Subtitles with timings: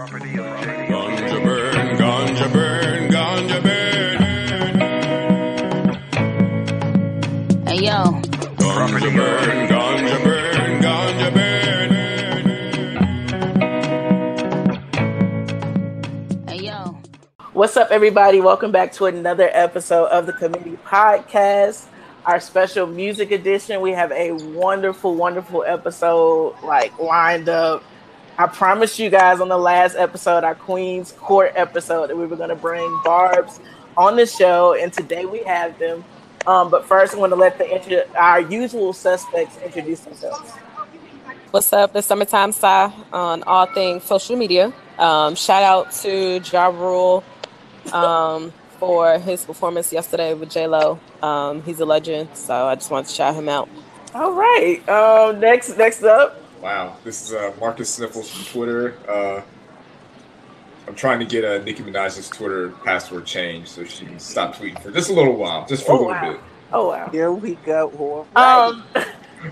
[0.00, 4.80] Ganja burn, ganja burn, ganja burn.
[7.66, 7.98] Hey yo,
[8.56, 12.40] Ganja burn, ganja burn, ganja burn.
[16.48, 16.96] hey yo.
[17.52, 18.40] What's up, everybody?
[18.40, 21.84] Welcome back to another episode of the Committee Podcast,
[22.24, 23.82] our special music edition.
[23.82, 27.82] We have a wonderful, wonderful episode like lined up.
[28.40, 32.36] I promised you guys on the last episode, our Queen's Court episode, that we were
[32.36, 33.60] going to bring Barb's
[33.98, 36.02] on the show, and today we have them.
[36.46, 40.52] Um, but first, I want to let the our usual suspects introduce themselves.
[41.50, 41.94] What's up?
[41.94, 44.72] It's Summertime Sci on all things social media.
[44.98, 47.22] Um, shout out to Ja Rule
[47.92, 50.98] um, for his performance yesterday with J Lo.
[51.22, 53.68] Um, he's a legend, so I just wanted to shout him out.
[54.14, 54.80] All right.
[54.88, 58.94] Um, next, next up, Wow, this is uh, Marcus Sniffles from Twitter.
[59.08, 59.42] Uh,
[60.86, 64.80] I'm trying to get uh, Nicki Minaj's Twitter password changed so she can stop tweeting
[64.82, 66.32] for just a little while, just for Oh, a little wow.
[66.32, 66.40] bit.
[66.72, 67.08] Oh wow.
[67.10, 67.90] Here we go.
[67.98, 68.68] All right.
[68.68, 68.84] Um,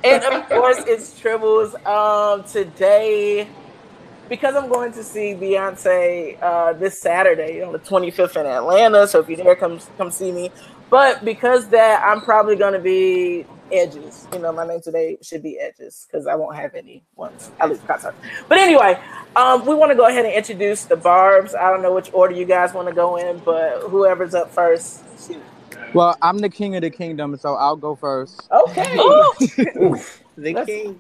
[0.05, 1.75] and of course, it's Tribbles.
[1.86, 3.48] Um, today,
[4.29, 9.06] because I'm going to see Beyonce uh, this Saturday on the 25th in Atlanta.
[9.09, 10.51] So if you're there, come come see me.
[10.91, 14.27] But because that, I'm probably going to be Edges.
[14.33, 17.50] You know, my name today should be Edges because I won't have any ones.
[17.61, 18.14] At least concert.
[18.48, 18.98] But anyway,
[19.36, 21.55] um, we want to go ahead and introduce the Barbs.
[21.55, 25.03] I don't know which order you guys want to go in, but whoever's up first.
[25.27, 25.42] shoot.
[25.92, 28.48] Well, I'm the king of the kingdom, so I'll go first.
[28.50, 28.97] Okay.
[30.39, 30.98] The Let's- king.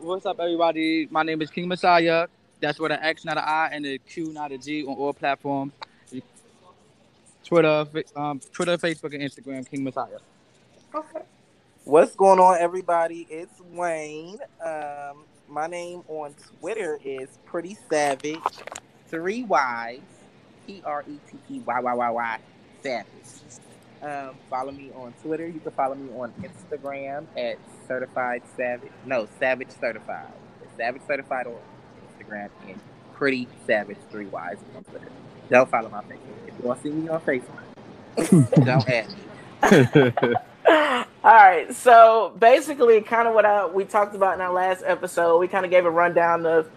[0.00, 1.06] What's up, everybody?
[1.10, 2.26] My name is King Messiah.
[2.60, 5.12] That's with an X, not an I, and a Q, not a G, on all
[5.12, 5.72] platforms.
[7.48, 9.66] Twitter, um, Twitter, Facebook, and Instagram.
[9.66, 10.18] King Messiah.
[10.94, 11.22] okay.
[11.84, 13.26] What's going on, everybody?
[13.30, 14.38] It's Wayne.
[14.62, 18.36] Um, my name on Twitter is Pretty Savage.
[19.06, 20.00] Three Y's.
[20.66, 22.38] P R E T T Y Y Y Y.
[22.82, 23.06] Savage.
[24.02, 25.46] Um, follow me on Twitter.
[25.46, 27.56] You can follow me on Instagram at
[27.86, 28.92] Certified Savage.
[29.06, 30.32] No, Savage Certified.
[30.76, 31.56] Savage Certified on
[32.12, 32.78] Instagram and
[33.14, 35.08] Pretty Savage Three Y's on Twitter.
[35.48, 36.47] Don't follow my Facebook.
[36.58, 37.54] If you want see me on Facebook,
[38.64, 40.44] don't add me.
[41.24, 41.74] All right.
[41.74, 45.64] So basically, kind of what I, we talked about in our last episode, we kind
[45.64, 46.70] of gave a rundown of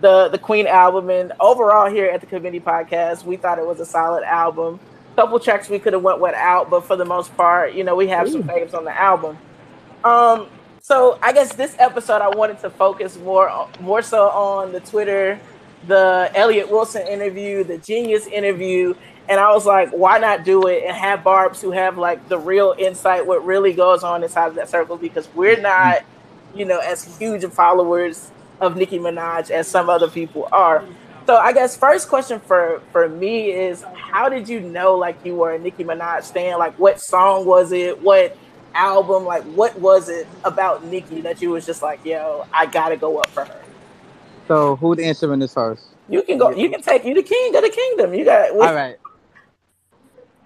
[0.00, 3.80] the the Queen album, and overall here at the Committee Podcast, we thought it was
[3.80, 4.78] a solid album.
[5.12, 7.96] A Couple tracks we could have went without, but for the most part, you know,
[7.96, 9.38] we have some faves on the album.
[10.04, 10.48] Um.
[10.80, 15.38] So I guess this episode I wanted to focus more more so on the Twitter,
[15.86, 18.94] the Elliott Wilson interview, the Genius interview,
[19.28, 22.38] and I was like, why not do it and have Barbs who have like the
[22.38, 24.96] real insight, what really goes on inside of that circle?
[24.96, 25.62] Because we're mm-hmm.
[25.62, 26.04] not,
[26.54, 28.30] you know, as huge of followers
[28.60, 30.82] of Nicki Minaj as some other people are.
[31.26, 35.34] So I guess first question for for me is, how did you know like you
[35.34, 36.58] were a Nicki Minaj fan?
[36.58, 38.00] Like, what song was it?
[38.00, 38.34] What
[38.74, 39.26] album?
[39.26, 43.18] Like, what was it about Nicki that you was just like, yo, I gotta go
[43.18, 43.60] up for her?
[44.46, 45.84] So, who's answering this first?
[46.08, 46.50] You can go.
[46.50, 48.14] You can take you the king of the kingdom.
[48.14, 48.52] You got.
[48.52, 48.96] All right.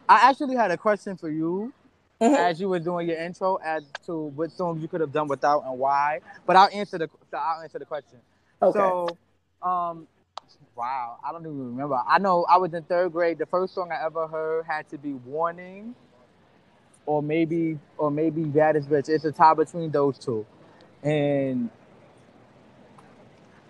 [0.08, 1.72] I actually had a question for you
[2.20, 2.36] Mhm.
[2.38, 5.64] as you were doing your intro as to what songs you could have done without
[5.64, 6.20] and why.
[6.46, 8.18] But I'll answer the so I'll answer the question.
[8.62, 8.78] Okay.
[8.78, 9.08] So,
[9.62, 10.06] um,
[10.76, 12.00] wow, I don't even remember.
[12.06, 13.38] I know I was in third grade.
[13.38, 15.94] The first song I ever heard had to be "Warning,"
[17.06, 20.46] or maybe, or maybe "Baddest Bitch." It's a tie between those two,
[21.02, 21.70] and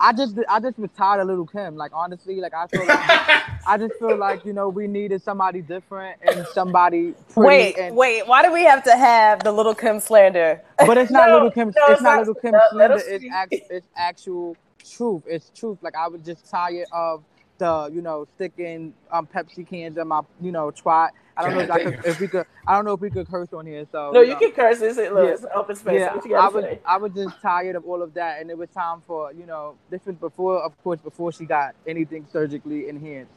[0.02, 1.76] I just, I just was tired of Lil Kim.
[1.76, 3.48] Like honestly, like I feel like.
[3.66, 7.14] I just feel like you know we needed somebody different and somebody.
[7.36, 8.26] Wait, and, wait.
[8.26, 10.60] Why do we have to have the Lil Kim slander?
[10.78, 11.68] But it's not No, Lil Kim.
[11.68, 13.04] no, it's, it's not not- Lil Kim let- let slander.
[13.14, 13.30] It's see.
[13.30, 15.22] act, It's actual truth.
[15.28, 15.78] It's truth.
[15.82, 17.22] Like I was just tired of
[17.62, 21.10] the you know sticking um Pepsi cans in my you know twat.
[21.36, 22.44] I don't know if, I could, if we could.
[22.66, 23.86] I don't know if we could curse on here.
[23.90, 24.38] So no, you know.
[24.38, 24.80] can curse.
[24.80, 25.32] This is look, Yeah.
[25.32, 26.00] it's open space.
[26.00, 26.80] Yeah, what you I gotta was say?
[26.84, 29.76] I was just tired of all of that, and it was time for you know
[29.90, 33.32] this was before, of course, before she got anything surgically enhanced.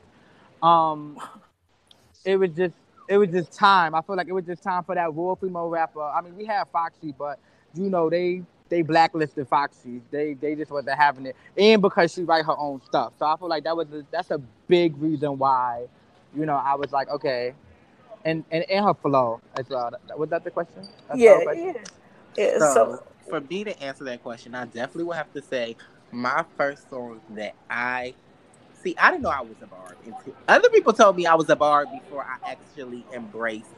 [0.64, 1.20] Um,
[2.26, 2.74] it was just
[3.08, 3.94] it was just time.
[3.94, 6.02] I feel like it was just time for that raw female rapper.
[6.02, 7.40] I mean, we had Foxy, but
[7.76, 10.02] you know they they blacklisted Foxy.
[10.12, 13.14] They they just wasn't having it, and because she write her own stuff.
[13.20, 15.86] So I feel like that was a, that's a big reason why,
[16.36, 17.54] you know, I was like, okay,
[18.24, 19.92] and and, and her flow as well.
[20.18, 20.88] Was that the question?
[21.08, 21.76] That's yeah, the question?
[22.38, 22.60] yeah, yeah.
[22.60, 25.76] So, So, for me to answer that question, I definitely would have to say
[26.12, 28.16] my first song that I
[28.82, 28.96] see.
[28.98, 29.98] I didn't know I was a bard.
[30.06, 33.70] Until, other people told me I was a bard before I actually embraced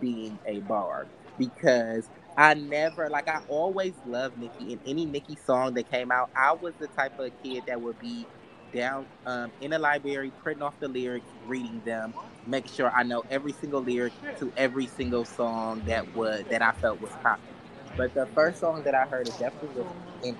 [0.00, 1.08] being a bard
[1.38, 2.08] because
[2.38, 6.54] I never like I always loved Nicki and any Nicki song that came out, I
[6.54, 8.28] was the type of kid that would be
[8.72, 12.14] down um, in the library, printing off the lyrics, reading them,
[12.46, 16.72] making sure I know every single lyric to every single song that was that I
[16.72, 17.60] felt was popular.
[17.96, 19.88] But the first song that I heard it definitely was
[20.22, 20.38] in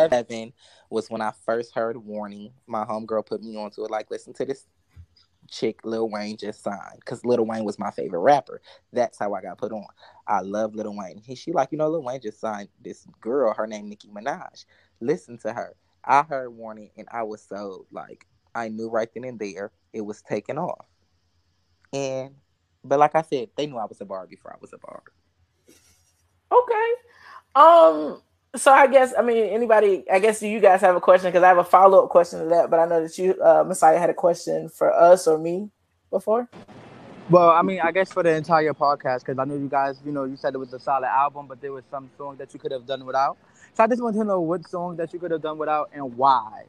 [0.00, 0.54] 07
[0.90, 2.52] was when I first heard Warning.
[2.68, 4.66] My homegirl put me onto it, like, listen to this
[5.50, 7.00] chick Lil Wayne just signed.
[7.00, 8.62] Because Lil Wayne was my favorite rapper.
[8.92, 9.86] That's how I got put on.
[10.30, 11.18] I love Lil Wayne.
[11.18, 14.64] He, she like, you know, Lil Wayne just signed this girl, her name Nicki Minaj.
[15.00, 15.74] Listen to her.
[16.04, 20.02] I heard Warning and I was so like, I knew right then and there it
[20.02, 20.86] was taken off.
[21.92, 22.36] And,
[22.84, 25.02] but like I said, they knew I was a bar before I was a bar.
[26.52, 26.92] Okay.
[27.54, 28.22] Um.
[28.56, 30.04] So I guess I mean anybody.
[30.10, 31.28] I guess you guys have a question?
[31.30, 32.70] Because I have a follow up question to that.
[32.70, 35.70] But I know that you, uh, Messiah, had a question for us or me
[36.10, 36.48] before.
[37.30, 40.12] Well, I mean, I guess for the entire podcast, because I know you guys, you
[40.12, 42.60] know, you said it was a solid album, but there was some song that you
[42.60, 43.38] could have done without.
[43.74, 46.16] So I just want to know what song that you could have done without and
[46.16, 46.64] why.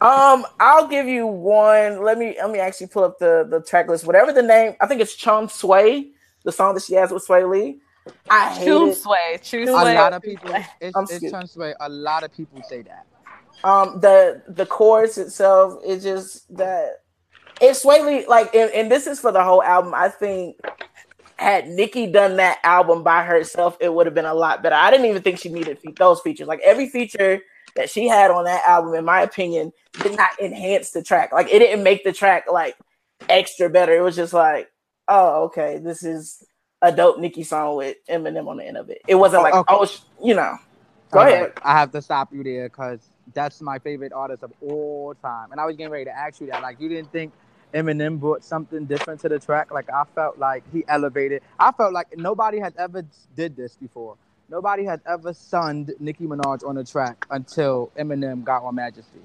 [0.00, 2.02] Um, I'll give you one.
[2.02, 4.06] Let me let me actually pull up the the track list.
[4.06, 6.10] Whatever the name, I think it's Chun Swae,
[6.44, 7.80] the song that she has with Swae Lee.
[8.30, 8.94] I hate True it.
[8.94, 10.50] sway, true A lot of people,
[10.80, 11.32] it's, I'm it's scared.
[11.32, 11.74] Chun Swae.
[11.80, 13.06] A lot of people say that.
[13.62, 17.02] um the the chorus itself is just that
[17.60, 19.94] it's Swae Lee like and, and this is for the whole album.
[19.94, 20.56] I think
[21.36, 24.74] had Nicki done that album by herself, it would have been a lot better.
[24.74, 26.46] I didn't even think she needed those features.
[26.46, 27.40] Like every feature
[27.76, 29.72] that she had on that album, in my opinion,
[30.02, 31.32] did not enhance the track.
[31.32, 32.76] Like it didn't make the track like
[33.28, 33.96] extra better.
[33.96, 34.70] It was just like,
[35.08, 36.44] oh, okay, this is
[36.82, 39.02] a dope Nicki song with Eminem on the end of it.
[39.06, 39.74] It wasn't oh, like, Okay.
[39.74, 40.56] oh, sh- you know.
[41.10, 41.52] Go All ahead.
[41.62, 43.00] I have to stop you there because
[43.34, 45.50] that's my favorite artist of all time.
[45.50, 46.62] And I was getting ready to ask you that.
[46.62, 47.32] Like, you didn't think
[47.72, 49.70] Eminem brought something different to the track?
[49.70, 51.42] Like, I felt like he elevated.
[51.58, 53.04] I felt like nobody had ever
[53.36, 54.16] did this before.
[54.48, 59.20] Nobody had ever sunned Nicki Minaj on a track until Eminem got on Majesty.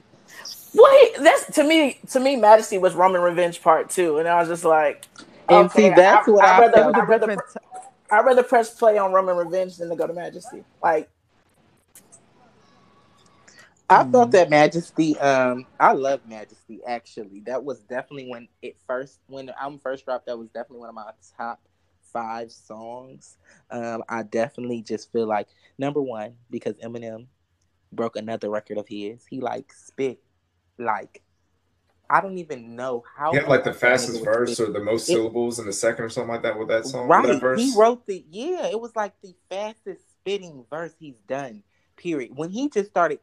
[0.74, 1.98] Wait, that's to me.
[2.12, 5.06] To me, Majesty was Roman Revenge Part Two, and I was just like,
[5.50, 6.96] And see, that's what I rather, felt.
[6.96, 7.58] I'd rather, Different-
[8.12, 10.64] I'd rather press play on Roman Revenge than to go to Majesty.
[10.84, 11.10] Like,
[13.90, 14.12] I Hmm.
[14.12, 17.42] thought that Majesty, um, I love Majesty actually.
[17.42, 20.90] That was definitely when it first when the album first dropped, that was definitely one
[20.90, 21.62] of my top
[22.02, 23.38] five songs.
[23.70, 25.48] Um, I definitely just feel like
[25.78, 27.28] number one, because Eminem
[27.92, 29.26] broke another record of his.
[29.26, 30.20] He like spit
[30.78, 31.22] like
[32.10, 34.80] I don't even know how had like the fast that nigga fastest verse or the
[34.80, 37.08] most It- syllables in the second or something like that with that song.
[37.08, 37.26] Right.
[37.28, 37.62] That verse.
[37.62, 41.64] He wrote the yeah, it was like the fastest spitting verse he's done.
[41.98, 42.36] Period.
[42.36, 43.20] When he just started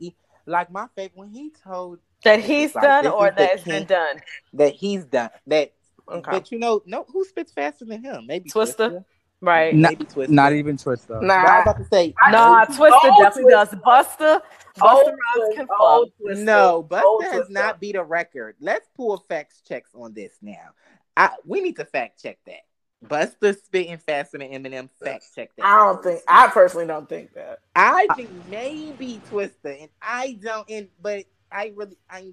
[0.47, 3.79] like my favorite when he told That he's Like, done this or that it's been
[3.79, 3.87] king.
[3.87, 4.17] done.
[4.55, 5.73] that he's done that
[6.11, 6.31] Okay.
[6.33, 8.27] but you know, no who spits faster than him?
[8.27, 9.05] Maybe Twista?
[9.41, 9.75] Right.
[9.75, 10.29] Nah, Maybe Twista.
[10.29, 11.21] Not even Twista.
[11.23, 11.35] Nah.
[11.35, 13.50] I was about to say Nah, Twista definitely Twista.
[13.50, 13.69] does.
[13.81, 14.41] Busta,
[14.79, 16.33] Busta Old Rhymes can old fuck.
[16.33, 17.50] Twista, no, Busta old has Twista.
[17.50, 18.56] not beat a record.
[18.61, 20.71] Let's pull facts checks on this now.
[21.17, 22.62] I we need to fact check that.
[23.06, 24.88] Busta spitting faster than Eminem.
[25.02, 25.66] Fact check that.
[25.66, 26.20] I don't think.
[26.28, 27.60] I personally don't think that.
[27.75, 30.69] I think maybe Twista, and I don't.
[30.70, 32.32] And but I really, I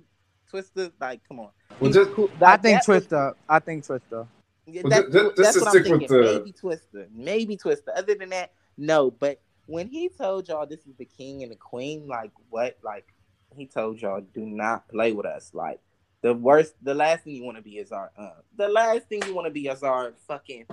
[0.52, 0.92] Twista.
[1.00, 1.50] Like, come on.
[1.80, 2.30] Well, just- cool.
[2.42, 3.34] I think that was- Twista.
[3.48, 4.28] I think Twista.
[4.66, 6.08] Yeah, Well, that's ju- ju- that's just what I'm thinking.
[6.08, 7.08] the- Maybe Twista.
[7.12, 7.88] Maybe Twista.
[7.96, 9.10] Other than that, no.
[9.12, 12.78] But when he told y'all this is the king and the queen, like what?
[12.84, 13.08] Like
[13.56, 15.52] he told y'all, do not play with us.
[15.56, 15.80] Like
[16.22, 18.12] the worst, the last thing you want to be is our.
[18.18, 20.66] Uh, the last thing you want to be is our fucking.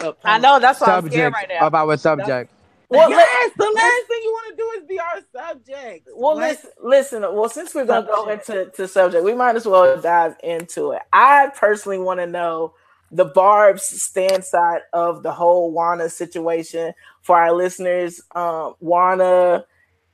[0.00, 1.66] Uh, I know that's why I'm scared Subject right now.
[1.66, 2.52] of our subject.
[2.88, 6.08] Well, yes, the last thing you want to do is be our subject.
[6.14, 6.48] Well, What?
[6.48, 7.22] listen, listen.
[7.22, 11.00] Well, since we're gonna go into to subject, we might as well dive into it.
[11.10, 12.74] I personally want to know
[13.10, 18.20] the Barb's stand side of the whole Wanna situation for our listeners.
[18.34, 19.64] Um, Wanna,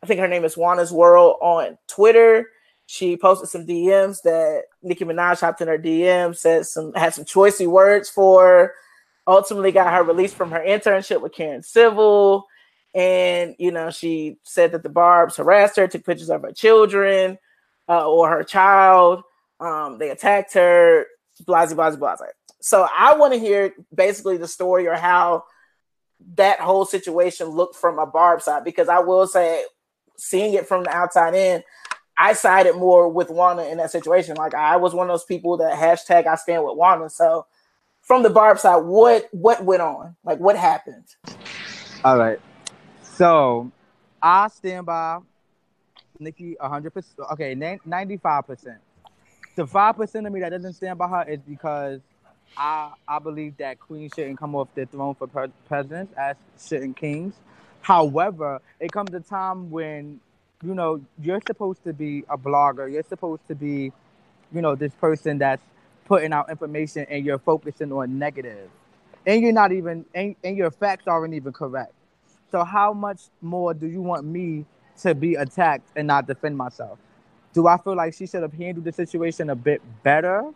[0.03, 2.47] I think her name is Wanna's World on Twitter.
[2.87, 7.25] She posted some DMs that Nicki Minaj hopped in her DM, said some had some
[7.25, 8.43] choicey words for.
[8.43, 8.75] her,
[9.27, 12.47] Ultimately, got her released from her internship with Karen Civil.
[12.95, 17.39] And you know she said that the barbs harassed her took pictures of her children
[17.89, 19.23] uh, or her child.
[19.61, 21.07] Um, they attacked her
[21.45, 22.29] blasey blasey blasey
[22.61, 25.45] so i want to hear basically the story or how
[26.35, 29.63] that whole situation looked from a barb side because i will say
[30.17, 31.63] seeing it from the outside in
[32.19, 35.57] i sided more with Wanda in that situation like i was one of those people
[35.59, 37.47] that hashtag i stand with Wanda so
[38.03, 41.05] from the barb side what what went on like what happened
[42.05, 42.39] All right.
[43.03, 43.73] So
[44.23, 45.19] I stand by
[46.21, 47.05] Nicki 100%.
[47.33, 48.77] Okay, 95%.
[49.57, 52.01] The 5% of me that doesn't stand by her is because
[52.57, 56.97] I I believe that queens shouldn't come off the throne for pre- presidents as shouldn't
[56.97, 57.35] kings.
[57.81, 60.21] However, it comes a time when
[60.63, 63.93] you know you're supposed to be a blogger, you're supposed to be
[64.53, 65.63] you know, this person that's
[66.07, 68.71] putting out information and you're focusing on negative.
[69.27, 71.93] and you're not even and, and your facts aren't even correct.
[72.51, 74.65] So how much more do you want me
[75.03, 76.99] to be attacked and not defend myself?
[77.53, 80.51] Do I feel like she should have handled the situation a bit better?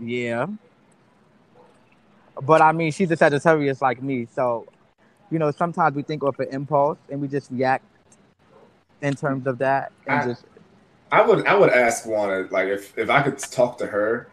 [0.00, 0.46] Yeah.
[2.40, 4.66] But I mean, she's a Sagittarius like me, so
[5.30, 7.84] you know, sometimes we think of an impulse and we just react
[9.02, 10.44] in terms of that and I- just
[11.12, 14.28] I would I would ask Juana like if if I could talk to her,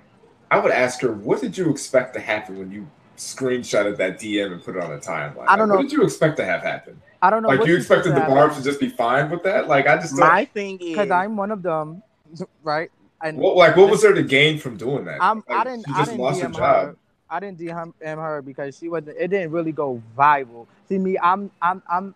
[0.49, 4.51] I would ask her what did you expect to happen when you screenshotted that DM
[4.51, 5.45] and put it on a timeline.
[5.47, 5.75] I don't Like, know.
[5.75, 6.99] What did you expect to have happen?
[7.21, 7.49] I don't know.
[7.49, 9.67] Like what you expected the Barb's to just be fine with that?
[9.67, 10.25] Like I just don't.
[10.25, 12.01] My thing is, because I'm one of them,
[12.63, 12.89] right?
[13.21, 15.21] And What, like what was there to gain from doing that?
[15.21, 16.85] I'm, Like, I didn't, She I just didn't lost her DM job.
[16.87, 16.95] her.
[17.29, 19.17] I didn't DM her because she wasn't.
[19.17, 20.67] It didn't really go viral.
[20.89, 22.15] See me, I'm, I'm, I'm,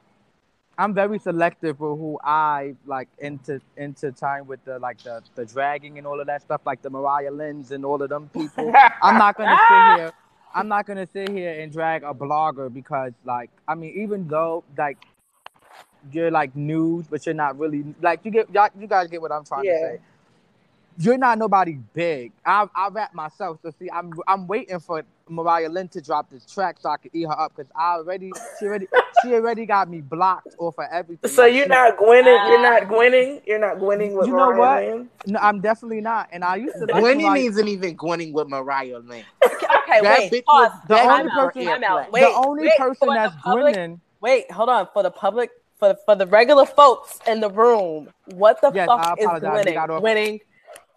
[0.77, 5.45] I'm very selective for who I like into into time with the like the the
[5.45, 8.71] dragging and all of that stuff, like the Mariah Lynn's and all of them people.
[9.01, 10.13] I'm not gonna sit here.
[10.53, 14.63] I'm not gonna sit here and drag a blogger because, like, I mean, even though
[14.77, 14.97] like
[16.11, 19.31] you're like news, but you're not really like you get y'all, you guys get what
[19.31, 19.99] I'm trying to say.
[20.99, 22.33] You're not nobody big.
[22.45, 26.45] I I rap myself, so see, I'm I'm waiting for Mariah Lynn to drop this
[26.45, 28.87] track so I could eat her up because I already she already
[29.21, 31.29] she already got me blocked off of everything.
[31.29, 32.33] So Like, you're she- not winning.
[32.33, 32.97] You're not ah.
[32.97, 33.41] winning.
[33.45, 34.57] You're not winning with You know Mariah
[34.89, 34.95] what?
[34.97, 35.09] Lynn?
[35.27, 36.29] No, I'm definitely not.
[36.31, 39.23] And I used to like Gwenny Mariah- isn't even Gwenning with Mariah Lynn.
[39.45, 40.45] Okay, That wait.
[40.45, 40.71] Pause.
[40.87, 42.11] The begging only for person- Time out.
[42.11, 44.01] Wait, the only wait, person for the that's public- grinning.
[44.21, 44.87] Wait, hold on.
[44.93, 49.03] For the public, for for the regular folks in the room, what the Yes, I
[49.03, 49.49] fuck is apologize.
[49.51, 49.73] We winning?
[49.75, 50.39] got off- Winning.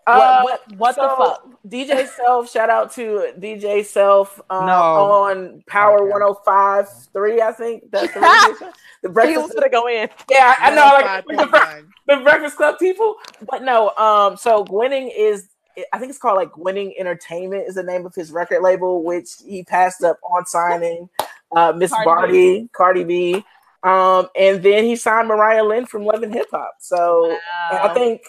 [0.07, 1.47] Uh, what what, what the fuck?
[1.69, 4.73] DJ Self, shout out to DJ Self um, No.
[4.75, 6.11] on Power Okay.
[6.11, 7.91] 105 3, I think.
[7.91, 8.73] That's the radio station.
[9.03, 9.43] The He breakfast.
[9.47, 10.09] was gonna go in.
[10.31, 11.07] Yeah, I know.
[11.07, 13.17] Like, the, bre- the Breakfast Club people.
[13.49, 15.49] But no, um, so Gwinning is
[15.93, 19.29] I think it's called like Gwinning Entertainment is the name of his record label, which
[19.47, 21.09] he passed up on signing
[21.55, 23.45] uh Miss Cardi Barty, Cardi B.
[23.83, 26.75] Um, and then he signed Mariah Lynn from Love and Hip Hop.
[26.81, 27.31] So
[27.71, 28.21] and I think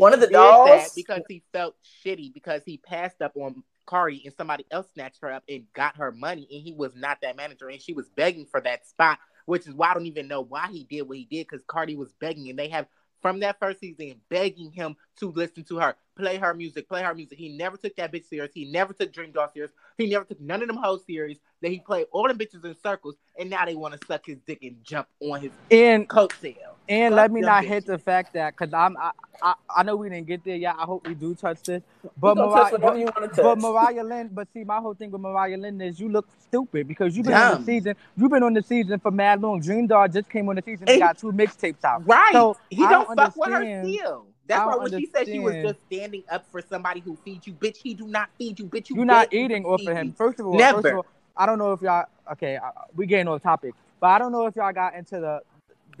[0.00, 3.32] one of the He did that dolls because he felt shitty because he passed up
[3.36, 6.94] on Cardi and somebody else snatched her up and got her money and he was
[6.94, 10.06] not that manager and she was begging for that spot, which is why I don't
[10.06, 12.86] even know why he did what he did because Cardi was begging and they have
[13.20, 17.14] from that first season begging him to listen to her, play her music, play her
[17.14, 17.36] music.
[17.36, 18.52] He never took that bitch serious.
[18.54, 19.72] He never took Dream Doll serious.
[19.98, 21.38] He never took none of them hoes serious.
[21.60, 24.38] That he played all them bitches in circles and now they want to suck his
[24.46, 26.69] dick and jump on his And coattail.
[26.90, 30.08] And let me not hit the fact that because I'm I, I I know we
[30.10, 30.74] didn't get there yet.
[30.78, 31.82] I hope we do touch this.
[32.18, 33.58] but Mariah, but, but.
[33.58, 37.16] Mariah Lynn, but see, my whole thing with Mariah Lynn is you look stupid because
[37.16, 37.94] you've been on the season.
[38.16, 39.60] You've been on the season for mad long.
[39.60, 42.06] Dream Doll just came on the season and And- got two mixtapes out.
[42.06, 42.32] Right.
[42.32, 44.26] So, he I don't, don't fuck with her understand- still.
[44.46, 47.52] That's why when she said she was just standing up for somebody who feeds you,
[47.52, 48.90] bitch, he do not feed you, bitch.
[48.90, 50.12] You You're not beg him to eating off of him.
[50.12, 50.82] First of all, Never.
[50.82, 51.06] first of all,
[51.36, 52.58] I don't know if y'all okay.
[52.96, 55.40] We getting on topic, but I don't know if y'all got into the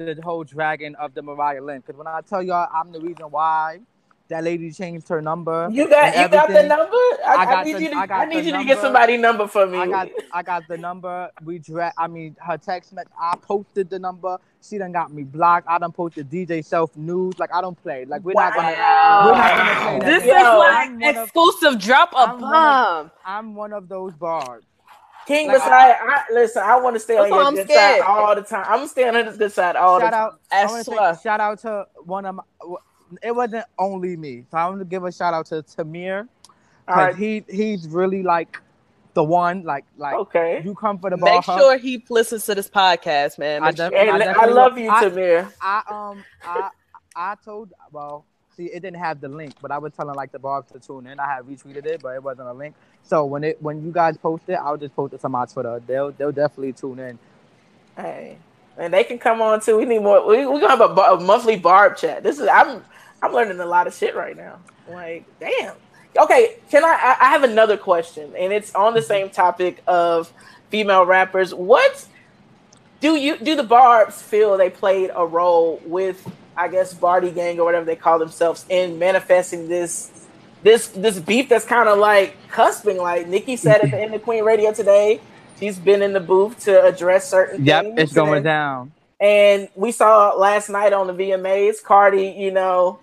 [0.06, 1.80] the whole dragon of the Mariah Lynn.
[1.80, 3.80] Because when I tell y'all, I'm the reason why
[4.28, 5.68] that lady changed her number.
[5.72, 6.94] You got you got the number.
[7.26, 9.16] I, I I, need the- you to I I, need the you to get somebody
[9.16, 9.78] number for me.
[9.78, 11.30] I got I got the number.
[11.44, 13.10] We dra- I mean her text message.
[13.20, 14.38] I posted the number.
[14.62, 15.66] She done got me blocked.
[15.68, 17.38] I done posted DJ self news.
[17.38, 18.04] Like I don't play.
[18.04, 20.00] Like we're not gonna we're not gonna play that.
[20.04, 20.36] This game.
[20.36, 23.10] is Yo, like I'm one of- exclusive drop a I'm one of- bomb.
[23.26, 24.64] I'm one of those barbs.
[25.30, 25.94] King Like, Messiah.
[26.00, 28.00] I, listen, I want to stay on That's why your I'm good scared.
[28.00, 28.64] side all the time.
[28.68, 30.30] I'm staying on his good side all shout the time.
[30.30, 30.40] Shout out.
[30.74, 31.16] I As say well.
[31.16, 32.42] shout out to one of my.
[33.22, 36.26] It wasn't only me, so I want to give a shout out to Tamir All
[36.86, 37.16] because right.
[37.16, 38.60] he he's really like
[39.14, 39.62] the one.
[39.64, 40.62] Like like Okay.
[40.64, 41.34] you come for the ball.
[41.36, 41.58] Make huh?
[41.58, 43.64] sure he listens to this podcast, man.
[43.64, 44.80] I def- sure- And I I, love will.
[44.82, 45.52] you, I- Tamir.
[45.60, 46.70] I um I
[47.16, 48.26] I told well
[48.66, 51.18] it didn't have the link, but I was telling like the barbs to tune in.
[51.18, 52.74] I had retweeted it, but it wasn't a link.
[53.02, 55.80] So when it when you guys post it, I'll just post it to my Twitter.
[55.86, 57.18] They'll they'll definitely tune in.
[57.96, 58.38] Hey,
[58.76, 59.76] and they can come on too.
[59.76, 60.26] We need more.
[60.26, 62.22] We we gonna have a, bar, a monthly barb chat.
[62.22, 62.84] This is I'm
[63.22, 64.58] I'm learning a lot of shit right now.
[64.88, 65.74] Like, damn.
[66.18, 66.88] Okay, can I?
[66.88, 69.08] I I have another question, and it's on the mm-hmm.
[69.08, 70.32] same topic of
[70.70, 71.54] female rappers.
[71.54, 72.06] What
[73.00, 73.56] do you do?
[73.56, 76.26] The Barbs feel they played a role with,
[76.56, 80.10] I guess, Bardi Gang or whatever they call themselves in manifesting this.
[80.62, 84.22] This this beef that's kind of like cusping, like Nicki said at the end of
[84.22, 85.20] Queen Radio today.
[85.58, 88.00] She's been in the booth to address certain Yep, things.
[88.00, 88.92] it's going and- down.
[89.20, 92.98] and we saw last night on the VMAs, Cardi, you know,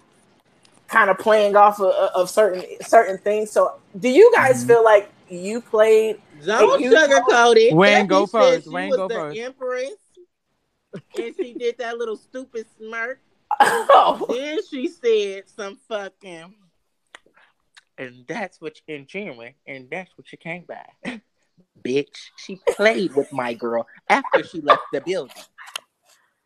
[0.88, 3.50] kind of playing off of, of certain certain things.
[3.52, 4.68] So, do you guys Mhm.
[4.68, 6.22] feel like you played?
[6.46, 7.74] Don't you- sugarcoat it.
[7.76, 8.66] Wayne, go first.
[8.66, 9.40] She Wayne, was go the first.
[9.40, 9.92] Empress,
[11.18, 13.20] and she did that little stupid smirk.
[13.60, 16.54] Oh, Then she said some fucking
[17.98, 20.86] and that's what you in January, and that's what you came by.
[21.84, 25.34] Bitch, she played with my girl after she left the building.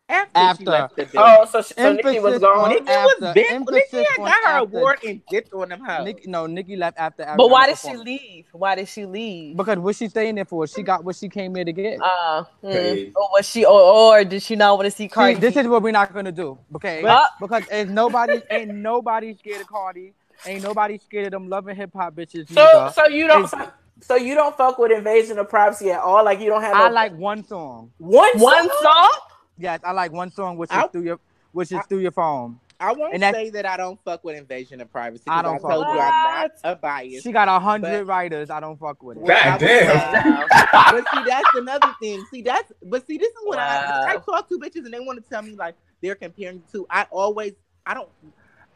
[0.08, 0.62] After, After.
[0.62, 1.20] she left the building.
[1.40, 2.68] Oh, so, so Nicki was Emphasis gone.
[2.68, 3.46] Nicki after- was big.
[3.50, 4.78] emphasis Nicki had got her after.
[4.78, 6.04] award and dipped on them hoes.
[6.04, 7.34] Nick, no, Nicki left after.
[7.36, 8.44] But why did she leave?
[8.52, 9.56] Why did she leave?
[9.56, 10.66] Because what she staying there for?
[10.66, 11.98] She got what she came here to get.
[12.02, 12.72] Uh, mm.
[12.72, 13.12] Paid.
[13.16, 15.34] or was she, or, or did she not want to see Cardi?
[15.36, 17.00] See, this is what we're not gonna do, okay?
[17.02, 20.12] But- because ain't nobody, ain't nobody scared of Cardi.
[20.44, 22.48] Ain't nobody scared of them loving hip hop bitches.
[22.52, 22.92] So, neither.
[22.92, 23.70] so you don't, It's-
[24.02, 26.24] so you don't fuck with invasion of privacy at all.
[26.24, 26.74] Like you don't have.
[26.74, 27.92] I like one song.
[27.98, 28.78] one one song?
[28.82, 29.10] song.
[29.58, 31.20] Yes, I like one song, which is I- through your,
[31.52, 32.58] which is I- through your phone.
[32.80, 35.22] I won't And that's- say that I don't fuck with invasion of privacy.
[35.28, 36.08] I don't I fuck told with you I'm
[36.40, 36.52] not it.
[36.64, 37.22] a bias.
[37.22, 38.50] She got a hundred But- writers.
[38.50, 39.22] I don't fuck with it.
[39.22, 40.48] Well, I God damn.
[40.48, 42.24] say- but see, that's another thing.
[42.32, 44.04] See, that's but see, this is what Wow.
[44.08, 46.84] I I talk to bitches and they want to tell me like they're comparing to.
[46.90, 47.52] I always
[47.86, 48.08] I don't.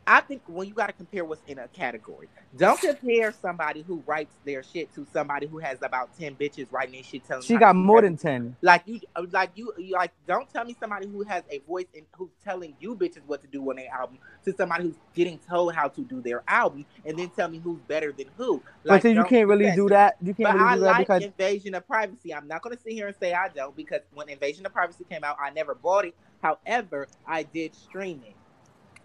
[0.06, 4.02] I think when you got to compare what's in a category, don't compare somebody who
[4.06, 7.24] writes their shit to somebody who has about ten bitches writing their shit.
[7.26, 8.56] Telling them She got more than ten.
[8.62, 9.00] like you
[9.32, 12.74] like you, you like don't tell me somebody who has a voice and who's telling
[12.80, 16.02] you bitches what to do on their album to somebody who's getting told how to
[16.02, 18.62] do their album and then tell me who's better than who.
[18.86, 20.16] But see, you can't really do that.
[20.22, 22.34] You can't But really I do that like because Invasion of Privacy.
[22.34, 25.24] I'm not gonna sit here and say I don't because when Invasion of Privacy came
[25.24, 26.14] out, I never bought it.
[26.42, 28.35] However, I did stream it.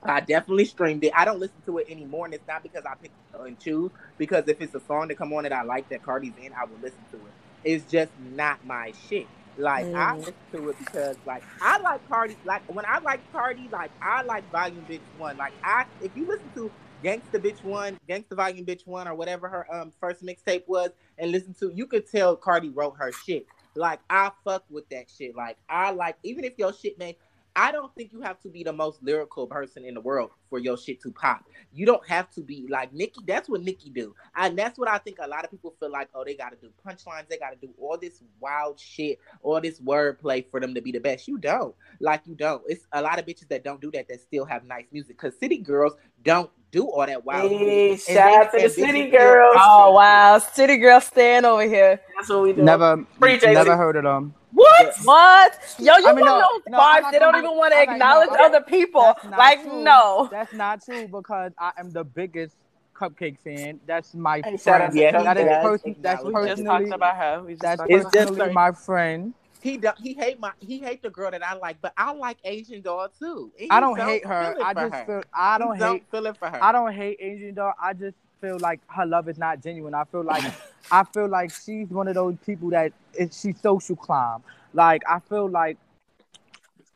[0.03, 1.13] I definitely streamed it.
[1.15, 3.91] I don't listen to it anymore, and it's not because I pick and choose.
[4.17, 6.65] Because if it's a song that come on that I like that Cardi's in, I
[6.65, 7.35] will listen to it.
[7.63, 9.29] It's just not my shit.
[9.57, 10.19] Like I Mhm.
[10.19, 12.39] listen to it because like I like Cardi.
[12.45, 15.37] Like when I like Cardi, like I like Volume Bitch One.
[15.37, 19.49] Like I, if you listen to Gangsta Bitch One, Gangsta Volume Bitch One, or whatever
[19.49, 23.45] her um first mixtape was, and listen to, you could tell Cardi wrote her shit.
[23.75, 25.35] Like I fuck with that shit.
[25.35, 27.17] Like I like even if your shit may.
[27.55, 30.59] I don't think you have to be the most lyrical person in the world for
[30.59, 31.43] your shit to pop.
[31.73, 33.21] You don't have to be like Nicki.
[33.27, 36.09] That's what Nicki do, and that's what I think a lot of people feel like.
[36.15, 37.27] Oh, they got to do punchlines.
[37.29, 40.91] They got to do all this wild shit, all this wordplay for them to be
[40.91, 41.27] the best.
[41.27, 41.75] You don't.
[41.99, 42.61] Like you don't.
[42.67, 45.17] It's a lot of bitches that don't do that that still have nice music.
[45.17, 47.51] Cause city girls don't do all that wild.
[47.51, 48.15] Hey, music.
[48.15, 49.55] Shout out to the city bitches still- girls.
[49.59, 51.99] Oh wow, City Girl stand over here.
[52.15, 52.63] That's what we do.
[52.63, 54.35] never, Free never heard of them.
[54.53, 54.95] What?
[55.03, 55.59] What?
[55.79, 57.11] Yo, you I mean, know no, those no, I'm vibes.
[57.11, 59.13] They don't even want to I'm no, acknowledge I'm- other people.
[59.37, 59.83] Like true.
[59.83, 60.27] no.
[60.31, 62.55] That's not true because I am the biggest
[62.95, 63.79] CupcakKe fan.
[63.87, 64.93] That's my Hey, shout friend.
[64.95, 65.23] Yeah, CupcakKe.
[65.23, 67.43] that is does person, that's acknowledge We just personally, talked about her.
[67.43, 69.33] We just that's talked It's about just my friend.
[69.61, 72.37] He do, he hate my he hate the girl that I like, but I like
[72.43, 73.51] Asian doll too.
[73.59, 74.55] And I he don't hate her.
[74.63, 75.05] I just her.
[75.05, 76.63] feel I He don't hate feel it for her.
[76.63, 77.73] I don't hate Asian doll.
[77.81, 79.93] I just feel like her love is not genuine.
[79.93, 80.43] I feel like
[80.91, 84.41] I feel like she's one of those people that is she social climb.
[84.73, 85.77] Like I feel like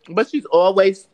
[0.09, 1.07] But she's always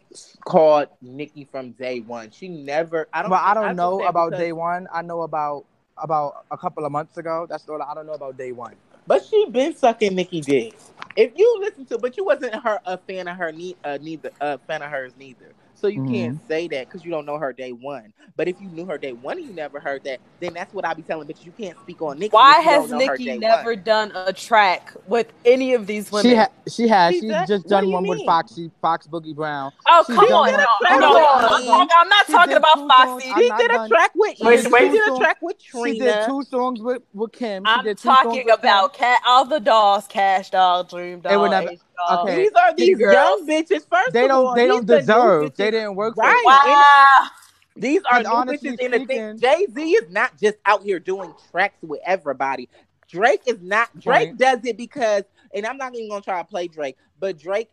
[0.46, 2.32] called Nicki from day one.
[2.32, 3.08] She never.
[3.14, 3.32] I don't.
[3.32, 4.88] well, I don't know about because- day one.
[4.94, 5.66] I know about
[5.98, 7.46] about a couple of months ago.
[7.50, 8.76] That's all I don't know about day one.
[9.08, 10.76] But she been sucking Nicki dick.
[11.16, 14.32] If you listen to, but you wasn't her a fan of her ne- uh, neither
[14.40, 15.52] a fan of hers neither.
[15.82, 16.48] So you can't Mm-hmm.
[16.48, 18.14] say that because you don't know her day one.
[18.38, 20.86] But if you knew her day one and you never heard that, then that's what
[20.86, 21.44] I be telling bitches.
[21.46, 22.32] You can't speak on Nicki.
[22.34, 23.84] Why has don't know her Nicki never one.
[23.84, 26.30] done a track with any of these women?
[26.32, 27.14] She ha- she has.
[27.14, 28.28] She's She's that- just done do you one with mean?
[28.28, 29.72] Foxy Fox Boogie Brown.
[29.88, 30.32] oh, She's come on.
[30.32, 31.66] one- No, Hold no, on.
[31.88, 33.28] no, I'm not She talking about Foxy.
[33.30, 33.40] songs.
[33.40, 34.38] She I'm did a track with.
[34.38, 34.92] She Wait, She did wait.
[34.92, 35.94] did two a track with Trina.
[35.94, 37.64] She did two songs with, with Kim.
[37.66, 39.00] She I'm did two talking with about Kim.
[39.06, 41.72] cat all the dolls, cash doll, dream It would never-
[42.04, 42.24] H doll.
[42.28, 42.36] okay.
[42.44, 43.14] These are these girls.
[43.14, 43.88] young bitches.
[43.90, 44.46] First They of don't.
[44.48, 45.44] all, They these don't deserve.
[45.52, 45.56] bitches.
[45.56, 46.44] They didn't work for Right.
[46.46, 47.28] Wow.
[47.76, 49.40] These are And new honestly bitches in the thing.
[49.40, 52.70] Jay Z is not just out here doing tracks with everybody.
[53.10, 53.90] Drake is not.
[54.00, 54.38] Drake Right.
[54.38, 57.70] does it because, and I'm not even gonna try to play Drake, but Drake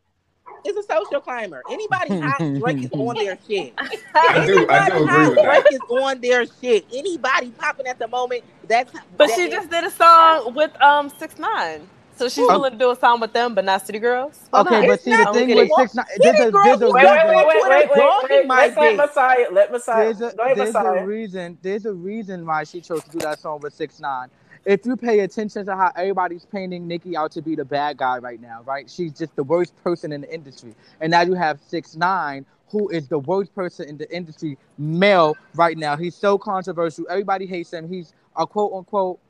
[0.64, 1.64] is a social climber.
[1.68, 3.72] Anybody hot, Drake is on their shit.
[3.78, 5.44] I do, I do agree hot, with that.
[5.44, 6.86] Drake is on their shit.
[6.92, 8.92] Anybody popping at the moment, that's.
[9.16, 11.88] But that she is- just did a song with um six nine.
[12.18, 12.52] So she's Oh.
[12.52, 14.48] willing to do a song with them, but not City Girls.
[14.50, 14.84] Why Okay, not?
[14.84, 16.06] but It's see the thing with six nine.
[16.20, 17.46] City There's a, Girls there's a was Wait, wait, reason.
[17.46, 18.48] wait, wait, wait, wait, Dogging wait.
[18.48, 18.98] my Let's let dick.
[18.98, 19.46] Messiah.
[19.52, 20.12] Let Messiah.
[20.12, 20.94] There's a Go ahead, there's a Messiah.
[20.94, 21.58] reason.
[21.62, 24.28] There's a reason why she chose to do that song with six nine.
[24.66, 28.18] If you pay attention to how everybody's painting Nicki out to be the bad guy
[28.18, 28.90] right now, right?
[28.90, 32.88] She's just the worst person in the industry, and now you have six nine, who
[32.90, 35.96] is the worst person in the industry, male right now.
[35.96, 37.06] He's so controversial.
[37.10, 37.88] Everybody hates him.
[37.90, 39.20] He's a quote unquote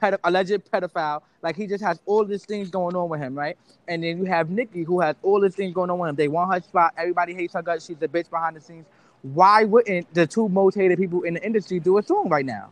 [0.00, 1.22] pedo- alleged pedophile.
[1.42, 3.58] Like he just has all these things going on with him, right?
[3.88, 6.16] And then you have Nicki, who has all these things going on with him.
[6.16, 6.94] They want her spot.
[6.98, 7.86] Everybody hates her guts.
[7.86, 8.86] She's the bitch behind the scenes.
[9.22, 12.70] Why wouldn't the two most hated people in the industry do a song right now?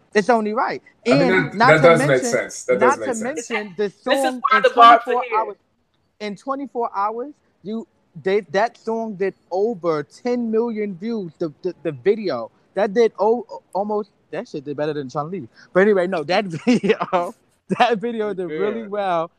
[0.14, 0.82] it's only right.
[1.10, 2.64] I And mean, that, not that to does mention, make sense.
[2.66, 3.52] That not does to make sense.
[3.54, 5.56] mention the song in the 24 hours.
[6.20, 7.88] In 24 hours, you
[8.22, 11.32] they, that song did over 10 million views.
[11.38, 15.48] The, the the video that did oh, almost that shit did better than Chun Li.
[15.72, 17.34] But anyway, no, that video
[17.78, 19.30] that video did really well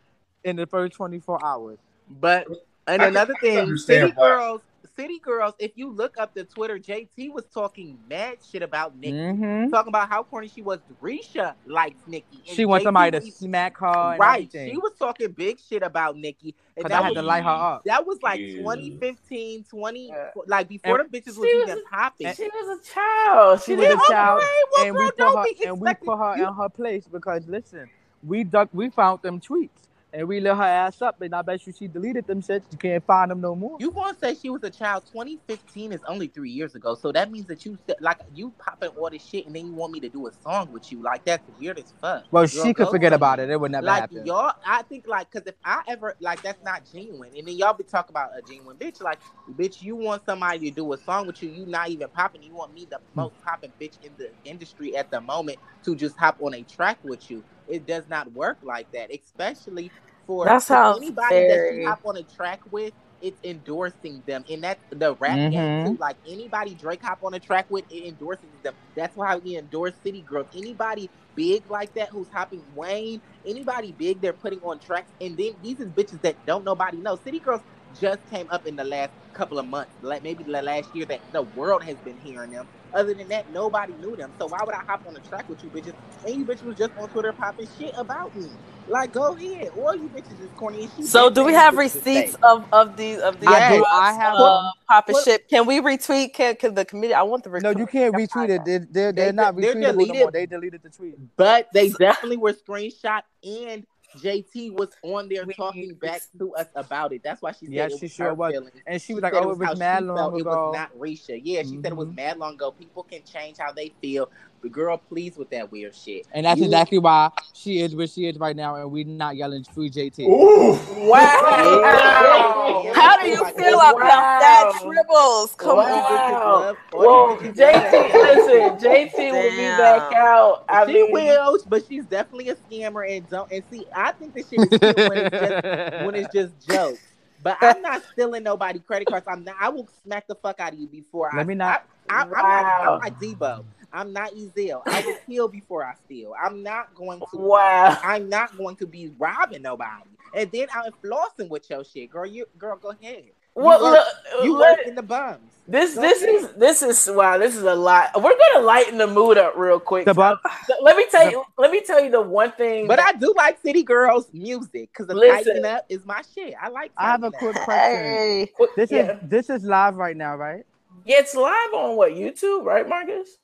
[0.43, 1.77] in the first 24 hours.
[2.09, 2.47] But
[2.87, 4.11] and I another thing, City.
[4.11, 4.61] Girls,
[4.99, 9.13] City Girls, if you look up the Twitter, JT was talking mad shit about Nicki.
[9.15, 9.71] Mhm.
[9.71, 10.79] Talking about how corny she was.
[11.01, 12.25] Risha likes Nicki.
[12.47, 14.33] and She wants JT somebody to was- smack her and Right.
[14.49, 14.71] everything.
[14.71, 16.53] She was talking big shit about Nicki.
[16.75, 17.83] And 'Cause that I had was, to light her up.
[17.85, 18.57] That was like Yeah.
[18.57, 20.31] 2015, 20, Yeah.
[20.47, 22.33] like before And- the bitches She was was- even popping.
[22.33, 23.61] She was a child.
[23.61, 25.19] She She was a child, Okay, well, and girl, we put
[25.65, 27.89] her and we put her you- in her place because listen,
[28.23, 29.69] we duck we found them tweets
[30.13, 32.63] and we lit her ass up and I bet you she deleted them shit.
[32.71, 33.77] You can't find them no more.
[33.79, 35.03] You gonna say she was a child?
[35.11, 39.09] 2015 is only three years ago, so that means that you like you popping all
[39.09, 41.01] this shit, and then you want me to do a song with you?
[41.01, 42.25] Like that's weird as fuck.
[42.31, 43.49] well, Girl, she could forget about it.
[43.49, 44.25] It would never like happen.
[44.25, 47.73] y'all, I think like because if I ever like that's not genuine, and then y'all
[47.73, 49.01] be talking about a genuine bitch.
[49.01, 49.19] Like
[49.51, 52.43] bitch, you want somebody to do a song with you, you not even popping.
[52.43, 53.21] You want me the hmm.
[53.21, 56.97] most popping bitch in the industry at the moment to just hop on a track
[57.03, 57.43] with you.
[57.69, 59.93] It does not work like that, especially
[60.27, 62.93] for That for sounds anybody that you hop on a track with.
[63.21, 65.83] It's endorsing them, and that's the rap game Mhm.
[65.83, 65.97] too.
[65.99, 68.75] Like anybody Drake hop on a track with, it endorses them.
[68.95, 70.47] That's why we endorse City Girls.
[70.53, 75.53] Anybody big like that who's hopping Wayne, anybody big they're putting on tracks, and then
[75.61, 77.17] these is bitches that don't nobody know.
[77.17, 80.93] City Girls just came up in the last couple of months, like maybe the last
[80.95, 82.67] year that the world has been hearing them.
[82.93, 84.33] Other than that, nobody knew them.
[84.39, 85.93] So why would I hop on a track with you bitches?
[86.23, 88.59] And you bitches was just on Twitter popping shit about me.
[88.87, 89.69] Like, go ahead.
[89.75, 92.37] All you bitches is corny and she So do we have receipts say.
[92.43, 93.85] of, of these of these I do.
[93.85, 94.73] I have uh, them.
[94.89, 95.47] popping shit?
[95.49, 96.33] Can we retweet?
[96.33, 97.13] Can, can the committee?
[97.13, 97.63] I want the retweet.
[97.63, 98.65] No, you can't retweet it.
[98.65, 100.33] They're, they're, They- they're not they're deleted.
[100.33, 101.15] They deleted the tweet.
[101.37, 103.85] But they definitely were screenshot and
[104.17, 107.21] JT was on there talking back to us about it.
[107.23, 108.51] That's why she said it she was sure was.
[108.53, 108.71] feelings.
[108.87, 111.39] And she was She like, oh, it how was mad long It was not Risha.
[111.43, 112.15] Yeah, she said it was Mhm.
[112.15, 112.71] mad long ago.
[112.71, 114.31] People can change how they feel.
[114.61, 116.27] But girl, please with that weird shit.
[116.33, 119.35] And that's You- exactly why she is where she is right now, and we're not
[119.35, 120.25] yelling free JT.
[120.27, 120.77] Ooh.
[121.09, 122.91] Wow.
[122.93, 123.91] How do you feel Wow.
[123.95, 125.57] about that, Tribbles?
[125.57, 126.67] Come Wow.
[126.69, 126.77] on.
[126.93, 130.65] Well, JT, listen, JT will be back out.
[130.69, 133.51] I she mean, will, but she's definitely a scammer and don't.
[133.51, 136.99] And see, I think this shit is cute when it's just when it's just jokes.
[137.41, 139.25] But I'm not stealing nobody credit cards.
[139.27, 139.55] I'm not.
[139.59, 141.37] I will smack the fuck out of you before I.
[141.37, 142.41] Let me not- I, I, I'm, Wow.
[142.41, 143.63] not, I'm like Debo.
[143.91, 144.81] I'm not Ezal.
[144.85, 146.33] I will kill before I steal.
[146.41, 147.25] I'm not going to.
[147.37, 147.97] wow.
[148.03, 150.03] I'm not going to be robbing nobody.
[150.35, 152.25] And then I'm flossing with your shit, girl.
[152.25, 153.23] You girl, go ahead.
[153.25, 155.39] You Well, work- look, You let- work in the bums.
[155.67, 156.35] this Go this ahead.
[156.35, 157.37] is this is wow.
[157.39, 158.11] This is a lot.
[158.15, 160.05] We're gonna lighten the mood up real quick.
[160.05, 160.35] The bu-
[160.67, 161.43] So, let me tell you.
[161.57, 162.87] Let me tell you the one thing.
[162.87, 165.55] But I do like City Girls music because the Listen.
[165.55, 166.53] tighten up is my shit.
[166.61, 166.91] I like.
[166.95, 167.53] I have a Tighten Up.
[167.55, 168.03] quick question.
[168.03, 168.51] Hey.
[168.75, 170.63] This yeah, is this is live right now, right?
[171.05, 173.37] yeah, it's live on what YouTube, right, Marcus?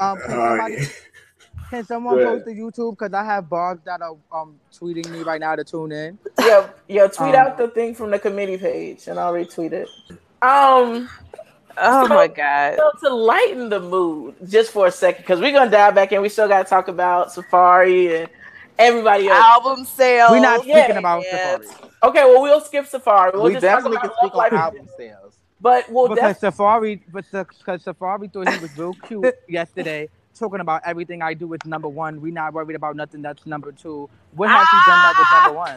[0.00, 0.86] Um, can somebody
[1.70, 5.22] can someone Go post to YouTube because I have barbs that are um tweeting me
[5.22, 6.18] right now to tune in.
[6.38, 7.06] Yeah, yeah.
[7.06, 9.88] Tweet Um, out the thing from the committee page, and I'll retweet it.
[10.42, 11.08] Um.
[11.78, 12.76] Oh So- my god.
[12.76, 16.20] So to lighten the mood, just for a second, because we're gonna dive back in.
[16.22, 18.28] We still gotta talk about Safaree and
[18.78, 19.44] everybody else.
[19.44, 20.30] Album sales.
[20.32, 21.58] We're not yeah, speaking about yeah.
[21.58, 23.34] Safaree Okay, well we'll skip Safaree.
[23.34, 25.19] We'll we just talk definitely can about speak Love on album sales.
[25.60, 30.60] But we'll because definitely Safaree, but because Safaree thought he was real cute yesterday, talking
[30.60, 32.20] about everything I do is number one.
[32.20, 34.08] We not worried about nothing that's number two.
[34.32, 35.74] When has he done that with number one?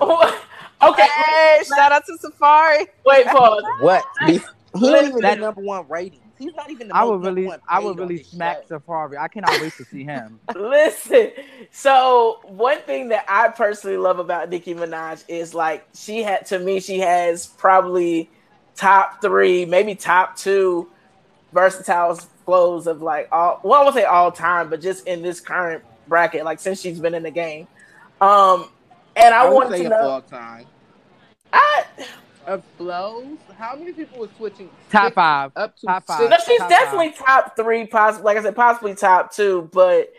[0.81, 0.89] Ah!
[0.89, 1.07] okay.
[1.25, 2.87] Hey, shout out to Safaree.
[3.05, 3.63] Wait, pause.
[3.81, 4.03] What?
[4.25, 4.39] He
[4.79, 6.19] don't even That- do number one rating.
[6.39, 8.79] He's not even the I would really, one I would really smack show.
[8.79, 9.17] Safaree.
[9.17, 10.39] I cannot wait to see him.
[10.55, 11.31] Listen,
[11.71, 16.59] so one thing that I personally love about Nicki Minaj is like she had to
[16.59, 18.29] me, she has probably
[18.75, 20.89] top three, maybe top two
[21.51, 25.39] versatile flows of like all well, I won't say all time, but just in this
[25.39, 27.67] current bracket, like since she's been in the game.
[28.21, 28.69] Um
[29.15, 30.65] and I, I would wanted say to know all time
[31.51, 31.83] I
[32.45, 33.37] of flows.
[33.57, 35.51] How many people were switching Top switch five.
[35.55, 36.29] up to Top five.
[36.29, 40.11] no, she's top definitely top three, possibly like I said, possibly top two, but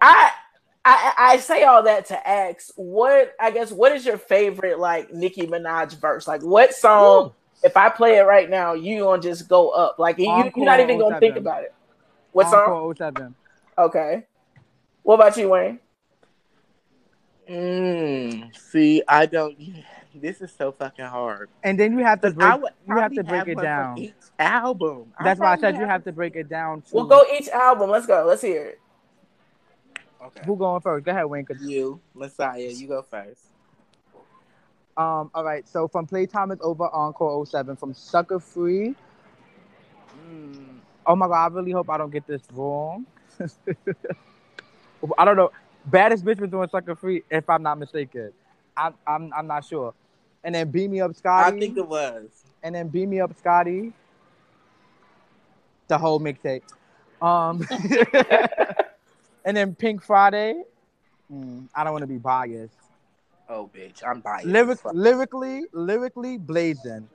[0.00, 0.30] I
[0.84, 5.12] I, I say all that to ask what I guess what is your favorite like
[5.12, 6.26] Nicki Minaj verse?
[6.26, 7.32] Like what song?
[7.62, 9.98] If I play it right now, you gonna just go up?
[9.98, 11.38] Like you, you're not even gonna think 07.
[11.38, 11.74] about it.
[12.32, 12.60] What song?
[12.60, 13.34] Encore 07.
[13.76, 14.26] Okay.
[15.02, 15.80] What about you, Wayne?
[17.48, 19.56] Mm, see, I don't.
[20.14, 21.48] This is so fucking hard.
[21.62, 22.60] And then you have to break.
[22.88, 23.98] You have to break it down.
[23.98, 25.12] Each album.
[25.16, 26.80] I That's why I probably said you have to break it down.
[26.80, 27.90] To We'll go each album.
[27.90, 28.24] Let's go.
[28.26, 28.80] Let's hear it.
[30.24, 30.40] Okay.
[30.44, 31.04] Who going first?
[31.04, 31.44] Go ahead, Wayne.
[31.44, 33.42] 'cause- You, Messiah, you go first.
[34.98, 35.66] Um, all right.
[35.68, 37.76] So from Playtime is over, Encore 07.
[37.76, 38.94] From Sucka Free,
[40.16, 43.06] mm, Oh my god, I really hope I don't get this wrong.
[45.18, 45.50] I don't know.
[45.86, 48.32] Baddest bitch was doing sucka free, if I'm not mistaken.
[48.76, 49.94] I, I'm I'm not sure.
[50.44, 51.56] And then beat me up, Scotty.
[51.56, 52.28] I think it was.
[52.62, 53.92] and then beat me up, Scotty.
[55.88, 56.62] The whole mixtape.
[57.22, 57.66] Um,
[59.46, 60.62] and then Pink Friday.
[61.32, 62.74] Mm, I don't want to be biased.
[63.48, 64.46] Oh, bitch, I'm biased.
[64.46, 67.08] Lyric, lyrically, lyrically blazing.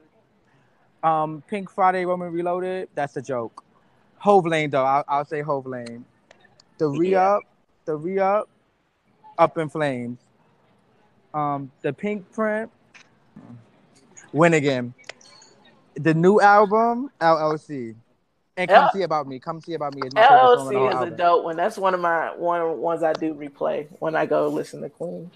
[1.04, 2.90] Um, Pink Friday, Roman Reloaded.
[2.96, 3.64] That's a joke.
[4.18, 4.86] HOV Lane though.
[4.86, 6.06] I'll, I'll say HOV Lane.
[6.78, 7.36] The re Yeah.
[7.36, 7.44] up,
[7.86, 8.50] the re up,
[9.38, 10.20] up in flames.
[11.34, 12.72] Um, the Pinkprint.
[14.32, 14.94] Win again.
[15.96, 17.96] The new album, LLC.
[18.56, 19.40] And come L- see about me.
[19.40, 20.08] Come see about me.
[20.08, 21.16] Is my favorite song on the whole LLC is a album.
[21.16, 21.56] dope one.
[21.56, 24.82] That's one of my one of the ones I do replay when I go listen
[24.82, 25.32] to Queen.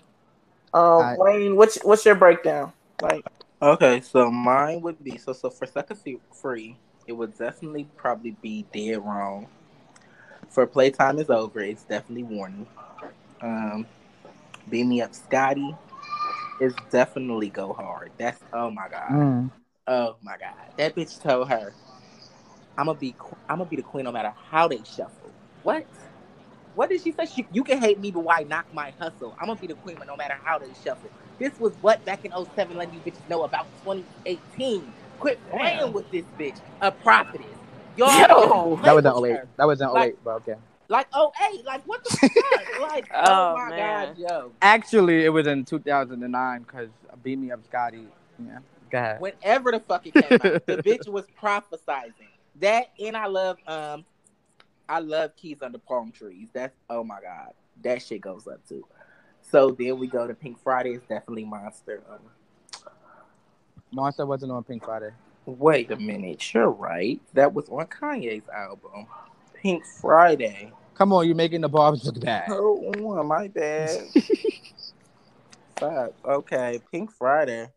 [0.73, 2.73] Um, I- Wayne, what's what's your breakdown?
[3.01, 3.25] Like,
[3.61, 6.77] Okay, so mine would be so so for sucker Free- free,
[7.07, 9.47] it would definitely probably be dead wrong.
[10.49, 12.67] For playtime is over, it's definitely warning.
[13.41, 13.87] Um,
[14.69, 15.75] beat me up, Scotty.
[16.59, 18.11] It's definitely go hard.
[18.17, 19.51] That's oh my god, Mm.
[19.87, 20.53] oh my god.
[20.77, 21.73] That bitch told her,
[22.77, 23.15] "I'm gonna be,
[23.49, 25.31] I'm gonna be the queen no matter how they shuffle."
[25.63, 25.85] What?
[26.77, 27.25] What did she say?
[27.25, 29.35] She, you can hate me, but why knock my hustle?
[29.41, 31.09] I'm gonna be the queen, but no matter how they shuffle.
[31.39, 34.93] This was what back in 07 letting you bitches know about 2018.
[35.19, 35.93] Quit playing Damn.
[35.93, 37.47] with this bitch, a prophetess.
[37.95, 38.79] Y'all Yo.
[38.83, 39.57] That was play in with 08.
[39.57, 40.55] That was in Like- 08, but okay.
[40.89, 42.79] Like 08, like what the fuck?
[42.91, 44.07] Like, oh, Oh, my man.
[44.09, 44.51] god, yo.
[44.61, 46.89] Actually, it was in 2009 because
[47.23, 48.07] Beat Me Up Scotty.
[48.39, 48.59] Yeah.
[48.91, 49.19] Go ahead.
[49.19, 52.13] Whenever the fuck it came out, the bitch was prophesizing.
[52.61, 54.05] That and I love um
[54.89, 56.49] I love keys under palm trees.
[56.53, 57.53] That's oh my god.
[57.83, 58.85] That shit goes up too.
[59.41, 62.03] So then we go to Pink Friday, it's definitely monster.
[62.09, 62.19] Um,
[63.91, 65.11] Monster wasn't on Pink Friday.
[65.45, 67.21] wait a minute, you're right.
[67.33, 69.07] That was on Kanye's album.
[69.53, 70.73] Pink Friday.
[70.95, 72.47] Come on, you're making the barbs look bad.
[72.49, 74.07] Oh, oh, my bad.
[75.79, 76.13] Fuck.
[76.25, 77.67] Okay, Pink Friday.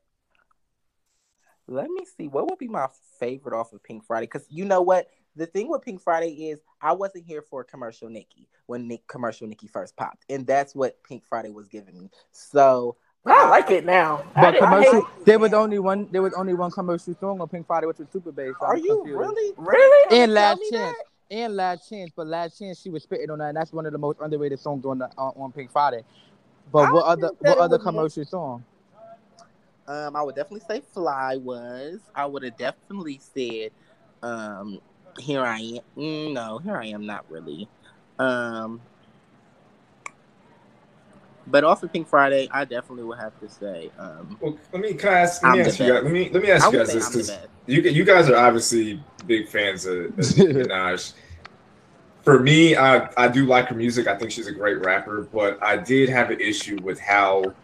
[1.69, 2.27] Let me see.
[2.27, 2.89] What would be my
[3.21, 4.27] favorite off of Pink Friday?
[4.27, 5.09] Because you know what?
[5.37, 9.47] The thing with Pink Friday is I wasn't here for commercial Nicki when Nick commercial
[9.47, 12.11] Nicki first popped, and that's what Pink Friday was giving me.
[12.33, 14.25] So I like it now.
[14.35, 16.09] But didn't- I commercial, hate- there was only one.
[16.11, 18.55] There was only one commercial song on Pink Friday, which was Super Bass.
[18.59, 19.19] so Are I'm you confused.
[19.21, 19.55] really?
[19.57, 20.19] really?
[20.23, 20.97] And Last me Chance,
[21.31, 23.49] and Last Chance, but Last Chance, she was spitting on that.
[23.49, 26.03] And that's one of the most underrated songs on the on, on Pink Friday.
[26.73, 28.65] But I what other what other was more- commercial song?
[29.87, 31.99] Um, I would definitely say Fly was.
[32.15, 33.73] I would have definitely said,
[34.23, 34.79] um,
[35.19, 35.81] Here I Am.
[35.97, 37.69] Mm, no, Here I Am, not really.
[38.19, 38.81] Um,
[41.47, 44.95] but off of Pink Friday, I definitely would have to say, um, Well, let me
[44.95, 46.03] can I ask, let me ask you guys.
[46.05, 49.49] Let me let me ask you guys this because you you guys are obviously big
[49.49, 51.13] fans of, of Minaj.
[52.23, 54.07] For me, I I do like her music.
[54.07, 57.55] I think she's a great rapper, but I did have an issue with how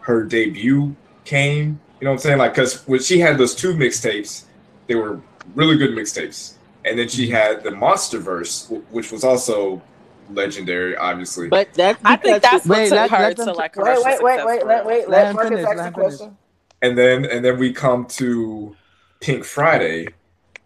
[0.00, 1.80] her debut came.
[2.00, 2.38] You know what I'm saying?
[2.38, 4.44] Like, because when she had those two mixtapes,
[4.86, 5.20] they were
[5.54, 6.54] really good mixtapes,
[6.84, 9.82] and then she had the MonsterVerse, wh- which was also
[10.28, 11.48] legendary, obviously.
[11.48, 14.44] But that's I think that's what Wait, took her to like Wait, commercial wait, wait,
[14.44, 14.86] wait, for let, real.
[14.86, 16.38] wait, Let let Marcus finish, ask let the question.
[16.82, 18.76] and then and then we come to
[19.20, 20.14] Pink Friday,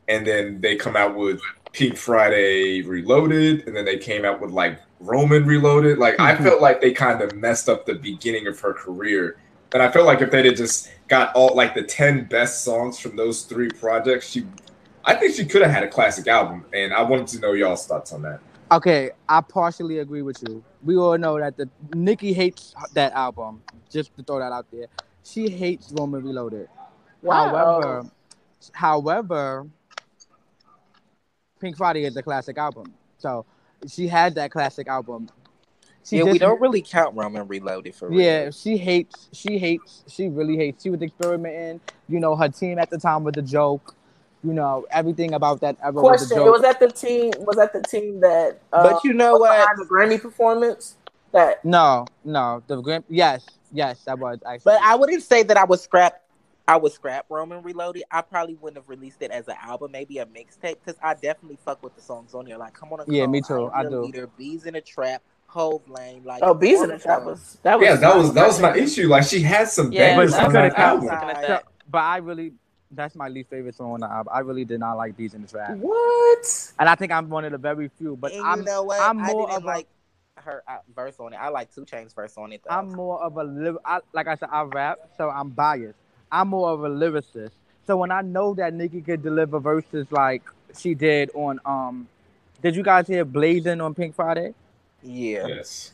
[0.09, 1.40] and then they come out with
[1.72, 5.98] Pink Friday Reloaded, and then they came out with like Roman Reloaded.
[5.98, 6.42] Like I Mhm.
[6.42, 9.37] felt like they kind of messed up the beginning of her career,
[9.72, 12.98] and I felt like if they had just got all like the ten best songs
[12.98, 14.46] from those three projects, she,
[15.04, 16.64] I think she could have had a classic album.
[16.72, 18.40] And I wanted to know y'all's thoughts on that.
[18.72, 20.64] Okay, I partially agree with you.
[20.82, 23.62] We all know that the Nicki hates that album.
[23.90, 24.86] Just to throw that out there,
[25.22, 26.68] she hates Roman Reloaded.
[27.22, 27.48] Wow.
[27.48, 28.10] However,
[28.72, 29.66] however,
[31.60, 32.94] Pink Friday is a classic album.
[33.18, 33.44] So
[33.86, 35.28] she had that classic album.
[36.04, 38.20] She yeah, we don't really count Roman Reloaded for real.
[38.20, 39.28] Yeah, she hates.
[39.32, 40.04] She hates.
[40.06, 40.82] She really hates.
[40.82, 41.80] She was experimenting.
[42.08, 43.94] You know, her team at the time was a joke.
[44.44, 46.52] You know, everything about that ever was a Question: joke.
[46.52, 47.33] Was that the team?
[47.38, 48.59] Was that the team that?
[48.72, 49.57] Uh, But you know was what?
[49.59, 50.96] behind the Grammy performance?
[51.33, 52.62] That no, no.
[52.66, 54.64] The Gram- yes, yes, that was actually.
[54.64, 56.20] But I wouldn't say that I was scrap.
[56.68, 58.04] I would scrap Roman Reloaded.
[58.11, 61.59] I probably wouldn't have released it as an album, maybe a mixtape, because I definitely
[61.64, 62.57] fuck with the songs on here.
[62.57, 63.66] Like, come on, Yeah, Come, me too.
[63.66, 64.02] I, I do.
[64.02, 67.59] Leader, Beez in a Trap, HOV Lane, like oh, bees in the the trap was
[67.62, 69.09] that was yeah, that was that was my issue.
[69.09, 71.07] Like she had some Yeah, bangers on she that album.
[71.07, 71.64] looking at So- that.
[71.90, 72.52] but I really,
[72.94, 74.33] that's my least favorite song on the album.
[74.35, 75.76] I really did not like these in the track.
[75.76, 76.72] What?
[76.78, 78.16] and I think I'm one of the very few.
[78.16, 79.00] But and I'm, you know what?
[79.00, 79.88] I'm I more didn't of a- like
[80.37, 81.37] her uh, verse on it.
[81.37, 82.74] I like Two Chainz verse on it though.
[82.74, 85.98] I'm more of a lyr- I, like I said, I rap, so I'm biased.
[86.30, 87.52] I'm more of a lyricist.
[87.87, 90.42] So when I know that Nicki could deliver verses like
[90.76, 92.09] she did on um.
[92.62, 94.54] Did you guys hear "Blazing" on Pink Friday?
[95.02, 95.46] Yeah.
[95.46, 95.92] Yes.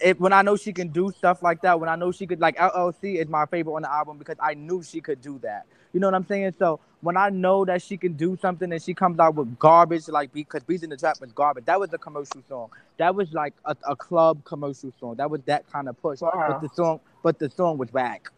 [0.00, 2.40] It, when I know she can do stuff like that, when I know she could
[2.40, 5.66] like LLC is my favorite on the album because I knew she could do that.
[5.92, 6.54] You know what I'm saying?
[6.58, 10.08] So when I know that she can do something and she comes out with garbage,
[10.08, 11.64] like because Beez in the Trap was garbage.
[11.64, 12.70] That was a commercial song.
[12.98, 15.16] That was like a, a club commercial song.
[15.16, 16.20] That was that kind of push.
[16.20, 16.32] Wow.
[16.48, 18.30] But the song, but the song was whack.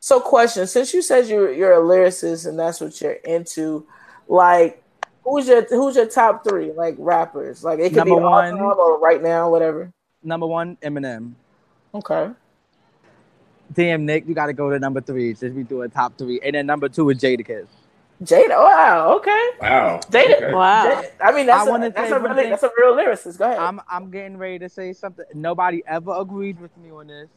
[0.00, 3.86] So, question: Since you said you're you're a lyricist and that's what you're into,
[4.28, 4.82] like,
[5.22, 7.64] who's your who's your top three like rappers?
[7.64, 8.56] Like, it could Number be one.
[8.56, 9.92] time or right now, whatever.
[10.24, 11.34] Number one, Eminem.
[11.94, 12.30] Okay.
[13.72, 16.40] Damn, Nick, you got to go to number three since we do a top three,
[16.42, 17.66] and then number two is Jadakiss.
[18.22, 18.50] Jada.
[18.50, 19.16] Wow.
[19.16, 19.48] Okay.
[19.60, 20.00] Wow.
[20.10, 20.36] Jada.
[20.36, 20.52] Okay.
[20.52, 20.84] Wow.
[20.84, 23.38] Jada- I mean, that's I a, that's a one really that's a real lyricist.
[23.38, 23.58] Go ahead.
[23.58, 25.24] I'm I'm getting ready to say something.
[25.34, 27.28] Nobody ever agrees with me on this,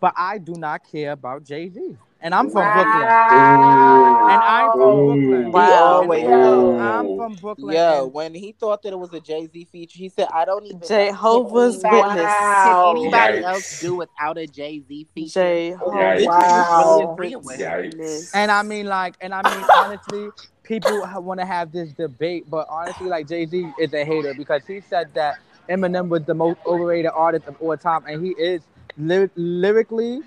[0.00, 3.02] but I do not care about Jay Z, and I'm from Brooklyn.
[3.04, 5.52] And I'm from Brooklyn.
[5.52, 5.82] Wow.
[6.02, 6.80] always Yo.
[6.80, 7.76] I'm from Brooklyn.
[7.76, 10.64] Yo, when he thought that it was a Jay Z feature, he said, "I don't
[10.64, 12.32] even." Jehovah's can anybody- Witness.
[12.40, 12.92] Wow.
[12.94, 13.42] Can anybody Yikes.
[13.44, 15.30] else do without a Jay Z feature?
[15.40, 15.76] J.
[15.80, 16.96] Oh, wow.
[16.98, 17.90] Really agreeing with him.
[17.92, 18.30] Yikes.
[18.34, 20.28] And I mean, like, and I mean, honestly,
[20.62, 24.66] people want to have this debate, but honestly, like, Jay Z is a hater because
[24.66, 25.36] he said that
[25.68, 28.62] Eminem was the most overrated artist of all time, and he is
[28.98, 30.22] ly- lyrically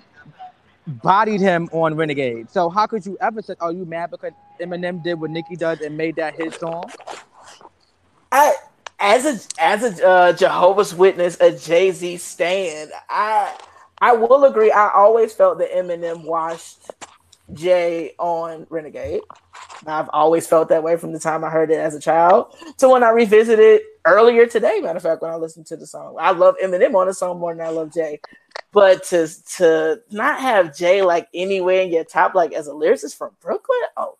[0.88, 2.50] bodied him on Renegade.
[2.50, 5.80] So how could you ever say, "Are you mad because Eminem did what Nicki does
[5.80, 6.90] and made that his song"?
[8.32, 8.54] I
[8.98, 13.56] as a as a uh, Jehovah's Witness, a Jay Z stand, I
[14.00, 14.70] I will agree.
[14.70, 16.90] I always felt that Eminem washed
[17.52, 19.22] Jay on Renegade.
[19.86, 22.88] I've always felt that way from the time I heard it as a child to
[22.88, 24.80] when I revisited earlier today.
[24.80, 27.38] Matter of fact, when I listened to the song, I love Eminem on the song
[27.38, 28.20] more than I love Jay.
[28.72, 33.16] But to to not have Jay like anywhere in your top, like as a lyricist
[33.16, 34.16] from Brooklyn, oh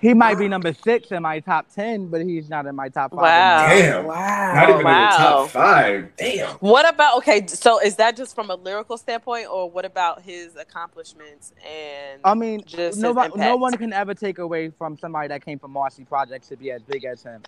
[0.00, 3.10] He might be number six in my top ten, but he's not in my top
[3.10, 3.20] five.
[3.22, 3.66] Wow.
[3.68, 4.04] Damn.
[4.06, 6.16] wow, Not even in the top five.
[6.16, 6.48] Damn.
[6.58, 7.46] What about okay?
[7.48, 12.34] So is that just from a lyrical standpoint, or what about his accomplishments and I
[12.34, 15.72] mean, Just his nobody, no one can ever take away from somebody that came from
[15.72, 17.42] Marcy Projects to be as big as him.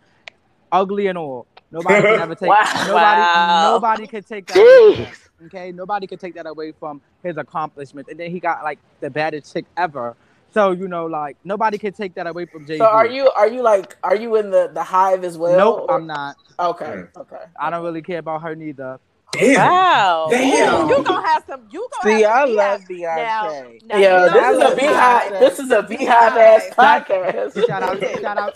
[0.73, 1.47] Ugly and all.
[1.71, 2.49] Nobody can ever take.
[2.49, 2.65] Wow.
[2.87, 3.73] Nobody, Wow.
[3.75, 4.57] nobody can take that.
[4.59, 5.09] Away,
[5.47, 8.11] okay, nobody can take that away from his accomplishments.
[8.11, 10.17] And then he got like the baddest chick ever.
[10.53, 13.49] So you know, like nobody can take that away from Jay So are you are
[13.49, 15.57] you like are you in the the hive as well?
[15.57, 16.37] Nope, or- I'm not.
[16.59, 17.09] Okay, Mm.
[17.17, 17.45] okay.
[17.59, 18.99] I don't really care about her neither.
[19.33, 19.57] Damn.
[19.71, 20.27] wow?
[20.29, 20.89] Damn.
[20.89, 21.63] You gonna have some?
[21.71, 23.87] You gonna See, have I some love Beyonce.
[23.87, 25.31] Now, Yeah, you this know is a beehive.
[25.39, 27.67] This is a beehive ass podcast.
[27.67, 28.55] Shout out, shout out,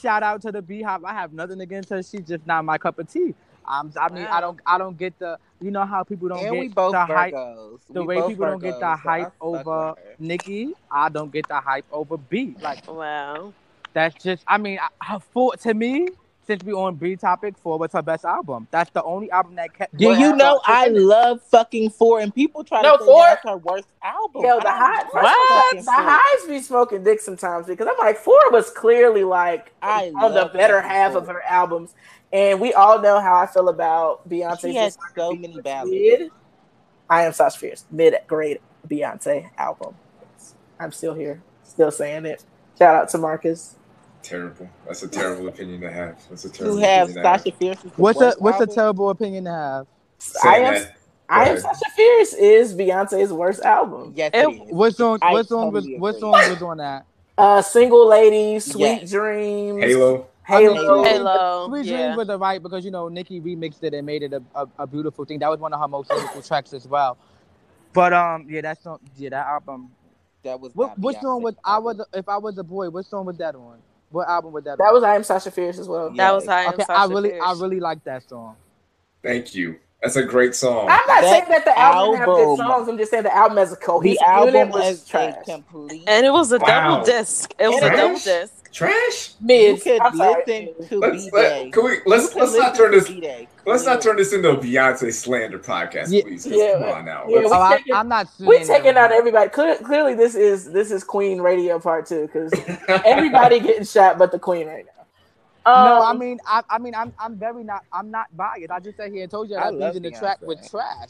[0.00, 1.04] shout out to the Beehive.
[1.04, 2.02] I have nothing against her.
[2.02, 3.34] She's just not my cup of tea.
[3.68, 6.52] Um, I mean, I don't, I don't get the, you know how people don't And
[6.54, 9.08] get we both the hype, the We way both people don't get the Virgos, so
[9.08, 10.14] hype over with her.
[10.18, 10.74] Nicki.
[10.90, 12.56] I don't get the hype over B.
[12.60, 13.52] Like Wow.
[13.92, 16.08] that's just, I mean, I, I, for to me,
[16.46, 18.68] since we on B topic, four was her best album.
[18.70, 19.96] That's the only album that kept.
[19.96, 21.00] Do you kept know I in it.
[21.00, 24.42] love fucking four and people try No, to say Four- that's her worst album.
[24.44, 25.76] Yo, the don't What?
[25.76, 25.94] The Four.
[25.96, 30.44] hives be smoking dick sometimes because I'm like four was clearly like I on the
[30.54, 31.22] better half Four.
[31.22, 31.94] of her albums,
[32.36, 34.60] and we all know how I feel about Beyonce's.
[34.60, 35.90] She has so many ballads.
[35.90, 36.30] Mid,
[37.08, 37.84] I am Sasha Fierce.
[37.90, 39.94] Mid grade Beyonce album.
[40.78, 42.44] I'm still here, still saying it.
[42.78, 43.76] Shout out to Marcus.
[44.22, 44.68] Terrible.
[44.86, 46.16] That's a terrible opinion to have.
[46.28, 47.40] That's a terrible To have opinion to have.
[47.40, 47.78] Sasha Fierce.
[47.96, 49.86] What's a worst what's a terrible opinion to have?
[50.18, 50.74] Saying I am.
[50.74, 50.92] that-
[51.28, 51.58] I am.
[51.58, 54.12] Sasha Fierce is Beyonce's worst album.
[54.14, 54.72] Yes, It- it is.
[54.72, 55.18] What song?
[55.22, 55.84] I What song was?
[55.84, 56.20] totally What agree.
[56.20, 57.06] song was on that?
[57.38, 59.10] Uh, single lady, sweet Yes.
[59.10, 60.26] dreams, Halo.
[60.46, 61.02] Halo.
[61.04, 61.68] Halo.
[61.68, 61.96] Sweet yeah.
[61.98, 64.68] Dreams was a right because you know Nicki remixed it and made it a, a,
[64.80, 65.38] a beautiful thing.
[65.40, 67.18] That was one of her most beautiful tracks as well.
[67.92, 69.90] But um, yeah, that song, yeah, that album.
[70.44, 72.90] That was What not what song was I was if I was a boy?
[72.90, 73.78] What song was that on?
[74.10, 74.78] What album was that?
[74.78, 74.94] That on?
[74.94, 76.10] was I am Sasha Fierce as well.
[76.14, 76.84] That was I am okay.
[76.84, 78.54] Sasha I really I really like that song.
[79.22, 79.76] Thank you.
[80.02, 80.82] That's a great song.
[80.82, 82.88] I'm not That saying that the album, have good album- songs.
[82.88, 85.34] I'm just saying the album as a cohesive The album unit was was trash.
[85.46, 86.04] complete.
[86.06, 86.90] And it was a Wow.
[86.90, 87.52] double disc.
[87.58, 88.65] It was a double disc.
[88.76, 89.30] Trash.
[89.40, 89.82] You Mid.
[89.82, 90.44] could I'm sorry.
[90.46, 93.10] listen to Let's B let, can we let's let's not turn this
[93.64, 96.22] let's not turn this into a Beyonce slander podcast, Yeah.
[96.54, 96.72] Yeah.
[96.80, 97.24] Come on now.
[97.26, 98.28] Yeah, Let's- Oh, I, taking- I'm not.
[98.38, 99.48] We're taking out everybody.
[99.48, 102.52] Cle- Clearly, this is this is Queen Radio Part Two because
[102.88, 104.92] everybody getting shot but the Queen right now.
[105.64, 108.70] No, I Um, mean, I, I mean, I'm, I'm very not, I'm not biased.
[108.70, 111.08] I just sat here and told you I that love using the track with trash.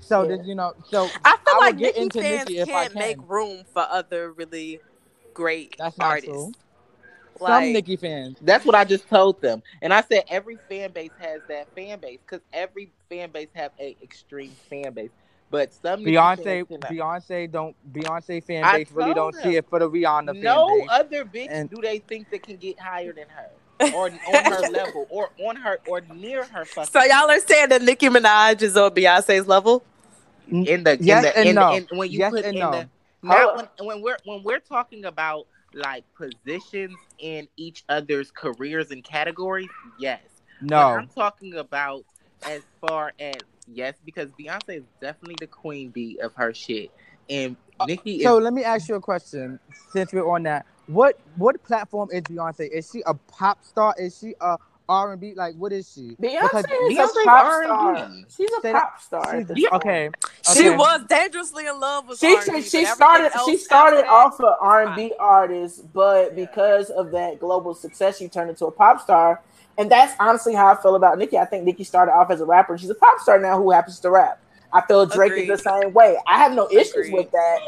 [0.00, 0.36] So Yeah.
[0.36, 2.98] this, you know, so I feel I like get Nicki fans Nicki can't can.
[2.98, 4.80] make room for other really
[5.32, 6.28] great That's not artists.
[6.30, 6.52] true.
[7.40, 8.38] Like, Some Nicki fans.
[8.40, 11.98] That's what I just told them, and I said every fan base has that fan
[12.00, 15.10] base because every fan base have a extreme fan base.
[15.50, 19.88] But some Beyonce, Beyonce don't Beyonce fan base really don't told see it for the
[19.88, 23.50] Rihanna no other bitch And- do they think that can get higher than her
[23.94, 27.68] or on her level or on her or near her fucking So y'all are saying
[27.68, 29.84] that Nicki Minaj is on Beyonce's level?
[30.48, 31.72] in the Yes in the, and in no.
[31.74, 32.70] in, when you Yes put and in no.
[32.72, 32.88] the
[33.22, 39.04] not when, when we're when we're talking about like positions in each other's careers and
[39.04, 39.68] categories
[39.98, 40.20] yes
[40.68, 42.04] But No, I'm talking about
[42.46, 43.34] as far as
[43.66, 46.90] yes, because Beyonce is definitely the queen bee of her shit,
[47.28, 48.44] and uh, Nicki So is.
[48.44, 49.58] let me ask you a question.
[49.90, 52.68] Since we're on that, what what platform is Beyonce?
[52.70, 53.94] Is she a pop star?
[53.98, 54.56] Is she a
[54.88, 55.32] R and B?
[55.34, 56.16] Like what is she?
[56.20, 57.66] Beyonce Because is Beyonce's a pop R&B.
[57.66, 58.10] star.
[58.36, 59.24] She's a Say pop star.
[59.30, 60.10] she's- at this okay.
[60.54, 64.38] She was dangerously in love with She R&B, but she started she started that off
[64.40, 68.70] an R and B artist, but because of that global success, she turned into a
[68.70, 69.40] pop star.
[69.78, 71.36] And that's honestly how I feel about Nicki.
[71.38, 72.78] I think Nicki started off as a rapper.
[72.78, 74.38] She's a pop star now who happens to rap.
[74.72, 75.50] I feel Drake Agreed.
[75.50, 76.16] is the same way.
[76.28, 77.14] I have no issues Agreed.
[77.14, 77.58] with that,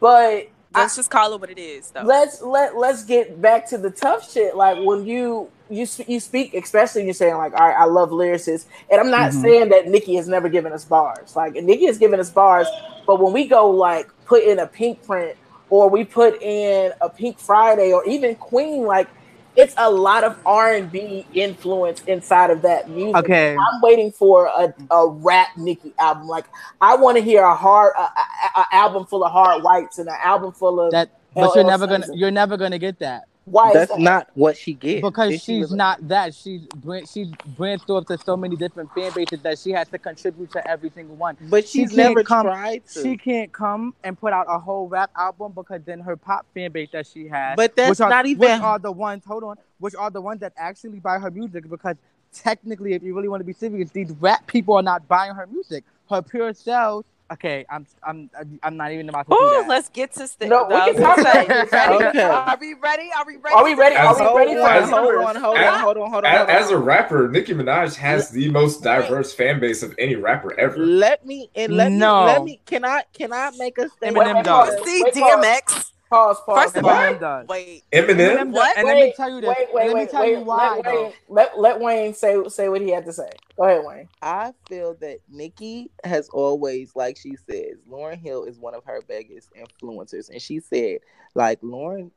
[0.00, 2.04] but Let's just call it what it is, though.
[2.04, 4.56] let's let let's get back to the tough shit.
[4.56, 8.66] Like when you you you speak, especially you're saying like, all right, I love lyricists,
[8.90, 9.42] and I'm not Mhm.
[9.42, 11.34] saying that Nicki has never given us bars.
[11.36, 12.68] Like Nicki has given us bars,
[13.06, 15.36] but when we go like put in a Pinkprint
[15.70, 19.08] or we put in a Pink Friday or even Queen, like
[19.56, 23.16] it's a lot of R and B influence inside of that music.
[23.16, 23.56] Okay.
[23.56, 26.26] I'm waiting for a, a rap Nicki album.
[26.26, 26.46] Like
[26.80, 30.08] I want to hear a hard a, a, a album full of hard whites and
[30.08, 33.68] an album full of That, but you're never gonna you're never gonna get that Why
[33.68, 34.00] is That's that?
[34.00, 36.34] not what she gets because If she she's was- not that.
[36.34, 39.98] She's bran- she's branched off to so many different fan bases that she has to
[39.98, 41.36] contribute to every single one.
[41.42, 43.02] But she's can't never come- tried to.
[43.02, 46.72] She can't come and put out a whole rap album because then her pop fan
[46.72, 47.54] base that she has.
[47.56, 49.24] But that's which are, not Which even- are the ones?
[49.26, 49.56] Hold on.
[49.78, 51.68] Which are the ones that actually buy her music?
[51.68, 51.96] Because
[52.32, 55.46] technically, if you really want to be serious, these rap people are not buying her
[55.46, 55.84] music.
[56.08, 57.04] Her pure sales.
[57.32, 58.28] Okay, I'm I'm
[58.62, 59.66] I'm not even about to do Ooh, that.
[59.68, 61.72] let's get to st- No, we can talk about this.
[61.72, 62.22] Okay.
[62.22, 63.10] Are we ready?
[63.16, 63.54] Are we ready?
[63.56, 63.96] Are we ready?
[63.96, 66.30] Are As- we ready for on, hold on, hold As- on, hold on, hold on.
[66.30, 70.16] As, hold as a rapper, Nicki Minaj has the most diverse fan base of any
[70.16, 70.76] rapper ever.
[70.76, 72.20] Let me and let No.
[72.20, 72.60] me let me.
[72.66, 74.26] Can I can I make a statement?
[74.28, 74.84] Eminem Wait, does.
[74.84, 75.44] See, Wait, pause.
[75.44, 75.90] DMX.
[76.14, 76.62] Pause, pause.
[76.62, 77.82] First of all, wait.
[77.92, 78.76] Eminem, Eminem What?
[78.76, 78.76] does.
[78.76, 79.48] And let me tell you this.
[79.48, 80.38] Wait, wait, let me wait, tell wait.
[80.38, 80.76] you why.
[80.76, 80.86] Let.
[80.86, 83.30] Wayne, let, let Wayne say say what he had to say.
[83.56, 84.08] Go ahead, Wayne.
[84.22, 89.00] I feel that Nicki has always, like she says, Lauryn Hill is one of her
[89.08, 90.98] biggest influencers, and she said,
[91.34, 92.12] like Lauryn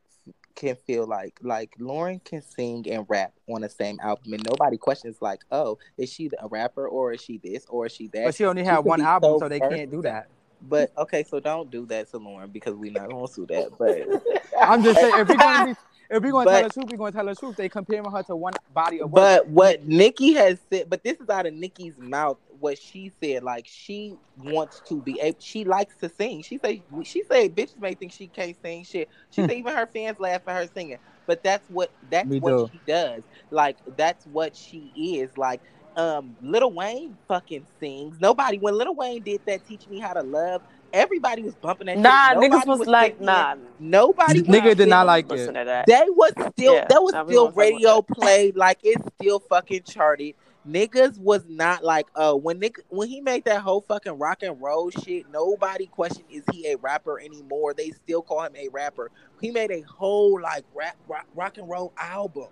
[0.54, 4.78] can feel like like Lauryn can sing and rap on the same album, and nobody
[4.78, 8.26] questions like, oh, is she a rapper or is she this or is she that?
[8.26, 10.30] But she only She had can one album, so so they can't do that.
[10.62, 13.72] But okay, so don't do that to Lauryn because we're not gonna sue that.
[13.78, 14.08] But
[14.62, 15.72] I'm just saying, if we're gonna be,
[16.10, 17.56] if we're gonna tell But- the truth, we're gonna tell the truth.
[17.56, 19.16] They comparing her to one body of work.
[19.16, 22.38] But what Nicki has said, but this is out of Nicki's mouth.
[22.60, 26.42] What she said, like she wants to be able, she likes to sing.
[26.42, 29.10] She say, she say, bitches may think she can't sing shit.
[29.30, 29.48] She hmm.
[29.48, 30.98] say even her fans laugh at her singing.
[31.28, 32.70] But that's what that's Me what too.
[32.74, 33.22] she does.
[33.52, 35.38] Like that's what she is.
[35.38, 35.62] Like
[35.98, 38.20] um, Lil Wayne fucking sings.
[38.22, 40.62] Nobody when Lil Wayne did that, teach me how to love.
[40.94, 41.98] Everybody was bumping that.
[41.98, 42.38] Nah, shit.
[42.38, 43.26] niggas Nobody was like, singing.
[43.26, 43.56] nah.
[43.80, 44.42] Nobody.
[44.44, 45.60] Nigga did not like Listen it.
[45.60, 45.88] to that.
[45.88, 48.80] They was still Yeah, that was nah, we still won't talk about radio played like
[48.84, 50.36] it's still fucking charted.
[50.68, 54.62] Niggas was not like uh when Nick when he made that whole fucking rock and
[54.62, 57.74] roll shit, nobody questioned is he a rapper anymore.
[57.74, 59.12] They still call him a rapper.
[59.42, 62.48] He made a whole like rap rock, rock and roll album.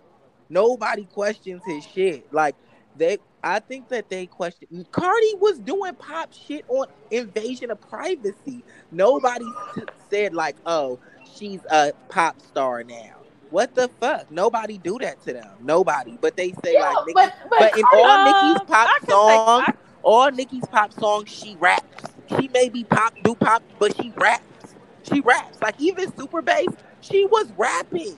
[0.50, 2.32] Nobody questions his shit.
[2.34, 2.56] Like
[2.96, 4.88] they I think that they questioned.
[4.91, 8.64] Cardi was doing pop shit on invasion of privacy.
[8.91, 9.46] Nobody
[10.10, 11.00] said like, "Oh,
[11.36, 13.12] she's a pop star now."
[13.52, 14.30] What the fuck?
[14.32, 15.48] Nobody do that to them.
[15.62, 16.18] Nobody.
[16.20, 18.98] But they say Yeah, like, Nicki, but but, but in all Um, Nicki's pop I
[19.00, 22.10] can say- songs, I- all Nicki's pop songs, she raps.
[22.38, 24.74] She may be pop, do pop, but she raps.
[25.04, 25.62] She raps.
[25.62, 26.68] Like even Super Bass,
[27.02, 28.18] she was rapping.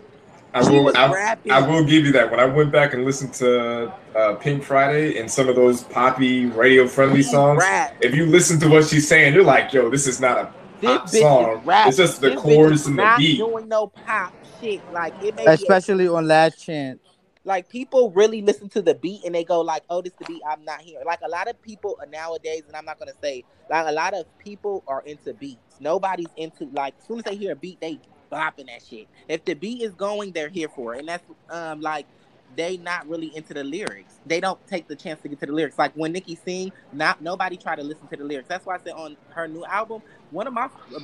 [0.65, 0.97] I will.
[0.97, 1.37] I.
[1.49, 2.29] I will give you that.
[2.31, 6.45] When I went back and listened to uh, Pink Friday and some of those poppy
[6.47, 7.95] radio friendly songs, rap.
[8.01, 11.05] if you listen to what she's saying, you're like, "Yo, this is not a pop
[11.05, 11.61] bitch song.
[11.65, 11.87] rap.
[11.87, 14.81] It's just the This chorus is and the not beat." doing no pop shit.
[14.91, 16.99] Like it may be a especially on Last Chance.
[17.43, 20.25] like people really listen to the beat and they go like, "Oh, this is the
[20.25, 23.43] beat I'm not here." Like a lot of people nowadays, and I'm not gonna say
[23.69, 25.77] like a lot of people are into beats.
[25.79, 27.99] Nobody's into like as soon as they hear a beat, they
[28.31, 29.09] bopping that shit.
[29.29, 32.07] If the beat is going, they're here for it, and that's um like
[32.55, 34.19] they not really into the lyrics.
[34.25, 35.77] They don't take the chance to get to the lyrics.
[35.79, 38.49] Like when Nicki sing, not nobody try to listen to the lyrics.
[38.49, 40.65] That's why I said on her new album, one of my
[40.95, 40.99] uh,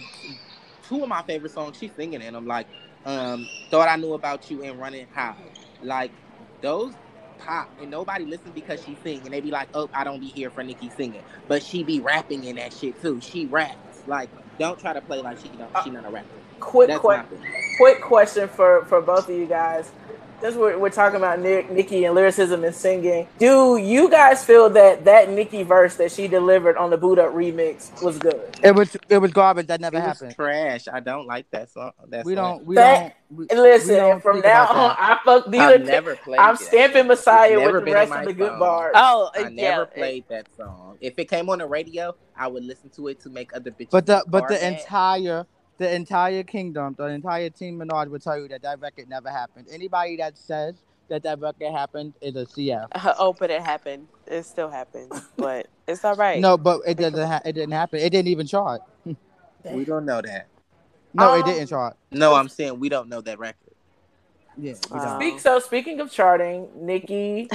[0.83, 2.67] two of my favorite songs she's singing in them like
[3.05, 5.35] um thought I knew about you and running high.
[5.81, 6.13] Like
[6.61, 6.97] those
[7.37, 10.29] pop, and nobody listen because she sing, and they be like, "Oh, I don't be
[10.29, 13.21] here for Nicki singing," but she be rapping in that shit too.
[13.21, 14.03] She raps.
[14.07, 15.77] Like, don't try to play like she don't.
[15.77, 16.42] She not a rapper.
[16.63, 17.21] Quick, That's quick,
[17.77, 19.91] quick question for for both of you guys.
[20.41, 24.69] Since we're, we're talking about Nick, Nicki and lyricism and singing, do you guys feel
[24.71, 28.41] that that Nicki verse that she delivered on the Boo'd Up remix was good?
[28.61, 29.67] It was it was garbage.
[29.67, 30.35] That never It was happened.
[30.35, 30.89] trash.
[30.91, 31.91] I don't like that song.
[32.09, 32.57] That We song.
[32.57, 32.65] don't.
[32.65, 33.13] We That- don't.
[33.37, 34.97] We, And listen, we don't from now on, that.
[34.99, 35.61] I fuck these.
[35.61, 36.39] I've never played.
[36.39, 36.61] I'm that.
[36.63, 38.91] stamping Messiah with the rest of the good bars.
[38.95, 39.49] Oh, I yeah.
[39.49, 40.97] never played that song.
[40.99, 43.91] If it came on the radio, I would listen to it to make other bitches.
[43.91, 45.45] But the but the entire
[45.83, 49.67] the entire kingdom, the entire team Menard will tell you that that record never happened.
[49.69, 50.75] Anybody that says
[51.09, 52.87] that that record happened is a CF.
[53.19, 54.07] Oh, but it happened.
[54.25, 56.39] It still happened, but it's all right.
[56.39, 57.27] No, but it doesn't.
[57.27, 57.99] Ha- it didn't happen.
[57.99, 58.81] It didn't even chart.
[59.05, 60.47] we don't know that.
[61.13, 61.97] No, it Um, didn't chart.
[62.11, 63.57] No, I'm saying we don't know that record.
[64.57, 65.19] Yeah, we don't.
[65.19, 67.49] Speak so speaking of charting, Nicki,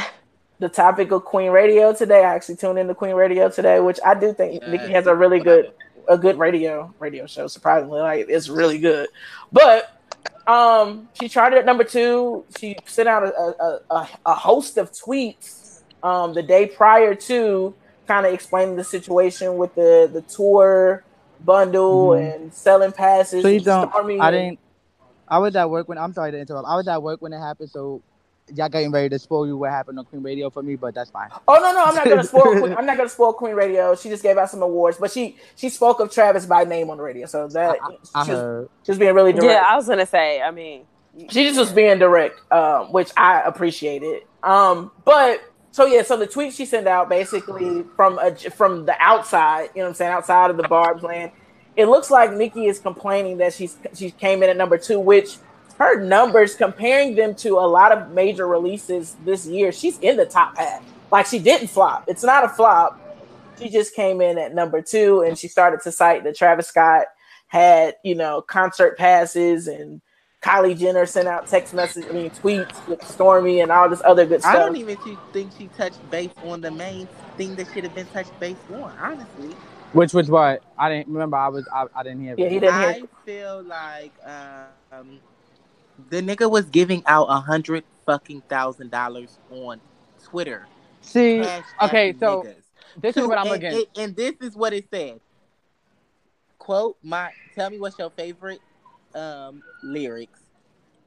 [0.59, 2.25] the topic of Queen Radio today.
[2.25, 5.07] I actually tuned in into Queen Radio today, which I do think Yeah, Nicki has
[5.07, 5.73] a really good
[6.09, 7.47] a good radio radio show.
[7.47, 9.09] Surprisingly, like it's really good.
[9.53, 9.95] But
[10.47, 12.45] um, she charted at number two.
[12.59, 17.75] She sent out a a, a, a host of tweets um the day prior to
[18.07, 21.05] kind of explaining the situation with the the tour
[21.45, 22.35] bundle Mhm.
[22.35, 23.43] and selling passes.
[23.43, 23.93] Please don't.
[24.21, 24.59] I didn't.
[25.29, 25.99] I was at work when.
[25.99, 26.67] I'm sorry to interrupt.
[26.67, 28.03] I was at work when it happened, so
[28.55, 31.11] y'all getting ready to spoil you what happened on Queen Radio for me, but that's
[31.11, 31.29] fine.
[31.47, 32.61] Oh no, no, I'm not gonna spoil.
[32.61, 33.95] Queen, I'm not gonna spoil Queen Radio.
[33.95, 36.97] She just gave out some awards, but she she spoke of Travis by name on
[36.97, 37.79] the radio, so that
[38.15, 39.51] I she, was, she was being really direct.
[39.51, 40.41] yeah, I was gonna say.
[40.41, 40.85] I mean,
[41.31, 44.23] she just was being direct, um, which I appreciated.
[44.43, 48.97] Um, but so yeah, so the tweet she sent out basically from a, from the
[48.99, 51.33] outside, you know what I'm saying, outside of the Barb's land,
[51.77, 55.37] it looks like Nicki is complaining that she's she came in at number two, which
[55.79, 60.27] her numbers comparing them to a lot of major releases this year, she's in the
[60.27, 60.85] top half.
[61.11, 62.05] Like she didn't flop.
[62.09, 63.01] It's not a flop.
[63.59, 67.07] She just came in at number two, and she started to cite that Travis Scott
[67.49, 70.01] had, you know, concert passes and
[70.43, 74.25] Kylie Jenner sent out text messages, I mean tweets with Stormi and all this other
[74.25, 74.55] good stuff.
[74.55, 74.97] I don't even
[75.33, 78.93] think she touched base on the main thing that should have been touched base on.
[79.01, 79.57] Honestly,
[79.95, 81.37] Which was what I didn't remember.
[81.37, 81.67] I was.
[81.73, 82.37] I, I didn't hear.
[82.39, 82.53] Yeah, it.
[82.53, 82.89] he didn't hear.
[82.89, 83.09] I hear.
[83.25, 84.13] feel like
[84.93, 85.19] um,
[86.11, 89.81] the nigga was giving out a hundred fucking thousand dollars on
[90.25, 90.67] Twitter.
[91.01, 91.41] See,
[91.83, 92.55] okay, so niggas.
[93.01, 93.87] this is what I'm and, against.
[93.97, 95.21] and- and this is what it said.
[96.59, 98.61] Quote my tell me what's your favorite
[99.15, 100.41] um lyrics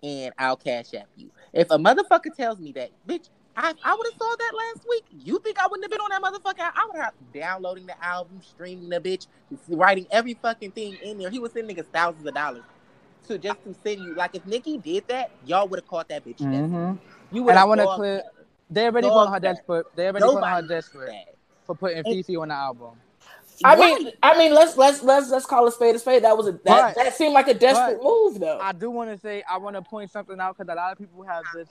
[0.04, 1.30] and I'll cash app you.
[1.54, 5.04] If a motherfucker tells me that, bitch, I, I would have saw that last week.
[5.12, 6.72] You think I wouldn't have been on that motherfucker?
[6.74, 9.28] I would have downloading the album, streaming the bitch,
[9.68, 11.30] writing every fucking thing in there.
[11.30, 12.64] He was sending niggas thousands of dollars
[13.28, 14.14] to just to send you.
[14.16, 16.38] Like if Nicki did that, y'all would have caught that bitch.
[16.38, 16.70] dead.
[16.70, 16.94] hmm
[17.32, 18.24] You And I want wanna clear-
[18.70, 19.42] They already put her that.
[19.42, 19.86] desperate.
[19.96, 21.14] They already put her Nobody desperate
[21.66, 22.92] for putting FEFE on the album.
[23.64, 24.00] I Right.
[24.04, 26.24] mean, I mean, let's let's let's let's call a spade a spade.
[26.24, 28.60] That was a that, But- that seemed like a desperate move, though.
[28.62, 30.98] I do want to say I want to point something out because a lot of
[30.98, 31.68] people have this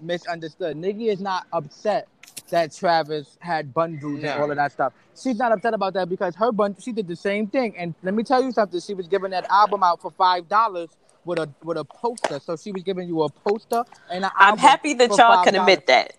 [0.00, 0.76] misunderstood.
[0.76, 2.08] Nicki is not upset
[2.50, 4.28] that Travis had bundles No.
[4.30, 4.92] and all of that stuff.
[5.16, 7.76] She's not upset about that because her bun she did the same thing.
[7.76, 8.80] And let me tell you something.
[8.80, 10.90] She was giving that album out for five dollars
[11.24, 12.40] with a with a poster.
[12.40, 15.54] So she was giving you a poster and an I'm album happy that y'all can
[15.54, 15.60] $5.
[15.60, 16.14] admit that.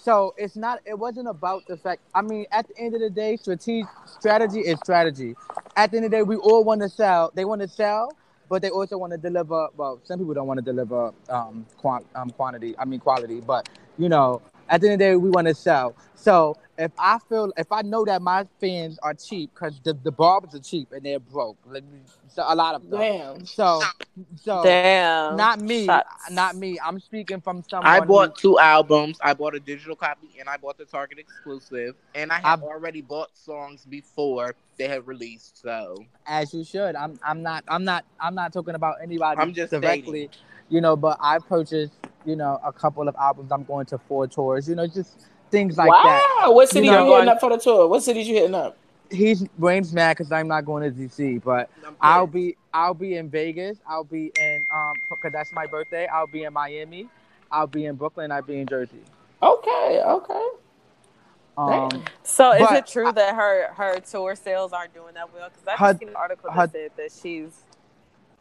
[0.00, 0.80] So it's not.
[0.86, 2.02] It wasn't about the fact.
[2.14, 5.36] I mean, at the end of the day, strategy strategy is strategy.
[5.76, 7.32] At the end of the day, we all want to sell.
[7.34, 8.16] They want to sell,
[8.48, 9.68] but they also want to deliver.
[9.76, 12.74] Well, some people don't want to deliver um, quant, um quantity.
[12.78, 13.40] I mean quality.
[13.40, 13.68] But
[13.98, 15.94] you know, at the end of the day, we want to sell.
[16.14, 20.12] So if I feel, if I know that my fans are cheap, because the the
[20.12, 21.56] barbers are cheap and they're broke.
[21.66, 21.84] Like,
[22.28, 23.00] so a lot of them.
[23.00, 23.46] Damn.
[23.46, 23.80] So
[24.36, 25.36] so Damn.
[25.36, 25.86] not me.
[25.86, 26.30] Shots.
[26.30, 26.78] Not me.
[26.84, 27.86] I'm speaking from someone.
[27.92, 29.18] I who- bought two albums.
[29.22, 31.94] I bought a digital copy and I bought the Target exclusive.
[32.14, 35.60] And I had I've- already bought songs before they had released.
[35.62, 36.94] So as you should.
[36.96, 40.30] I'm I'm not I'm not I'm not talking about anybody I'm just directly,
[40.68, 41.94] you know, but I purchased,
[42.24, 43.52] you know, a couple of albums.
[43.52, 46.02] I'm going to four tours, you know, just things like wow.
[46.04, 46.36] that.
[46.46, 47.86] Wow, what city You you, know, hitting like- up for the tour?
[47.88, 48.76] What cities you hitting up?
[49.10, 53.30] He's Wayne's mad because I'm not going to DC, but I'll be I'll be in
[53.30, 53.78] Vegas.
[53.88, 56.06] I'll be in um because that's my birthday.
[56.06, 57.08] I'll be in Miami.
[57.50, 58.30] I'll be in Brooklyn.
[58.30, 59.00] I'll be in Jersey.
[59.42, 60.48] Okay, okay.
[61.56, 65.48] Um, So is it true that her her tour sales aren't doing that well?
[65.48, 67.62] Because I Her- just seen an article her- that said that she's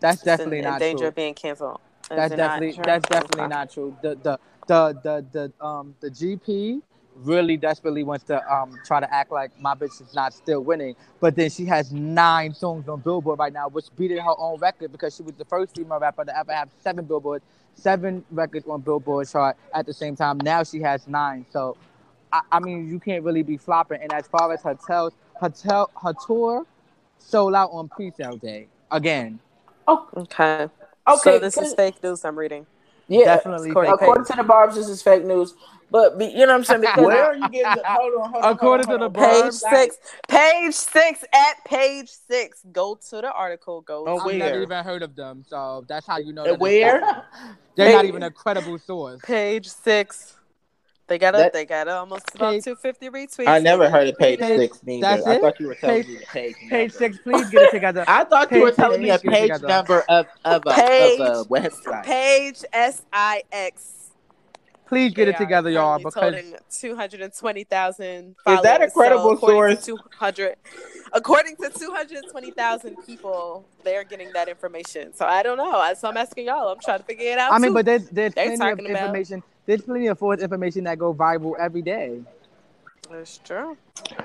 [0.02, 1.08] that's definitely in, not danger true.
[1.08, 1.80] of being canceled.
[2.12, 3.98] Is That's definitely that's definitely not true.
[4.02, 5.26] The the the the
[5.60, 6.82] the um the GP
[7.18, 10.96] really desperately wants to um try to act like my bitch is not still winning,
[11.20, 14.92] but then she has nine songs on Billboard right now, which beating her own record
[14.92, 17.44] because she was the first female rapper to ever have seven Billboard,
[17.76, 20.40] seven records on Billboard chart at the same time.
[20.40, 21.46] Now she has nine.
[21.52, 21.78] So,
[22.34, 24.02] I, I mean, you can't really be flopping.
[24.02, 26.66] And as far as her tells, her tel, her tour
[27.20, 29.40] sold out on pre-sale day again.
[29.88, 30.70] Oh, Okay.
[31.08, 32.66] Okay, So this is fake news I'm reading.
[33.08, 35.54] Yeah, Definitely according- fake according to the Barb's, this is fake news.
[35.90, 36.82] But be, you know what I'm saying?
[36.82, 37.62] Because Where are you getting?
[37.82, 38.52] The, hold on, hold on.
[38.54, 39.44] According hold on, to the hold.
[39.44, 39.98] Page six.
[40.28, 42.62] Page six at page six.
[42.74, 43.80] Go to the article.
[43.82, 46.44] Go Oh, I've never even heard of them, so that's how you know.
[46.44, 47.00] That it's Where?
[47.02, 47.16] fake.
[47.76, 49.22] They're not even a credible source.
[49.24, 50.34] page six.
[51.08, 53.48] They got a That- they got a almost about two fifty retweets.
[53.48, 55.02] I never heard of page Page- six neither.
[55.08, 55.42] that's I it?
[55.42, 56.56] thought you were telling Page- me the page.
[56.70, 58.04] Page six, please get it together.
[58.08, 60.74] I thought you were telling me a please get it page number of of a,
[60.74, 62.04] Page- of a website.
[62.04, 63.94] Page S I X.
[64.88, 66.36] Please get it together, y'all, because
[66.72, 68.36] two hundred and twenty thousand.
[68.48, 69.86] Is that a credible source?
[69.86, 70.56] Two hundred,
[71.14, 75.14] according to two hundred twenty thousand people, they're getting that information.
[75.14, 75.94] So I don't know.
[75.98, 76.70] So I'm asking y'all.
[76.70, 77.52] I'm trying to figure it out.
[77.52, 77.76] I mean, too.
[77.76, 79.44] but there's there's They plenty of talking about- information.
[79.66, 82.22] There's plenty of false information that go viral every day.
[83.12, 83.76] that's true.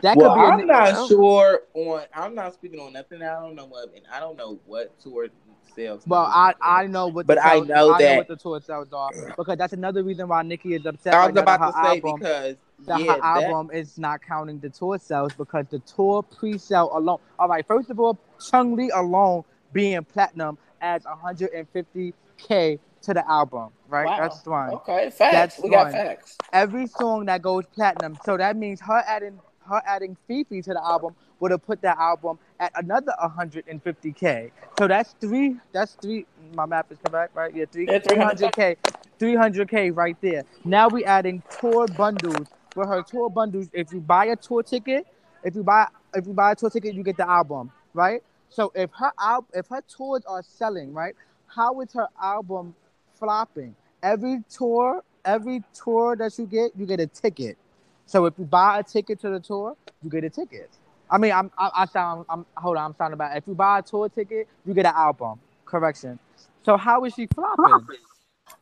[0.03, 0.45] That well, could be.
[0.45, 1.09] a I'm ni- not no.
[1.09, 2.03] sure on.
[2.15, 3.23] I'm not speaking on nothing.
[3.23, 5.27] I don't know what, and I don't know what tour
[5.75, 6.03] sales.
[6.07, 6.55] Well, I.
[6.61, 7.27] I know what.
[7.27, 9.73] But the I sales- know I that- know what the tour sales are because that's
[9.73, 11.15] another reason why Nicki is upset.
[11.15, 12.57] I was now about to say album, because
[12.87, 16.91] that yeah, her that- album is not counting the tour sales because the tour pre-sale
[16.93, 17.19] alone.
[17.39, 18.19] All right, first of all,
[18.51, 23.71] Chun-Li alone being platinum adds 150k to the album.
[23.89, 24.17] Right, Wow.
[24.21, 24.71] that's one.
[24.71, 25.33] Okay, facts.
[25.35, 25.93] That's we got one.
[25.93, 26.39] facts.
[26.53, 28.17] every song that goes platinum.
[28.25, 31.99] So that means her adding her adding FEFE to the album would have put that
[31.99, 34.53] album at another 150k.
[34.79, 35.57] So that's three.
[35.73, 36.25] That's three.
[36.55, 37.53] My map is correct, right?
[37.53, 37.89] Yeah, three.
[37.89, 38.53] Yeah, 300.
[38.55, 38.77] 300k.
[39.19, 40.45] 300k right there.
[40.65, 42.47] Now we adding tour bundles.
[42.75, 45.05] For her tour bundles, if you buy a tour ticket,
[45.43, 48.23] if you buy if you buy a tour ticket, you get the album, right?
[48.49, 51.15] So if her al- if her tours are selling, right,
[51.47, 52.75] how is her album
[53.19, 53.75] flopping?
[54.03, 57.59] Every tour, every tour that you get, you get a ticket.
[58.07, 60.71] So if you buy a ticket to the tour, you get a ticket.
[61.13, 63.37] I mean, I'm I, I sound I'm hold on, I'm sounding bad.
[63.37, 65.39] If you buy a tour ticket, you get an album.
[65.67, 66.19] Correction.
[66.65, 67.87] So how is she flopping?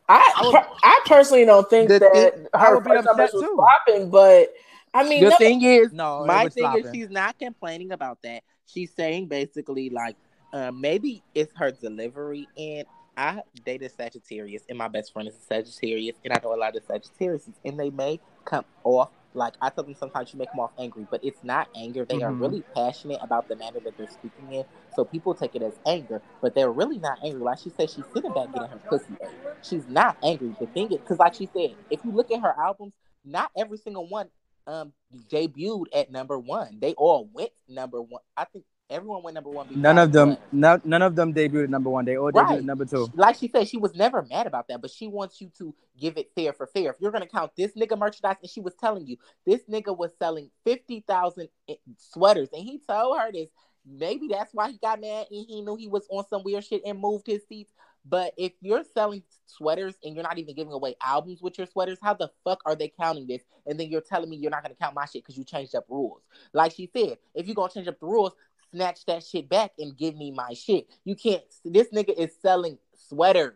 [0.09, 3.05] I I would- per- I personally don't think that thing- I her would be first
[3.07, 3.55] numbers upset was too.
[3.57, 4.53] flopping, but
[4.93, 8.19] I mean, the no- thing is, No, my was thing is she's not complaining about
[8.23, 8.43] that.
[8.67, 10.17] She's saying basically like
[10.53, 12.49] uh, maybe it's her delivery.
[12.59, 12.85] And
[13.17, 16.75] I dated Sagittarius, and my best friend is a Sagittarius, and I know a lot
[16.75, 20.61] of Sagittarius, and they may come off like I tell them sometimes you make them
[20.61, 22.05] off angry, but it's not anger.
[22.05, 22.41] They are Mhm.
[22.41, 24.64] really passionate about the manner that they're speaking in,
[24.95, 27.41] so people take it as anger, but they're really not angry.
[27.43, 29.39] Like she said, she's sitting back getting her pussy ate.
[29.62, 30.55] She's not angry.
[30.59, 33.78] The thing is, because like she said, if you look at her albums, not every
[33.78, 34.28] single one
[34.66, 34.93] um
[35.31, 36.78] debuted at number one.
[36.81, 38.22] They all went number one.
[38.37, 39.68] I think everyone went number one.
[39.70, 40.38] None of them, one.
[40.53, 42.05] no, none of them debuted at number one.
[42.05, 42.59] They all debuted Right.
[42.59, 43.09] at number two.
[43.14, 46.16] Like she said, she was never mad about that, but she wants you to give
[46.18, 46.91] it fair for fair.
[46.91, 49.16] If you're gonna count this nigga merchandise, and she was telling you
[49.47, 53.49] this nigga was selling fifty thousand eh, sweaters, and he told her this.
[53.86, 56.82] Maybe that's why he got mad and he knew he was on some weird shit
[56.84, 57.72] and moved his seats.
[58.05, 61.99] But if you're selling sweaters and you're not even giving away albums with your sweaters,
[62.03, 63.43] how the fuck are they counting this?
[63.66, 65.86] And then you're telling me you're not gonna count my shit because you changed up
[65.88, 66.22] rules.
[66.53, 68.32] Like she said, if you're gonna change up the rules,
[68.73, 70.87] snatch that shit back and give me my shit.
[71.05, 71.43] You can't.
[71.64, 73.55] This nigga is selling sweaters.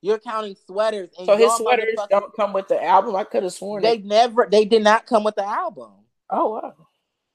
[0.00, 3.16] You're counting sweaters, and so his sweaters don't come with the album.
[3.16, 4.02] I could have sworn They they.
[4.02, 4.46] never.
[4.50, 5.92] They did not come with the album,
[6.28, 6.74] Oh wow.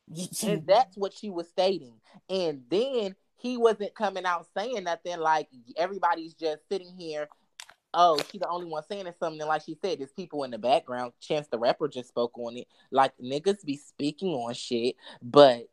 [0.46, 1.94] and that's what she was stating.
[2.30, 5.20] And then he wasn't coming out saying nothing.
[5.20, 5.48] Like
[5.78, 7.28] everybody's just sitting here.
[7.94, 9.48] Oh, she the only one saying it something.
[9.48, 11.14] Like she said, there's people in the background.
[11.22, 12.68] Chance the rapper just spoke on it.
[12.92, 15.68] Like niggas be speaking on shit, but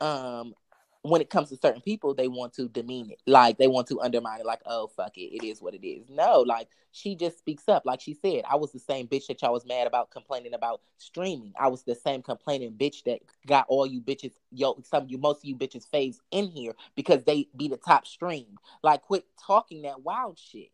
[0.00, 0.54] um
[1.02, 3.20] when it comes to certain people, they want to demean it.
[3.26, 6.08] Like they want to undermine it, like, oh fuck it, it is what it is.
[6.10, 7.86] No, like she just speaks up.
[7.86, 10.82] Like she said, I was the same bitch that y'all was mad about complaining about
[10.98, 11.52] streaming.
[11.58, 15.18] I was the same complaining bitch that got all you bitches, yo, some of you
[15.18, 18.58] most of you bitches faves in here because they be the top stream.
[18.82, 20.70] Like quit talking that wild shit.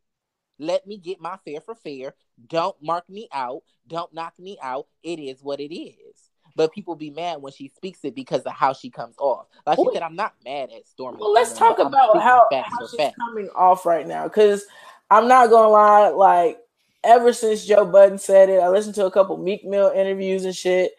[0.59, 2.15] Let me get my fair for fair.
[2.49, 3.63] Don't mark me out.
[3.87, 4.87] Don't knock me out.
[5.03, 6.26] It is what it is.
[6.57, 9.47] But people be mad when she speaks it because of how she comes off.
[9.67, 11.19] Like she said, I'm not mad at Stormi.
[11.21, 14.25] Well, let's talk about how, how she's coming off right now.
[14.25, 14.65] Because
[15.11, 16.59] I'm not gonna lie, like
[17.05, 20.57] ever since Joe Budden said it, I listened to a couple Meek Mill interviews and
[20.57, 20.93] shit.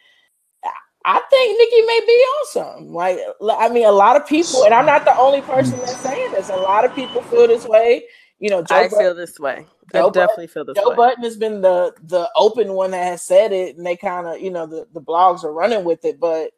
[0.64, 2.94] I- think Nicki may be on something.
[2.94, 3.20] Like,
[3.60, 6.50] I mean, a lot of people, and I'm not the only person that's saying this.
[6.50, 8.04] A lot of people feel this way.
[8.40, 9.66] You know, Joe I Budden- feel this way.
[9.94, 10.96] I Joe definitely feel this Joe way.
[10.96, 14.40] Button has been the the open one that has said it, and they kind of,
[14.42, 16.20] you know, the the blogs are running with it.
[16.20, 16.52] But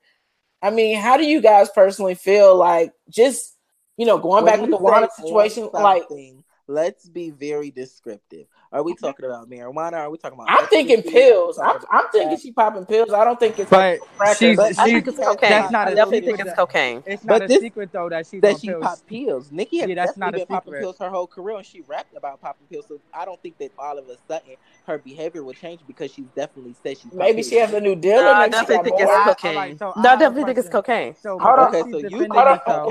[0.61, 3.55] I mean, how do you guys personally feel like just
[3.97, 5.69] you know going back When with the you say Wanda situation?
[5.73, 8.45] Like, something, let's be very descriptive.
[8.71, 9.93] Are we talking about marijuana?
[9.93, 10.47] Are we talking about?
[10.51, 11.57] I'm thinking pills.
[11.57, 12.39] I'm I'm thinking crack?
[12.39, 13.11] she popping pills.
[13.11, 15.49] I don't think it's But like crack or- she's- I think it's cocaine.
[15.49, 17.03] That's not I a definitely secret think it's that- cocaine.
[17.07, 18.83] It's not But a this- secret though that she's that on she pills.
[18.83, 19.51] popped pills.
[19.51, 20.81] Nicki has Yeah, that's definitely not a been popping secret.
[20.81, 22.85] pills her whole career, and she rapped about popping pills.
[22.87, 24.55] So I don't think that all of a sudden
[24.85, 27.05] her behavior will change because she's definitely said she.
[27.05, 28.21] popped maybe she has a new dealer.
[28.21, 29.55] No, I maybe she definitely think it's All right, cocaine.
[29.57, 31.15] all right, so no, I definitely think it's cocaine.
[31.15, 31.75] So Hold on.
[31.75, 32.31] Okay, so you Hold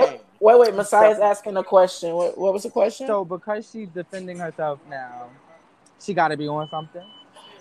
[0.03, 0.19] on.
[0.41, 0.59] Herself.
[0.59, 0.75] Wait, wait.
[0.77, 2.15] Messiah's asking a question.
[2.15, 3.07] What, what was the question?
[3.07, 5.29] so because she's defending herself now,
[6.01, 7.05] she got to be on something.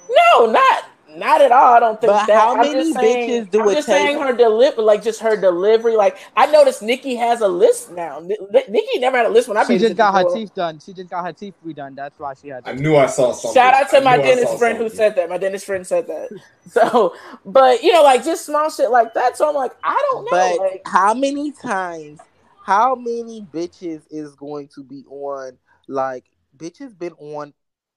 [0.10, 0.84] No, not
[1.16, 1.74] not at all.
[1.74, 2.36] I don't think But that.
[2.38, 5.02] how I'm many just saying, bitches do I'm it just take- saying her delivery, like
[5.04, 5.96] just her delivery.
[5.96, 8.20] Like I noticed Nicki has a list now.
[8.20, 10.54] Ni- Ni- Nicki never had a list when I She just it got her teeth
[10.54, 10.80] done.
[10.80, 11.96] She just got her teeth redone.
[11.96, 12.64] That's why she had.
[12.68, 12.82] I To.
[12.82, 13.54] knew I saw something.
[13.60, 15.30] Shout out to I my dentist saw friend who said that.
[15.30, 16.30] My dentist friend said that.
[16.70, 17.16] So,
[17.46, 19.38] but you know, like just small shit like that.
[19.38, 20.30] So I'm like, I don't know.
[20.32, 22.20] But like, how many times?
[22.68, 25.58] How many bitches is going to be on?
[25.88, 26.26] Like
[26.58, 27.54] bitches been on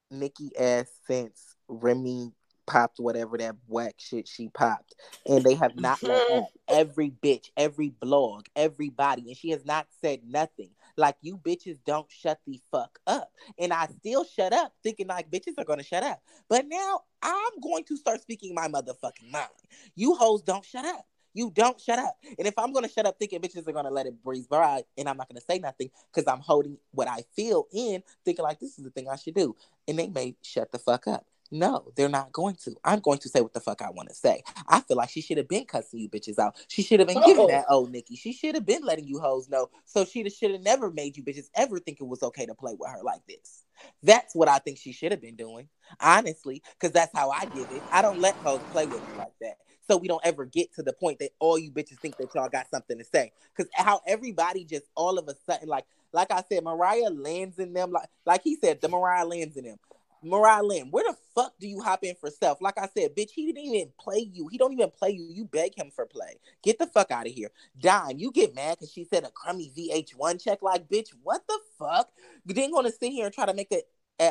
[0.09, 2.31] Nicki ass since Remy
[2.67, 4.95] popped whatever that whack shit she popped,
[5.25, 6.39] and they have not let mm-hmm.
[6.43, 6.49] up.
[6.69, 10.69] Every bitch, every blog, everybody, and she has not said nothing.
[10.95, 15.29] Like you bitches don't shut the fuck up, and I still shut up, thinking like
[15.29, 16.21] bitches are gonna shut up.
[16.47, 19.49] But now I'm going to start speaking my motherfucking mind.
[19.95, 21.05] You hoes don't shut up.
[21.33, 22.17] You don't shut up.
[22.37, 25.09] And if I'm gonna shut up thinking bitches are gonna let it breeze by and
[25.09, 28.77] I'm not gonna say nothing because I'm holding what I feel in, thinking like this
[28.77, 29.55] is the thing I should do.
[29.87, 31.25] And they may shut the fuck up.
[31.51, 32.75] No, they're not going to.
[32.83, 34.43] I'm going to say what the fuck I want to say.
[34.67, 36.55] I feel like she should have been cussing you bitches out.
[36.69, 37.47] She should have been giving Oh.
[37.47, 38.15] that old Nicki.
[38.15, 39.69] She should have been letting you hoes know.
[39.85, 42.75] So she should have never made you bitches ever think it was okay to play
[42.79, 43.63] with her like this.
[44.03, 47.71] That's what I think she should have been doing, honestly, because that's how I give
[47.71, 47.85] it.
[47.91, 49.55] I don't let hoes play with me like that.
[49.87, 52.49] So we don't ever get to the point that all you bitches think that y'all
[52.49, 53.31] got something to say.
[53.55, 57.73] Because how everybody just all of a sudden, like, like I said, Mariah lands in
[57.73, 59.77] them, like, like he said, the Mariah lands in them.
[60.23, 62.61] Mariah Lynn, where the fuck do you hop in for self?
[62.61, 64.47] Like I said, bitch, he didn't even play you.
[64.47, 65.27] He don't even play you.
[65.29, 66.39] You beg him for play.
[66.63, 67.49] Get the fuck out of here.
[67.79, 70.61] Dime, you get mad because she said a crummy VH1 check.
[70.61, 72.09] Like, bitch, what the fuck?
[72.45, 73.81] You didn't want to sit here and try to make a,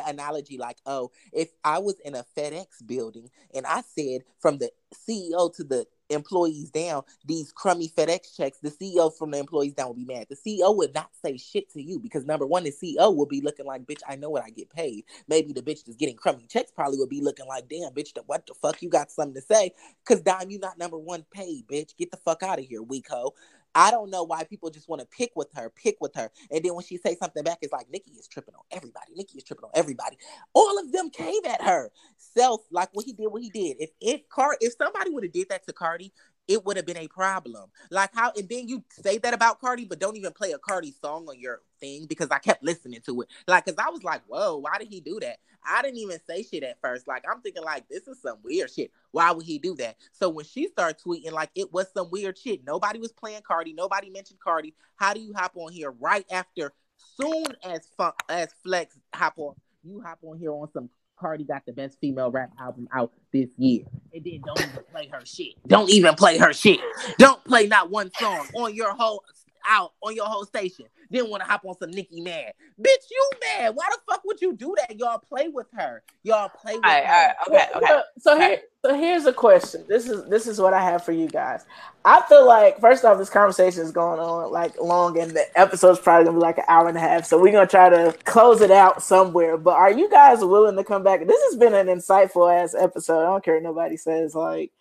[0.07, 4.71] analogy like, oh, if I was in a FedEx building and I said from the
[4.95, 9.89] CEO to the employees down these crummy FedEx checks, the CEO from the employees down
[9.89, 10.27] would be mad.
[10.29, 13.41] The CEO would not say shit to you because number one, the CEO will be
[13.41, 15.05] looking like, bitch, I know what I get paid.
[15.27, 18.47] Maybe the bitch that's getting crummy checks probably would be looking like, damn, bitch, what
[18.47, 18.81] the fuck?
[18.81, 19.71] You got something to say?
[20.05, 21.97] Because Dime, you not number one paid, bitch.
[21.97, 23.33] Get the fuck out of here, weak hoe.
[23.75, 26.29] I don't know why people just want to pick with her, pick with her.
[26.51, 29.13] And then when she say something back, it's like Nicki is tripping on everybody.
[29.15, 30.17] Nicki is tripping on everybody.
[30.53, 31.91] All of them came at her.
[32.17, 33.77] Self, like what he did, what he did.
[33.79, 36.13] If if Car if somebody would have did that to Cardi,
[36.47, 37.69] it would have been a problem.
[37.89, 40.93] Like how and then you say that about Cardi, but don't even play a Cardi
[41.01, 43.29] song on your thing because I kept listening to it.
[43.47, 45.37] Like, cause I was like, whoa, why did he do that?
[45.63, 47.07] I didn't even say shit at first.
[47.07, 48.91] Like, I'm thinking like this is some weird shit.
[49.11, 49.97] Why would he do that?
[50.11, 53.73] So when she started tweeting like it was some weird shit, nobody was playing Cardi,
[53.73, 54.73] nobody mentioned Cardi.
[54.95, 56.73] How do you hop on here right after
[57.19, 60.89] soon as fun, as Flex hop on, you hop on here on some
[61.21, 63.83] Cardi got the best female rap album out this year.
[64.13, 65.53] And then don't even play her shit.
[65.67, 66.79] Don't even play her shit.
[67.19, 69.23] Don't play not one song on your whole
[69.67, 70.85] out on your whole station.
[71.09, 72.53] Then want to hop on some Nicki mad.
[72.79, 73.75] Bitch, you mad.
[73.75, 74.97] Why the fuck would you do that?
[74.97, 76.03] Y'all play with her.
[76.23, 77.33] Y'all play with All right, her.
[77.47, 77.85] all right, okay, okay.
[77.89, 79.83] well, So here, so here's a question.
[79.87, 81.65] This is this is what I have for you guys.
[82.05, 85.99] I feel like first off, this conversation is going on like long, and the episode's
[85.99, 87.25] probably gonna be like an hour and a half.
[87.25, 89.57] So we're gonna try to close it out somewhere.
[89.57, 91.25] But are you guys willing to come back?
[91.27, 93.19] This has been an insightful ass episode.
[93.21, 94.33] I don't care what nobody says.
[94.33, 94.71] Like,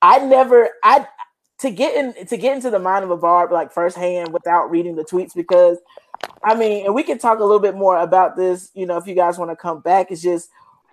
[0.00, 1.06] I never, I
[1.58, 4.96] to get in to get into the mind of a barb like firsthand without reading
[4.96, 5.78] the tweets because
[6.42, 9.06] I mean, and we can talk a little bit more about this, you know, if
[9.06, 10.10] you guys want to come back.
[10.10, 10.50] It's just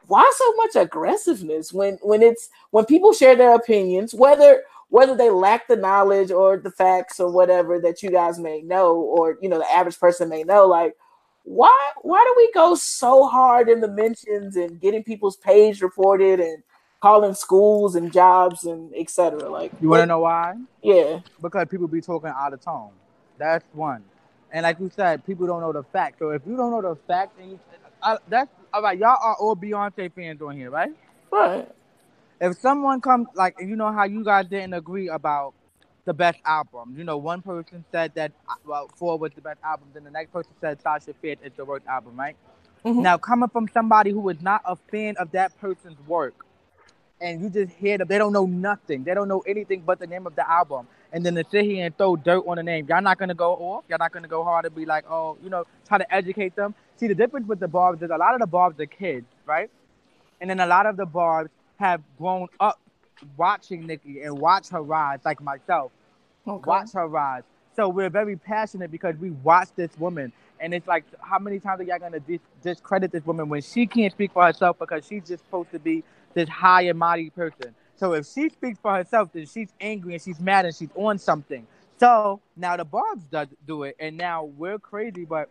[0.07, 5.29] why so much aggressiveness when when it's when people share their opinions, whether whether they
[5.29, 9.49] lack the knowledge or the facts or whatever that you guys may know, or you
[9.49, 10.95] know, the average person may know, like
[11.43, 16.39] why why do we go so hard in the mentions and getting people's page reported
[16.39, 16.61] and
[17.01, 19.49] calling schools and jobs and etc.
[19.49, 20.55] Like You want to know why?
[20.81, 21.19] Yeah.
[21.41, 22.91] Because people be talking out of tone.
[23.37, 24.03] That's one.
[24.51, 26.19] And like you said, people don't know the fact.
[26.19, 27.59] So if you don't know the fact, and you,
[28.03, 28.97] I, that's all right.
[28.97, 30.91] Y'all are all Beyonce fans on here, right?
[31.31, 31.67] Right.
[32.39, 35.53] If someone comes, like you know how you guys didn't agree about
[36.05, 36.95] the best album.
[36.97, 40.11] You know, one person said that uh, well, four was the best album, then the
[40.11, 42.35] next person said Sasha Fierce is the worst album, right?
[42.83, 43.01] Mhm.
[43.01, 46.45] Now, coming from somebody who is not a fan of that person's work,
[47.21, 49.03] and you just hear them, they don't know nothing.
[49.05, 50.87] They don't know anything but the name of the album.
[51.13, 53.53] And then to sit here and throw dirt on the name, y'all not gonna go
[53.53, 53.85] off.
[53.89, 56.75] Y'all not gonna go hard and be like, oh, you know, try to educate them.
[56.97, 59.69] See, the difference with the Barbs is a lot of the Barbs are kids, right?
[60.41, 62.79] And then a lot of the Barbs have grown up
[63.37, 65.91] watching Nicki and watch her rise, like myself
[66.47, 66.67] Okay.
[66.67, 67.43] watch her rise.
[67.75, 70.33] So we're very passionate because we watch this woman.
[70.61, 73.87] And it's like, how many times are y'all gonna dis- discredit this woman when she
[73.87, 76.03] can't speak for herself because she's just supposed to be
[76.35, 77.75] this high and mighty person?
[77.95, 81.17] So if she speaks for herself, then she's angry and she's mad and she's on
[81.17, 81.67] something.
[81.99, 85.49] So now the Barbs does do it, and now we're crazy, but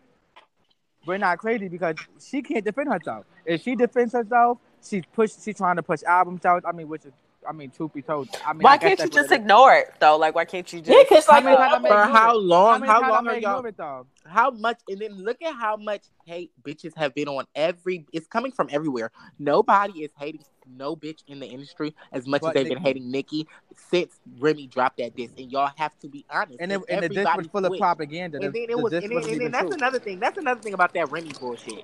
[1.05, 3.25] we're not crazy because she can't defend herself.
[3.45, 5.31] If she defends herself, she's push.
[5.41, 6.63] She's trying to push albums out.
[6.67, 7.13] I mean, which is,
[7.47, 9.39] I mean, truth be told, I mean, Why guess can't you just it is.
[9.39, 10.17] ignore it though?
[10.17, 10.89] Like, why can't you just?
[10.95, 12.79] Yeah, because How like many times I made For how How long?
[12.81, 13.65] many How long I are y'all?
[13.65, 14.07] it though?
[14.25, 14.79] How much?
[14.89, 18.05] And then look at how much hate bitches have been on every.
[18.13, 19.11] It's coming from everywhere.
[19.39, 20.43] Nobody is hating
[20.77, 24.67] no bitch in the industry as much But as they've been hating Nicki since Remy
[24.67, 25.33] dropped that disc.
[25.37, 26.59] And y'all have to be honest.
[26.59, 28.37] And, it, and the disc was everybody full of propaganda.
[28.37, 29.73] And The- then the it was, disc and then, and then that's true.
[29.77, 30.19] another thing.
[30.19, 31.83] That's another thing about that Remy bullshit.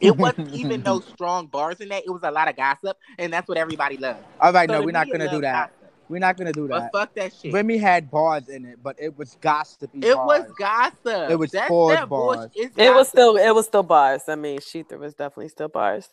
[0.00, 2.04] It wasn't even no strong bars in that.
[2.06, 4.18] It was a lot of gossip, and that's what everybody loves.
[4.40, 5.70] All right, So no, we're not gonna do that.
[5.70, 5.76] gossip.
[6.08, 6.92] We're not gonna do But that.
[6.92, 7.52] fuck that shit.
[7.52, 9.98] Remy had bars in it, but it was gossipy.
[10.00, 10.42] it bars.
[10.44, 11.30] was gossip.
[11.30, 12.50] It was That's forward that bars.
[12.54, 13.10] It's It was gossip.
[13.10, 14.22] still it was still bars.
[14.28, 16.08] I mean, shETHER was definitely still bars.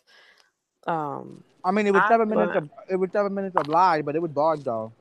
[0.86, 3.68] Um, I mean, it was I- seven minutes but- of it was seven minutes of
[3.68, 4.94] lie, but it was bars though.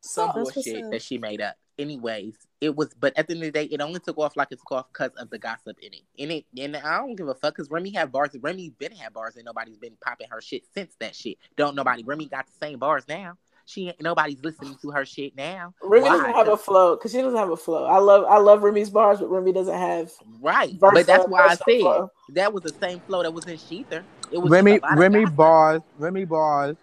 [0.00, 1.56] some That's bullshit that she made up.
[1.78, 4.48] Anyways, it was, but at the end of the day, it only took off like
[4.52, 6.02] it took off because of the gossip in it.
[6.16, 8.30] In it, and I don't give a fuck because Remy had bars.
[8.40, 11.36] Remy been had bars, and nobody's been popping her shit since that shit.
[11.56, 12.04] Don't nobody.
[12.04, 13.36] Remy got the same bars now.
[13.66, 15.74] She ain't nobody's listening to her shit now.
[15.82, 16.10] Remy Why?
[16.10, 17.86] doesn't have a flow because she doesn't have a flow.
[17.86, 20.12] I love I love Remy's bars, but Remy doesn't have.
[20.40, 22.10] Right, Versa- but that's why I versa said flow.
[22.30, 24.06] that was the same flow that was in shETHER.
[24.30, 25.36] It was Remy, just a lot of Remy gossip.
[25.36, 26.76] bars, Remy bars.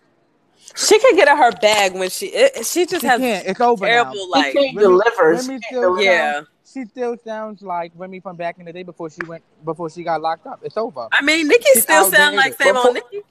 [0.75, 3.45] She can get in her bag when she it, she just She has can't.
[3.47, 4.25] It's over terrible now.
[4.39, 5.29] like she can't Remy- deliver.
[5.29, 6.01] Remy She can't still deliver.
[6.03, 6.41] yeah.
[6.71, 10.03] She still sounds like Remy from back in the day before she went before she
[10.03, 10.59] got locked up.
[10.63, 11.07] It's over.
[11.11, 12.59] I mean, Nicki She's still sound like outdated.
[12.65, 13.21] same Before- old Nicki.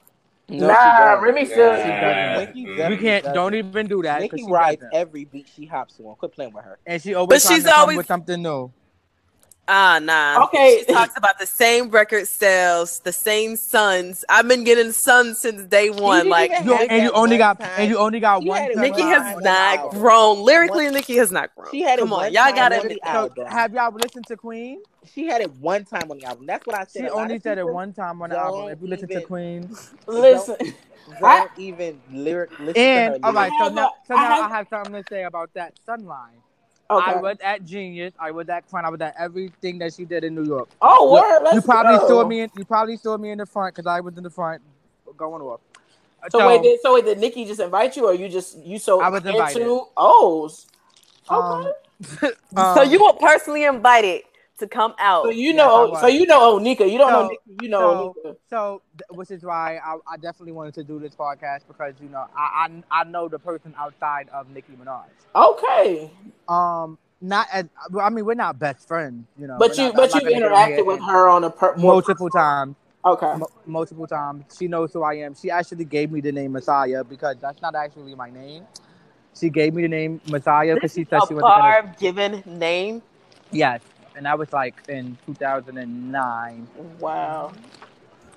[0.49, 1.13] No, nah.
[1.13, 1.75] Remy still.
[1.77, 2.55] She doesn't.
[2.55, 2.91] Nicki mm-hmm.
[2.91, 3.23] You can't.
[3.23, 3.33] doesn't.
[3.35, 4.21] Don't even do that.
[4.21, 4.93] Nicki she rides doesn't.
[4.95, 6.13] every beat she hops on.
[6.15, 6.77] Quit playing with her.
[6.85, 8.71] and she always But she's always- with something new.
[9.73, 10.43] Ah, nah.
[10.45, 10.83] Okay.
[10.85, 14.25] She talks about the same record sales, the same sons.
[14.27, 16.27] I've been getting sons since day one.
[16.27, 17.69] Like You, and you only got time.
[17.77, 18.57] and you only got She one.
[18.61, 18.83] had it time.
[18.83, 19.99] Nicki has time on the not album.
[20.01, 20.39] grown.
[20.43, 21.71] Lyrically, One- Nicki has not grown.
[21.71, 22.99] She had it Come on, y'all gotta on admit.
[23.05, 24.81] So, have y'all listened to Queen?
[25.13, 26.45] She had it one time on the album.
[26.47, 27.03] That's what I said.
[27.03, 28.69] She only said it one time on the don't album.
[28.73, 30.57] If you listen to even- Queen, Listen,
[31.19, 33.25] Don't I- even lyric listen and to her.
[33.27, 35.23] all right, I so have now, a- so I have- I have something to say
[35.23, 36.40] about that Sunline.
[36.97, 37.11] Okay.
[37.11, 38.13] I was at Genius.
[38.19, 38.85] I was at Queen.
[38.85, 40.69] I was at everything that she did in New York.
[40.81, 41.43] oh, Look, word.
[41.43, 42.07] Let's you probably go.
[42.07, 42.41] saw me.
[42.41, 44.61] In, you probably saw me in the front because I was in the front
[45.17, 45.61] going off.
[46.29, 49.01] So, wait, did, so wait, did Nikki just invite you, or you just you so
[49.01, 49.61] I was invited.
[49.61, 50.67] into O's?
[51.29, 51.69] Okay.
[51.69, 51.73] um,
[52.53, 54.21] so um, you were personally invited
[54.61, 55.25] to come out.
[55.25, 56.01] so you know, I was.
[56.01, 56.89] so you know Onika.
[56.91, 57.63] You don't know So- Nicki.
[57.65, 57.79] You know
[58.23, 58.35] so- Onika.
[58.49, 58.81] So,
[59.11, 62.67] which is why I, I definitely wanted to do this podcast because you know I
[62.91, 65.05] I, I know the person outside of Nicki Minaj.
[65.35, 66.11] Okay,
[66.47, 67.65] Um, not as
[67.99, 69.57] I mean we're not best friends, you know.
[69.59, 71.75] but you not- but you've not gonna go here interacted with her on a per-
[71.75, 72.75] more multiple times.
[73.03, 73.33] Okay.
[73.37, 74.43] Mo- multiple times.
[74.59, 75.33] She knows who I am.
[75.35, 78.65] She actually gave me the name Messiah because that's not actually my name.
[79.33, 81.61] She gave me the name Messiah because she said she was gonna.
[81.61, 83.01] bar given name.
[83.51, 83.81] Yes,
[84.21, 86.67] and that was like in 2009.
[86.99, 87.53] Wow.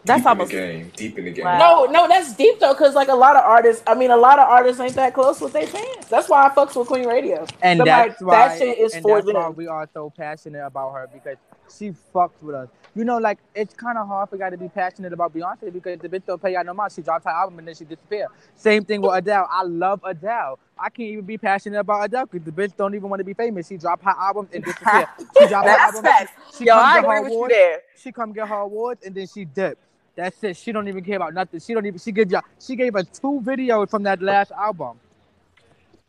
[0.07, 0.93] That's deep almost in the game.
[0.97, 1.45] Deep in the game.
[1.45, 1.59] Wow.
[1.59, 4.39] No, no, that's deep though, because like a lot of artists, I mean, a lot
[4.39, 6.07] of artists ain't that close with their fans.
[6.09, 7.45] That's why I fucks with Queen Radio.
[7.61, 8.49] And But, like, that's why.
[8.49, 9.57] that shit is and for that's why them.
[9.57, 11.37] we are so passionate about her because
[11.76, 12.68] she fucks with us.
[12.97, 15.99] You know, like it's kind of hard for guy to be passionate about Beyonce because
[15.99, 16.93] the bitch don't pay out no mind.
[16.93, 18.29] She dropped her album and then she disappeared.
[18.57, 19.49] Same thing with Adele.
[19.51, 20.59] I love Adele.
[20.79, 23.35] I can't even be passionate about Adele because the bitch don't even want to be
[23.35, 23.69] famous.
[23.69, 25.09] She dropped her album and disappeared.
[25.39, 26.03] She dropped her album.
[26.03, 26.33] facts.
[26.57, 27.55] She Yo, come I get her agree with you awards.
[27.55, 27.83] there.
[27.97, 29.81] She come get her awards and then she dipped.
[30.17, 30.57] That's it.
[30.57, 31.61] She don't even care about nothing.
[31.61, 31.99] She don't even.
[31.99, 32.41] She gave you.
[32.61, 34.99] She gave us two videos from that last album.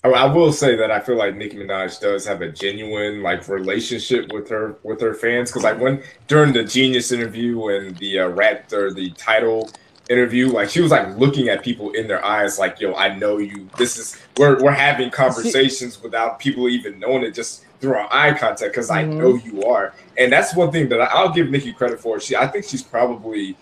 [0.05, 3.47] I, I will say that I feel like Nicki Minaj does have a genuine like
[3.47, 8.19] relationship with her with her fans because like when during the Genius interview and the
[8.19, 9.69] uh, rap or the title
[10.07, 13.37] interview, like she was like looking at people in their eyes, like "Yo, I know
[13.39, 13.69] you.
[13.77, 18.33] This is we're we're having conversations without people even knowing it, just through our eye
[18.37, 19.17] contact because I Mhm.
[19.17, 22.19] know you are." And that's one thing that I, I'll give Nicki credit for.
[22.19, 23.57] She, I think she's probably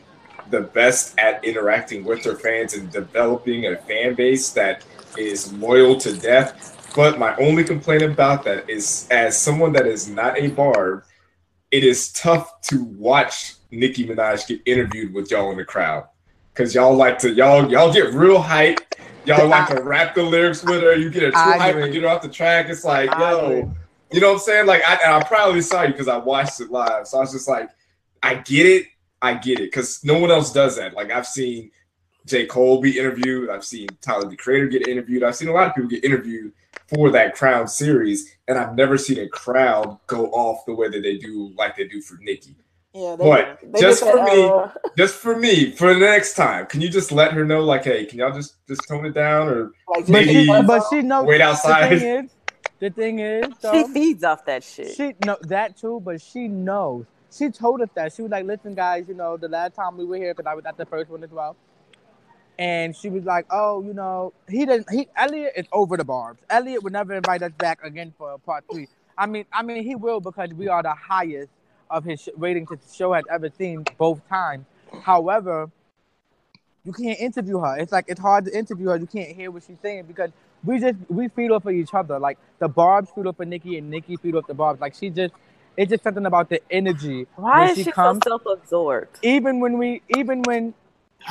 [0.50, 4.84] the best at interacting with her fans and developing a fan base that
[5.18, 6.92] is loyal to death.
[6.96, 11.04] But my only complaint about that is, as someone that is not a barb,
[11.72, 16.08] it is tough to watch Nicki Minaj get interviewed with y'all in the crowd
[16.54, 18.80] because y'all like to y'all y'all get real hype.
[19.26, 20.96] Y'all like to rap the lyrics with her.
[20.96, 22.68] You get her too hype and get her off the track.
[22.70, 23.74] It's like, yo,
[24.12, 24.66] you know what I'm saying?
[24.68, 27.08] Like, I, and I probably saw you because I watched it live.
[27.08, 27.70] So I was just like,
[28.22, 28.88] I get it.
[29.22, 30.94] I get it because no one else does that.
[30.94, 31.72] Like, I've seen
[32.26, 32.46] J.
[32.46, 33.50] Cole be interviewed.
[33.50, 35.24] I've seen Tyler the Creator get interviewed.
[35.24, 36.54] I've seen a lot of people get interviewed
[36.88, 41.02] for that Crown series, and I've never seen a crowd go off the way that
[41.04, 42.56] they do, like they do for Nicki.
[42.94, 44.68] Yeah, But they just for that, me- uh,
[44.98, 48.06] Just for me, for the next time, can you just let her know, like, hey,
[48.06, 51.26] can y'all just just tone it down or like, But Maybe- she, but she knows.
[51.26, 52.00] wait The outside?
[52.00, 52.32] thing is,
[52.80, 54.96] the thing is, She feeds off that shit.
[54.96, 57.06] She no that too, but she knows.
[57.32, 60.06] She told us that she was like, "Listen, guys, you know, the last time we
[60.06, 61.56] were here, because I was at the first one as well."
[62.60, 64.90] And she was like, "Oh, you know, he didn't.
[64.92, 66.40] He Elliott is over the barbs.
[66.50, 68.88] Elliott would never invite us back again for part three.
[69.18, 71.50] I mean, I mean, he will because we are the highest
[71.90, 74.66] of his sh- ratings that the show has ever seen both times.
[75.02, 75.70] However,
[76.84, 77.78] you can't interview her.
[77.78, 78.98] It's like it's hard to interview her.
[78.98, 80.30] You can't hear what she's saying because
[80.64, 82.20] we just we feed off of each other.
[82.20, 84.82] Like the Barb's feed off of Nicki and Nicki feed off the Barb's.
[84.82, 85.34] Like she just
[85.76, 88.22] it's just something about the energy Why is she she comes.
[88.24, 89.18] so self-absorbed?
[89.24, 90.74] even when we even when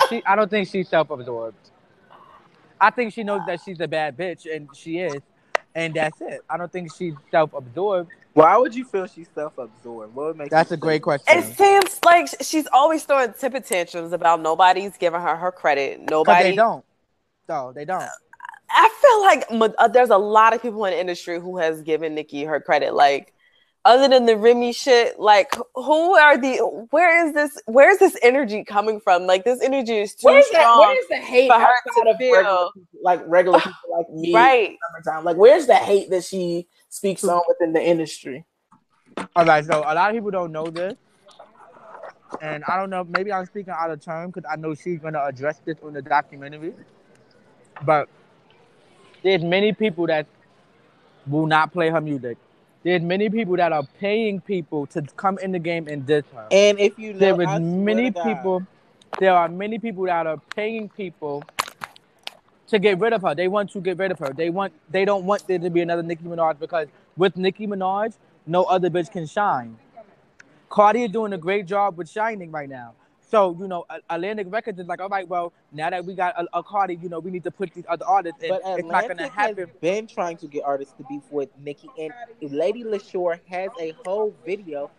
[0.08, 1.56] she I don't think she's self-absorbed.
[2.80, 5.20] I think she knows that she's a bad bitch and she is.
[5.74, 6.42] And that's it.
[6.50, 8.10] I don't think she's self-absorbed.
[8.34, 10.14] Why would you feel she's self-absorbed?
[10.14, 11.38] What would make That's a great think- question.
[11.38, 16.00] It seems like she's always throwing temper tantrums about nobody's giving her her credit.
[16.00, 16.50] Because Nobody.
[16.50, 16.84] they don't.
[17.48, 18.04] No, they don't.
[18.70, 18.88] I
[19.48, 22.44] feel like uh, there's a lot of people in the industry who has given Nicki
[22.44, 22.94] her credit.
[22.94, 23.32] Like,
[23.84, 26.58] other than the Remy shit, like who are the?
[26.90, 27.60] Where is this?
[27.66, 29.26] Where's this energy coming from?
[29.26, 30.60] Like, this energy is too where's that?
[30.62, 32.70] strong, Where's the hate for her to of regular feel.
[32.74, 34.32] people, like regular people like me?
[34.34, 34.76] right?
[35.04, 35.24] Summertime.
[35.24, 38.44] Like, where's the hate that she speaks on within the industry?
[39.36, 40.94] All right, so a lot of people don't know this.
[42.40, 45.22] And I don't know, maybe I'm speaking out of turn because I know she's gonna
[45.22, 46.72] address this on the documentary.
[47.84, 48.08] But
[49.22, 50.26] there's many people that
[51.26, 52.38] will not play her music.
[52.82, 56.48] There's many people that are paying people to come in the game and diss her.
[56.50, 58.66] And if you there is swear many people
[59.18, 61.44] there are many people that are paying people
[62.68, 63.34] to get rid of her.
[63.34, 64.32] They want to get rid of her.
[64.32, 68.14] They want they don't want there to be another Nicki Minaj because with Nicki Minaj,
[68.46, 69.78] no other bitch can shine.
[70.70, 72.94] Cardi is doing a great job with shining right now.
[73.32, 76.38] So, you know, A- Atlantic Records is like, all right, well, now that we got
[76.38, 78.50] a, a Cardi, you know, we need to put these other artists in.
[78.50, 81.88] But it's not Atlantic gonna has been trying to get artists to beef with Nicki,
[81.98, 82.12] and
[82.42, 84.90] Lady LaShore has a whole video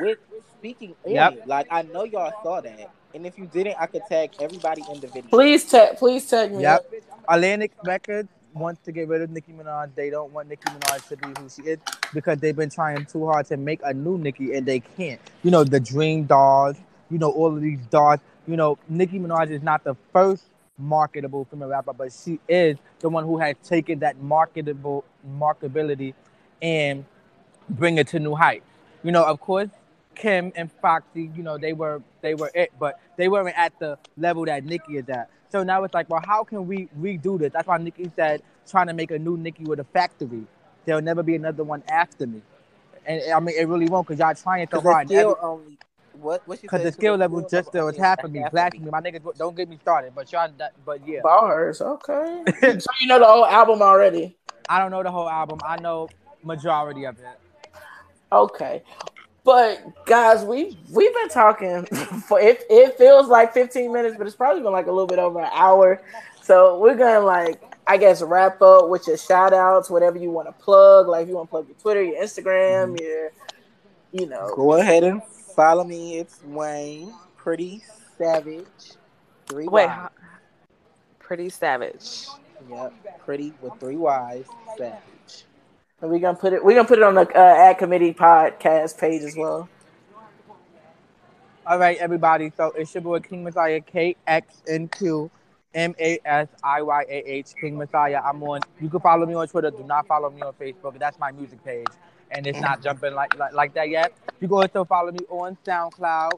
[0.00, 0.16] with
[0.56, 1.32] speaking on Yep.
[1.34, 1.46] it.
[1.46, 4.98] Like I know y'all saw that, and if you didn't, I could tag everybody in
[4.98, 5.28] the video.
[5.28, 6.62] Please tag, please tag me.
[6.62, 6.90] Yep.
[7.28, 9.94] Atlantic Records wants to get rid of Nicki Minaj.
[9.94, 11.78] They don't want Nicki Minaj to be who she is
[12.14, 15.20] because they've been trying too hard to make a new Nicki and they can't.
[15.42, 16.76] You know, the Dream Dolls,
[17.12, 18.20] you know, all of these dolls.
[18.46, 20.44] You know, Nicki Minaj is not the first
[20.78, 25.04] marketable female rapper, but she is the one who has taken that marketable
[25.38, 26.14] marketability
[26.60, 27.04] and
[27.68, 28.66] bring it to new heights.
[29.04, 29.68] You know, of course,
[30.14, 33.98] Kim and Foxy, you know, they were they were it, but they weren't at the
[34.16, 35.28] level that Nicki is at.
[35.50, 37.52] So now it's like, well, how can we redo this?
[37.52, 40.46] That's why Nicki said trying to make a new Nicki with a factory.
[40.84, 42.42] There'll never be another one after me.
[43.04, 45.08] And I mean, it really won't because y'all trying so the hard.
[45.08, 45.78] skill only
[46.14, 48.40] what what she Because said, the skill level just still only is half of me.
[48.40, 48.90] half of Blasphemy.
[48.90, 50.14] My niggas, don't get me started.
[50.14, 50.50] But y'all,
[50.84, 51.20] but yeah.
[51.22, 52.44] Bars, okay.
[52.60, 54.36] so you know the whole album already.
[54.68, 55.58] I don't know the whole album.
[55.64, 56.08] I know
[56.42, 57.24] majority of it.
[58.30, 58.82] Okay.
[59.44, 61.84] But guys, we we've been talking
[62.28, 65.18] for it it feels like 15 minutes, but it's probably been like a little bit
[65.18, 66.00] over an hour.
[66.42, 70.46] So we're gonna like I guess wrap up with your shout outs, whatever you want
[70.48, 71.08] to plug.
[71.08, 73.04] Like if you want to plug your Twitter, your Instagram, mm-hmm.
[73.04, 73.32] your
[74.12, 74.52] you know.
[74.54, 75.22] Go ahead and
[75.54, 76.18] follow me.
[76.18, 77.82] It's Wayne, pretty
[78.18, 78.64] savage.
[79.48, 80.08] Three Wait, Ys.
[81.18, 82.26] pretty savage.
[82.70, 82.92] Yep,
[83.24, 84.46] pretty with three Y's.
[84.78, 85.44] Savage.
[86.00, 88.98] And we're gonna put it we're gonna put it on the uh, ad committee podcast
[88.98, 89.68] page as well.
[91.66, 92.52] All right, everybody.
[92.56, 95.30] So it's your boy King Messiah, K X N Q
[95.74, 98.20] M A S I Y A H, King Messiah.
[98.24, 98.60] I'm on.
[98.80, 99.70] You can follow me on Twitter.
[99.70, 100.98] Do not follow me on Facebook.
[100.98, 101.86] That's my music page,
[102.32, 102.62] and it's mm.
[102.62, 104.12] not jumping like like, like that yet.
[104.40, 106.32] You can to follow me on SoundCloud.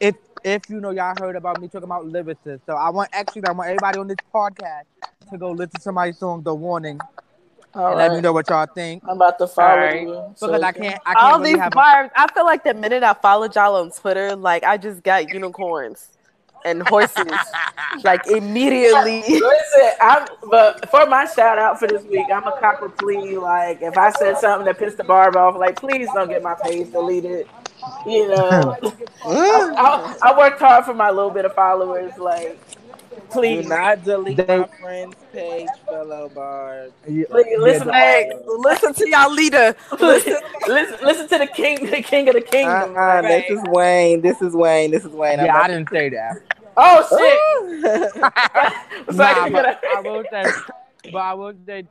[0.00, 3.44] If if you know y'all heard about me talking about lyricists, so I want actually
[3.46, 4.84] I want everybody on this podcast
[5.30, 7.00] to go listen to my song "The Warning"
[7.74, 8.08] All and right.
[8.08, 9.02] let me know what y'all think.
[9.04, 10.02] I'm about to follow Alright.
[10.02, 10.32] you.
[10.36, 12.10] so Because I can- can't I can't All really these have a- barbs.
[12.14, 16.13] I feel like the minute I followed y'all on Twitter, like I just got unicorns
[16.64, 17.26] and horses,
[18.02, 19.22] like immediately.
[19.28, 23.36] Listen, I'm but for my shout out for this week, I'm a copper plea.
[23.38, 26.54] Like if I said something that pissed the barb off, like please don't get my
[26.62, 27.46] page deleted.
[28.06, 28.96] You know, mm.
[29.24, 32.16] I, I, I worked hard for my little bit of followers.
[32.18, 32.58] Like,
[33.30, 36.92] please, Do please, not delete They- my friend's page, fellow bard.
[37.08, 39.74] Yeah, listen, yeah, Hey, listen to y'all leader.
[40.00, 40.36] listen,
[40.66, 42.94] listen, listen to the king, the king of the kingdom.
[42.96, 44.20] Uh-uh, this is Wayne.
[44.20, 44.90] This is Wayne.
[44.90, 45.40] This is Wayne.
[45.40, 46.36] I'm yeah, I didn't say that.
[46.76, 48.12] Oh shit!
[49.08, 50.44] It's like nah, you but I will say,
[51.12, 51.84] but I will say,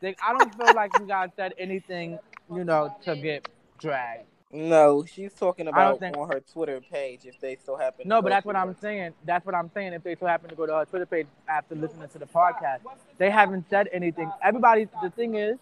[0.00, 2.18] they, I don't feel like you guys said anything,
[2.52, 3.48] you know, to get
[3.78, 4.24] dragged.
[4.52, 8.02] no, she's talking about think- on her Twitter page if they so happen.
[8.04, 9.12] to No, but go that's what through I'm saying.
[9.24, 9.92] That's what I'm saying.
[9.92, 12.80] If they so happen to go to her Twitter page after listening to the podcast,
[13.18, 14.30] they haven't said anything.
[14.42, 15.58] Everybody, the thing is,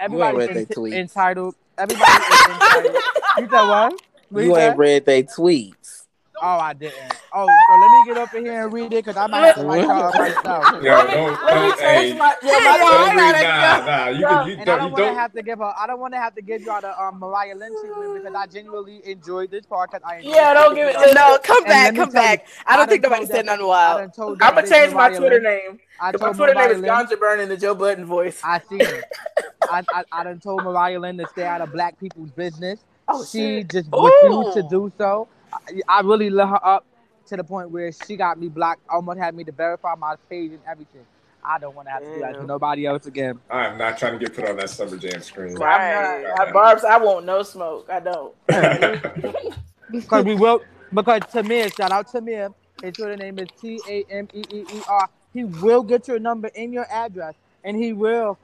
[0.00, 0.92] everybody read is tweets.
[0.94, 1.54] entitled.
[1.78, 2.96] Everybody is entitled.
[3.38, 3.94] You said what?
[4.30, 4.68] What You said?
[4.70, 6.05] ain't read they tweets.
[6.42, 7.14] Oh, I didn't.
[7.32, 9.54] Oh, so let me get up in here and read it because I might have
[9.56, 10.82] to write y'all up myself.
[10.82, 12.34] Yo, let me, don't, let me don't, change hey, my.
[12.42, 14.64] Yeah, Hey, my y'all, don't I read, gotta nah, nah, you can, you And I
[14.64, 15.72] don't, don't want to have to give her.
[15.78, 18.46] I don't want to have to give y'all the um, Mariah Lynn treatment because I
[18.46, 19.90] genuinely enjoyed this part.
[19.92, 22.28] Cause I enjoyed Yeah, don't give it- speaking No, come And back, come tell you,
[22.36, 22.46] back.
[22.66, 24.00] I don't done think nobody said that- nothing I wild.
[24.18, 25.80] I'm gonna change my Mariah Twitter Lynn- name.
[25.98, 28.40] I 'cause My told Twitter name is Mariah Ganja Burn in the Joe Budden voice.
[28.44, 29.04] I see it.
[29.70, 32.84] I, I I done told Mariah Lynn to stay out of black people's business.
[33.08, 33.68] Oh, she shit.
[33.70, 34.04] just Ooh.
[34.04, 35.28] refused to do so.
[35.52, 36.84] I, I really lit her up
[37.26, 40.52] to the point where she got me blocked, almost had me to verify my page
[40.52, 41.04] and everything.
[41.44, 43.38] I don't want to have to do that to nobody else again.
[43.48, 45.50] I'm not trying to get put on that Summer Jam screen.
[45.50, 47.88] I'm not, I, Barb's, I want no smoke.
[47.90, 48.34] I don't.
[49.88, 54.28] Because we will, because Tamir, shout out Tamir, his Twitter name is T A M
[54.34, 55.08] E E E R.
[55.32, 58.36] He will get your number and your address, and he will,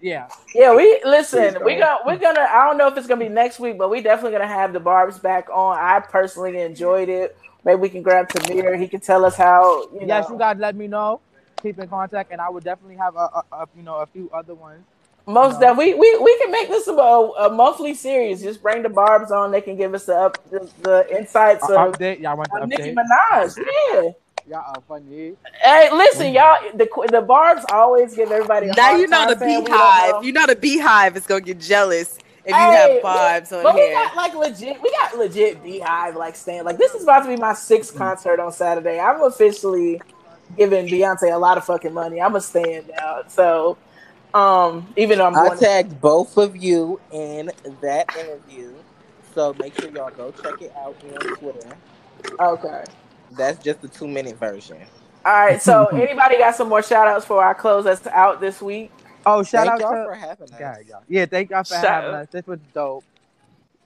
[0.00, 0.28] yeah.
[0.54, 1.56] Yeah, we listen.
[1.56, 1.80] Please We don't.
[1.80, 2.06] got.
[2.06, 2.40] We're gonna.
[2.50, 4.80] I don't know if it's gonna be next week, but we definitely gonna have the
[4.80, 5.78] Barb's back on.
[5.78, 7.36] I personally enjoyed it.
[7.64, 8.78] Maybe we can grab Tamir.
[8.78, 9.88] He can tell us how.
[9.92, 11.20] You yes, know, you guys let me know.
[11.62, 14.30] Keep in contact, and I would definitely have a, a, a you know a few
[14.32, 14.86] other ones.
[15.26, 15.60] most No.
[15.60, 18.42] that we, we we can make this a, a monthly series.
[18.42, 19.50] Just bring the Barb's on.
[19.52, 22.62] They can give us the up the, the insights Uh, of, update, y'all want the
[22.62, 22.94] of Nicki?
[22.94, 23.58] Minaj.
[23.92, 24.10] Yeah.
[24.48, 25.34] Y'all are funny.
[25.62, 26.56] Hey, listen, y'all.
[26.74, 28.68] The the Barb's always give everybody.
[28.68, 30.14] A Now you know the saying we don't know.
[30.14, 30.24] beehive.
[30.24, 33.90] You know the beehive is gonna get jealous if you have vibes on But we
[33.92, 36.64] got like legit, we got legit beehive like stand.
[36.64, 37.98] Like this is about to be my sixth Mm.
[37.98, 38.98] concert on Saturday.
[38.98, 40.00] I'm officially
[40.56, 42.20] giving Beyonce a lot of fucking money.
[42.22, 43.22] I'm a stand now.
[43.28, 43.78] So,
[44.34, 48.82] um, even though I'm I going, tagged both of you in that interview,
[49.34, 51.78] so make sure y'all go check it out on Twitter.
[52.40, 52.84] okay.
[53.32, 54.78] That's just the two minute version.
[55.24, 55.62] All right.
[55.62, 58.92] So, anybody got some more shout outs for our close that's out this week?
[59.26, 60.60] Oh, shout Thank out y'all to for having us.
[60.60, 61.26] yeah, yeah, yeah.
[61.26, 62.14] Thank y'all for Shout having out.
[62.14, 62.28] us.
[62.32, 63.04] This was dope.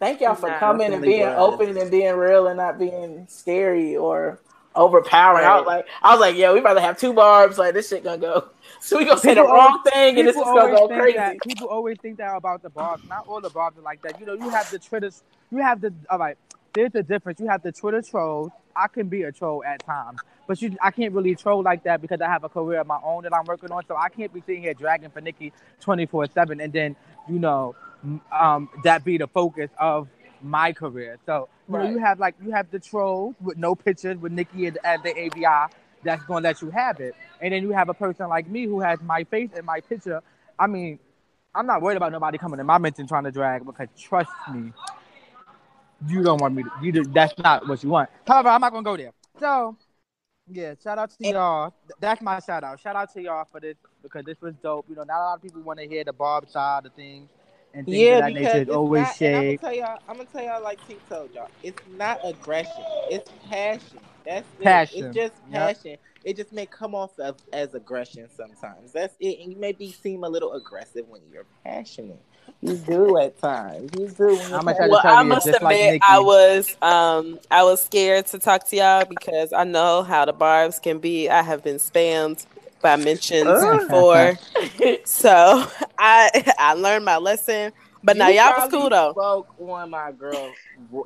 [0.01, 1.36] Thank y'all for Nah, coming and being was.
[1.36, 4.40] open and being real and not being scary or
[4.74, 5.47] overpowering.
[5.47, 7.59] I was like, I was like, yeah, we rather have two barbs.
[7.59, 8.49] Like this shit gonna go.
[8.80, 10.88] So we gonna say the People wrong thing and this is People gonna always go
[10.88, 11.14] think crazy.
[11.14, 11.43] that.
[11.43, 13.05] People always think that about the barbs.
[13.09, 14.18] Not all the barbs are like that.
[14.20, 15.22] You know, you have the Twitters.
[15.51, 16.36] You have the all right.
[16.75, 17.39] There's a difference.
[17.41, 18.51] You have the Twitter trolls.
[18.75, 22.01] I can be a troll at times, but you, I can't really troll like that
[22.01, 23.85] because I have a career of my own that I'm working on.
[23.87, 26.97] So I can't be sitting here dragging for Nicki 24 seven, and then
[27.29, 27.75] you know,
[28.33, 30.09] um, that be the focus of
[30.41, 31.18] my career.
[31.27, 34.68] So you know, you have like you have the trolls with no pictures with Nicki
[34.68, 35.75] at, the ABI.
[36.03, 38.81] That's gonna let you have it, and then you have a person like me who
[38.81, 40.23] has my face and my picture.
[40.59, 40.99] I mean,
[41.55, 44.73] I'm not worried about nobody coming in my mention trying to drag because trust me,
[46.07, 46.71] you don't want me to.
[46.83, 48.11] You do, that's not what you want.
[48.27, 49.13] However, I'm not gonna go there.
[49.39, 49.77] So,
[50.49, 51.75] yeah, shout out to y'all.
[52.01, 52.81] That's my shout out.
[52.81, 54.87] Shout out to y'all for this because this was dope.
[54.89, 57.29] You know, not a lot of people want to hear the Barb side of things
[57.75, 58.59] and things Yeah, of that nature.
[58.59, 61.49] it's always not, I'm gonna tell y'all, I'm gonna tell y'all like T told y'all,
[61.63, 64.01] it's not aggression, it's passion.
[64.25, 64.65] That's it.
[64.65, 65.07] Passion.
[65.07, 65.77] It's just Yep.
[65.77, 65.97] passion.
[66.25, 68.93] It just may come off as, as aggression sometimes.
[68.93, 69.41] That's it.
[69.43, 72.23] And you maybe seem a little aggressive when you're passionate.
[72.62, 73.90] You do at times.
[73.98, 74.39] You do.
[74.40, 74.90] I'm gonna try to.
[74.90, 76.05] Well, tell I you, must just like admit, Nicki.
[76.09, 80.32] I was um I was scared to talk to y'all because I know how the
[80.32, 81.28] barbs can be.
[81.28, 82.47] I have been spammed
[82.81, 83.81] by mentions Ugh.
[83.81, 84.39] before,
[85.05, 85.64] so
[85.98, 87.73] I I learned my lesson.
[88.05, 89.12] But now You y'all was cool though.
[89.12, 90.53] Spoke on my girl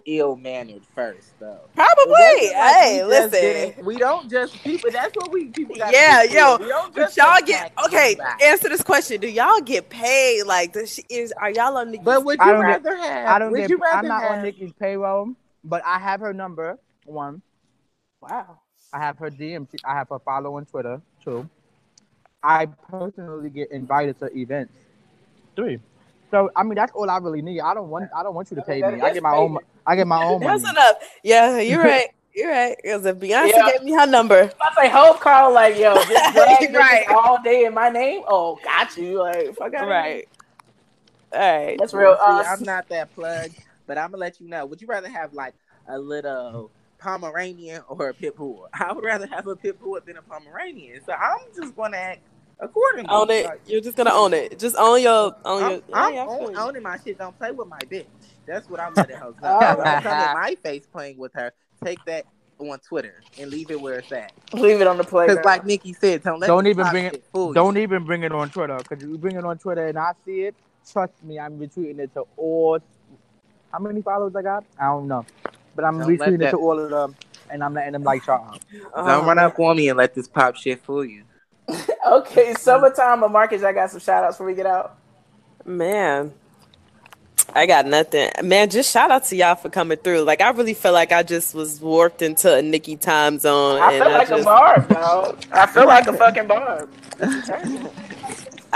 [0.06, 1.60] ill mannered first though.
[1.74, 2.12] Probably.
[2.12, 3.85] like Hey, we listen.
[3.85, 4.90] We don't just people.
[4.90, 5.77] That's what we people.
[5.77, 8.14] Yeah, be yo, We don't But just y'all get okay.
[8.18, 8.44] anybody.
[8.44, 10.44] Answer this question: Do y'all get paid?
[10.44, 12.05] Like, does she, is are y'all on Nicki's?
[12.05, 13.27] But would you don't get- rather have?
[13.28, 13.70] I don't would get.
[13.70, 16.78] you rather I'm not have, on Nicki's payroll, but I have her number.
[17.05, 17.43] One,
[18.23, 18.60] wow.
[18.93, 19.66] I have her DM.
[19.85, 21.01] I have her follow on Twitter.
[21.23, 21.48] Two,
[22.43, 24.73] I personally get invited to events.
[25.55, 25.78] Three.
[26.31, 27.61] So I mean that's all I really need.
[27.61, 29.01] I don't want I don't want you to pay me.
[29.01, 30.59] I get my own I get my own money.
[30.59, 30.94] That's enough.
[31.23, 32.09] Yeah, you're right.
[32.35, 32.77] You're right.
[32.82, 33.70] Because if Beyonce Yeah.
[33.70, 36.74] gave me her number, I say Hope call like yo, just drag Right.
[36.74, 37.07] right.
[37.09, 38.23] all day in my name.
[38.28, 39.20] Oh, got you.
[39.20, 40.28] Like fuck out right?
[41.32, 41.78] All right.
[41.78, 42.15] That's real.
[42.15, 43.51] See, Uh, I'm not that plug.
[43.86, 44.66] but I'm gonna let you know.
[44.66, 45.55] Would you rather have like
[45.89, 48.69] a little Pomeranian or a pit bull?
[48.74, 51.01] I would rather have a pit bull than a Pomeranian.
[51.07, 52.20] So I'm just gonna act
[52.60, 53.08] accordingly.
[53.10, 53.46] Own it.
[53.46, 54.58] Like, You're just gonna own it.
[54.58, 55.82] Just own your own I'm, your.
[55.92, 57.18] I'm yeah, own- owning my shit.
[57.18, 58.06] Don't play with my bitch.
[58.46, 59.48] That's what I'm letting her know.
[59.48, 60.02] All Don't right.
[60.02, 61.52] come in my face playing with her.
[61.84, 62.26] Take that
[62.58, 64.32] on Twitter and leave it where it's at.
[64.54, 65.36] Leave it on the playground.
[65.36, 67.54] Because like Nicki said, don't let Don't even bring it- shit fool you.
[67.54, 70.42] Don't even bring it on Twitter because you bring it on Twitter and I see
[70.42, 70.54] it.
[70.90, 72.78] Trust me, I'm retweeting it to all.
[73.72, 74.64] How many followers I got?
[74.78, 75.26] I don't know,
[75.74, 77.16] but I'm Don't let retweeting it to all of them,
[77.50, 78.56] and I'm letting them like y'all.
[78.94, 79.64] Oh, Don't run up uh-huh.
[79.64, 81.24] on me and let this pop shit fool you.
[82.06, 84.97] okay, summertime of Marcus, I got some shout outs before we get out.
[85.64, 86.32] Man,
[87.55, 88.30] I got nothing.
[88.43, 90.22] Man, just shout out to y'all for coming through.
[90.22, 93.80] Like, I really feel like I just was warped into a Nicki time zone.
[93.80, 95.44] I and feel like just, a barb, dog.
[95.52, 96.90] I feel like a fucking barb.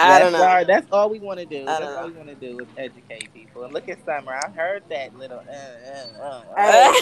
[0.00, 0.42] I don't know.
[0.46, 1.64] all- that's all we want to do.
[1.64, 3.64] That's don't all we want to do is educate people.
[3.64, 4.32] And look at Summer.
[4.32, 5.38] I heard that little.
[5.40, 6.56] Uh, uh, uh, uh.
[6.56, 6.92] Hey,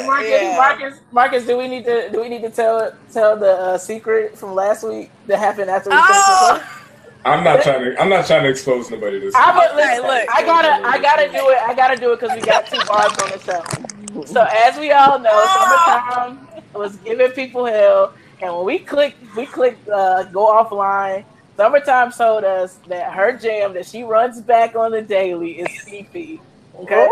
[0.00, 0.56] hey Marcus, Yeah.
[0.56, 4.38] Marcus, Marcus, do we need to do we need to tell tell the uh, secret
[4.38, 6.62] from last week that happened after we Oh!
[7.24, 8.00] I'm not trying to.
[8.00, 9.34] I'm not trying to expose nobody this.
[9.34, 10.28] I would Okay, listen, look.
[10.32, 11.58] I gotta I gotta do it.
[11.58, 14.24] I gotta do it because we got two barbs on the show.
[14.26, 16.14] So as we all know, Oh!
[16.24, 21.24] summertime was giving people hell, and when we clicked we clicked uh, go offline.
[21.56, 26.38] Summertime told us that her jam that she runs back on the daily is FEFE.
[26.78, 27.08] Okay,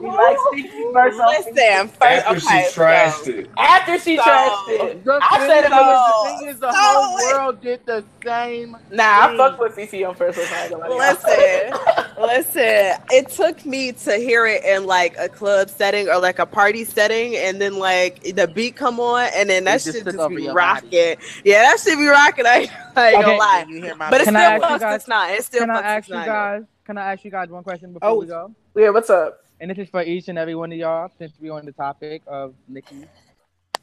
[0.00, 1.90] she likes FEFE verse on Listen, FEFE.
[1.90, 3.50] first, After okay, she trashed so- it.
[3.56, 6.72] After she So- trashed it, The I said it is- was the thing is, the
[6.72, 8.76] so- whole world did the same.
[8.90, 9.04] nah.
[9.04, 9.36] I thing.
[9.38, 10.38] fucked with FEFE on first.
[10.38, 11.72] Listen, I ain't gonna lie to
[12.18, 13.02] Listen, listen.
[13.10, 16.84] It took me to hear it in like a club setting or like a party
[16.84, 20.28] setting, and then like the beat come on, and then that It shit took just
[20.30, 20.90] be rocking.
[20.90, 21.16] body.
[21.44, 22.46] Yeah, that should be rocking.
[22.46, 23.38] I, I ain't gonna Okay.
[23.38, 25.30] lie, you hear my but it Can still I ask you fucks guys- six nine.
[25.34, 26.94] It still Can I fucks ask six you nine.
[26.94, 26.94] guys?
[26.94, 28.54] Can I ask you guys one question before Oh, we go?
[28.74, 29.40] Yeah, what's up?
[29.60, 32.22] And this is for each and every one of y'all, since we're on the topic
[32.26, 33.06] of Nicki.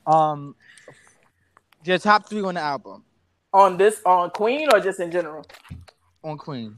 [0.05, 0.55] Um,
[1.83, 3.03] your top three on the album
[3.53, 5.45] On this on Queen or just in general?
[6.23, 6.77] on Queen.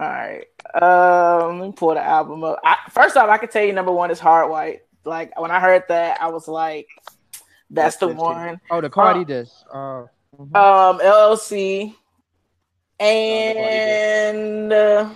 [0.00, 0.44] All right.
[0.74, 2.58] Um, let me pull the album up.
[2.64, 4.82] I, first off, I can tell you number one is Hard White.
[5.04, 6.88] Like when I heard that, I was like,
[7.70, 9.52] "That's the That's one." Oh, the Cardi Uh, disc.
[9.72, 10.04] Uh,
[10.38, 10.54] mhm.
[10.56, 11.94] Um, LLC,
[13.00, 15.10] Oh, and uh,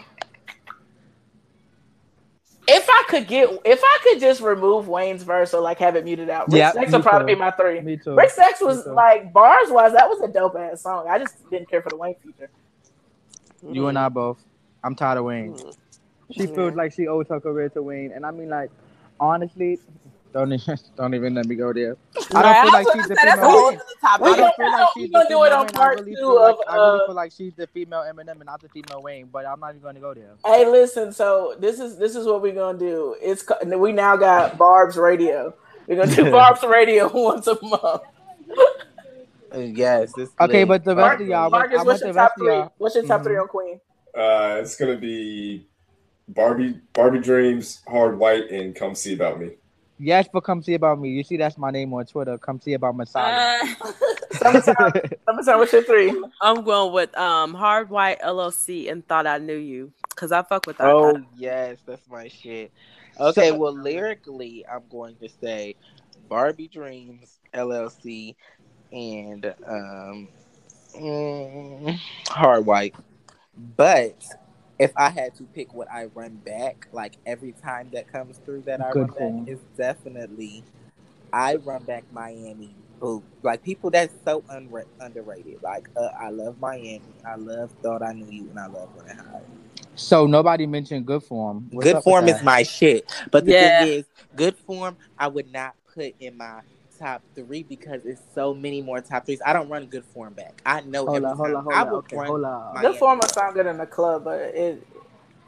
[2.68, 6.05] if I could get, if I could just remove Wayne's verse or like have it
[6.05, 7.36] muted out, Rick Yeah, Sex would probably too.
[7.36, 7.80] be my three.
[7.80, 8.14] me too.
[8.16, 11.06] Rich Sex was like bars wise, that was a dope ass song.
[11.09, 12.51] I just didn't care for the Wayne feature.
[13.70, 14.38] You and I both.
[14.84, 15.55] I'm tired of Wayne.
[15.55, 15.76] Mhm.
[16.32, 16.55] She Mm-hmm.
[16.55, 18.70] feels like she owes her career to Wayne, and I mean, like,
[19.20, 19.80] honestly,
[20.32, 21.97] don't even don't even let me go there.
[22.35, 23.51] I don't feel like she's the a female.
[23.51, 24.24] whole other topic.
[24.27, 25.73] We I don't feel like she's gonna the do it female on Wayne.
[25.73, 28.01] part I really two feel like of, I really uh, feel like she's the female
[28.01, 29.28] Eminem and not the female Wayne.
[29.32, 30.35] But I'm not even going to go there.
[30.44, 31.12] Hey, listen.
[31.12, 33.16] So this is this is what we're gonna do.
[33.23, 33.44] It's
[33.77, 35.55] we now got Barbz Radio.
[35.86, 38.03] We're gonna do Barbz Radio once a month.
[39.55, 40.12] Yes.
[40.40, 40.69] Okay, lit.
[40.69, 42.62] but the Mar- rest of y'all, Marcus, what's your top three?
[42.78, 43.81] What's your top three on Queen?
[44.15, 45.66] Uh, it's gonna be
[46.28, 49.53] Barbie, Barbie Dreams, Hard White, and Come See About Me.
[49.98, 51.10] Yes, but come see about me.
[51.10, 52.36] You see, that's my name on Twitter.
[52.39, 53.62] Come see about Messiah.
[53.81, 53.93] Uh,
[54.32, 54.93] Summertime.
[55.24, 55.59] Summertime.
[55.59, 56.14] What's your three?
[56.40, 60.66] I'm going with um Hard White LLC and Thought I Knew You because I fuck
[60.66, 60.86] with that.
[60.86, 62.73] Oh yes, that's my shit.
[63.18, 65.77] Okay, So- well lyrically, I'm going to say
[66.28, 68.35] Barbie Dreams LLC
[68.93, 70.28] and um
[70.94, 71.98] mm,
[72.28, 72.94] Hard White.
[73.77, 74.23] But
[74.78, 78.62] if I had to pick what I run back, like every time that comes through
[78.62, 80.65] that I Good run back, is definitely
[81.32, 82.74] I run back Miami.
[83.01, 83.23] Boo.
[83.43, 85.62] Like people that's so unre- underrated.
[85.62, 87.03] Like uh, I love Miami.
[87.27, 89.43] I love Thought I Knew You, and I love Running High.
[89.94, 91.69] So nobody mentioned good form.
[91.70, 93.11] What's good form is my shit.
[93.31, 93.78] But the Yeah.
[93.81, 94.05] thing is,
[94.35, 96.61] good form I would not put in my
[96.98, 99.40] top three because it's so many more top threes.
[99.44, 100.62] I don't run good form back.
[100.66, 101.89] I know Hold on, hold on, hold I on.
[101.90, 102.81] will Okay, run, hold on.
[102.81, 104.86] Good form will sound good in the club, but it.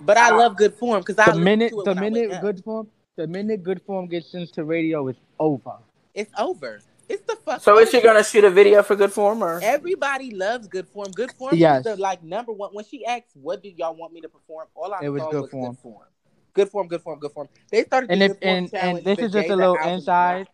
[0.01, 2.89] but I love good form because I The minute, to it the minute good form,
[3.17, 5.73] the minute good form gets into radio, it's over.
[6.15, 6.81] it's over.
[7.09, 7.61] It's the fuck.
[7.63, 9.61] So is she gonna shoot a video for Good Form or?
[9.63, 11.11] Everybody loves good form.
[11.13, 11.79] Good form Yes.
[11.79, 12.71] is the like number one.
[12.75, 15.43] When she asked, "What do y'all want me to perform?" All I It was good
[15.43, 15.73] was form.
[15.73, 16.07] good form.
[16.55, 17.49] Good form, good form, good form.
[17.71, 20.49] They started And if good form and and this is just day a little inside.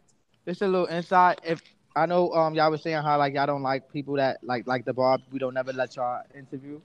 [0.47, 1.41] Just a little inside.
[1.45, 1.63] If
[1.97, 4.85] I know, um, y'all was saying how like y'all don't like people that like like
[4.85, 5.23] the Bob.
[5.33, 6.81] We don't never let y'all interview.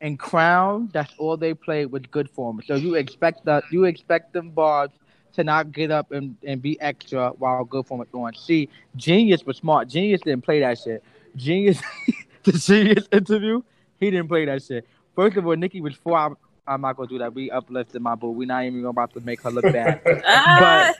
[0.00, 2.60] In Crown, that's all they played with good form.
[2.66, 4.94] So you expect that you expect them Barbs
[5.34, 8.34] to not get up and, and be extra while good form is going.
[8.34, 9.88] See, Genius was smart.
[9.88, 11.02] Genius didn't play that shit.
[11.36, 11.80] Genius,
[12.42, 13.62] the Genius interview,
[13.98, 14.86] he didn't play that shit.
[15.14, 16.36] First of all, Nicki was four hours.
[16.66, 17.34] I'm not gonna do that.
[17.34, 18.30] We uplifted my boo.
[18.30, 20.00] We're not even about to make her look bad.
[20.24, 20.92] Ah,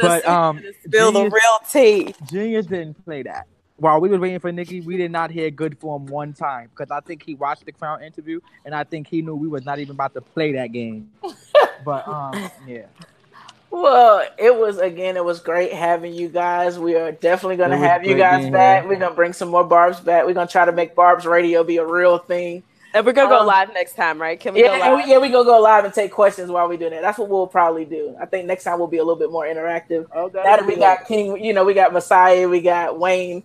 [0.00, 2.14] but um, spill the Genius- real tea.
[2.30, 3.46] Genius didn't play that.
[3.76, 6.90] While we were waiting for Nicki, we did not hear good form one time because
[6.90, 9.78] I think he watched the Crown interview and I think he knew we was not
[9.78, 11.10] even about to play that game.
[11.84, 12.86] but um, yeah,
[13.70, 15.16] Well, it was again.
[15.16, 16.78] It was great having you guys.
[16.78, 18.82] We are definitely going to have you guys back.
[18.82, 18.90] here.
[18.90, 20.26] We're going to bring some more Barb's back.
[20.26, 22.62] We're going to try to make Barb's radio be a real thing.
[22.94, 24.38] And we're gonna go Um, live next time, right?
[24.40, 25.04] Can we Yeah, go live?
[25.04, 27.02] we, yeah, we gonna go live and take questions while we doing that.
[27.02, 28.16] That's what we'll probably do.
[28.20, 30.06] I think next time we'll be a little bit more interactive.
[30.14, 30.38] Okay.
[30.42, 33.42] Now that we got King, you know, we got Messiah, we got Wayne,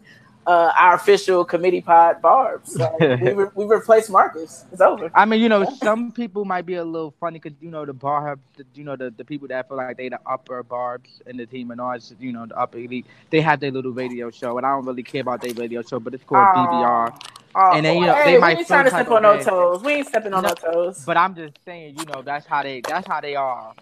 [0.47, 2.61] uh, our official committee pod Barb.
[2.65, 4.63] So we, re- we replaced Marcus.
[4.71, 5.11] It's over.
[5.13, 7.93] I mean, you know, some people might be a little funny because you know the
[7.93, 8.39] bar have,
[8.75, 11.71] you know, the, the people that feel like they the upper barbs in the team
[11.71, 13.05] and ours, you know, the upper elite.
[13.29, 15.99] They have their little radio show, and I don't really care about their radio show,
[15.99, 17.13] but it's called BBR.
[17.55, 19.37] Oh, And then, you know, hey, they we might ain't trying to step on no
[19.37, 19.83] toes.
[19.83, 21.03] We ain't stepping on no, No, toes.
[21.05, 23.73] But I'm just saying, you know, that's how they that's how they are.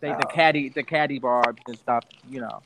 [0.00, 0.26] They the Oh.
[0.26, 2.62] caddy the caddy barbs and stuff, you know.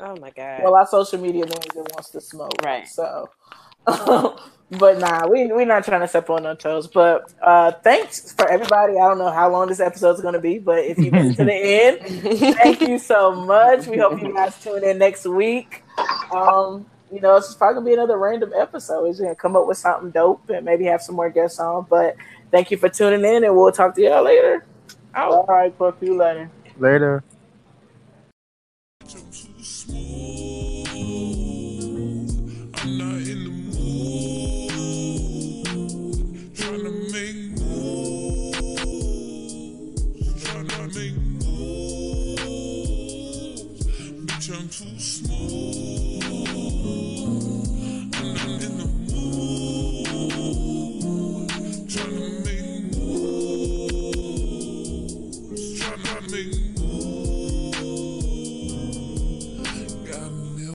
[0.00, 0.62] Oh my god.
[0.62, 2.88] Well, our social media manager wants to smoke, Right.
[2.88, 3.30] So,
[3.86, 6.88] but nah, we we're not trying to step on no toes.
[6.88, 8.94] But uh, thanks for everybody.
[8.94, 11.52] I don't know how long this episode's gonna be, but if you get to the
[11.54, 12.00] end,
[12.56, 13.86] thank you so much.
[13.86, 15.84] We hope you guys tune in next week.
[16.30, 19.02] Um, you know, it's probably gonna be another random episode.
[19.02, 21.86] We're gonna come up with something dope and maybe have some more guests on.
[21.88, 22.16] But
[22.50, 24.64] thank you for tuning in, and we'll talk to y'all later.
[25.14, 25.32] Out.
[25.32, 26.50] All right, talk to you later.
[26.78, 27.24] Later.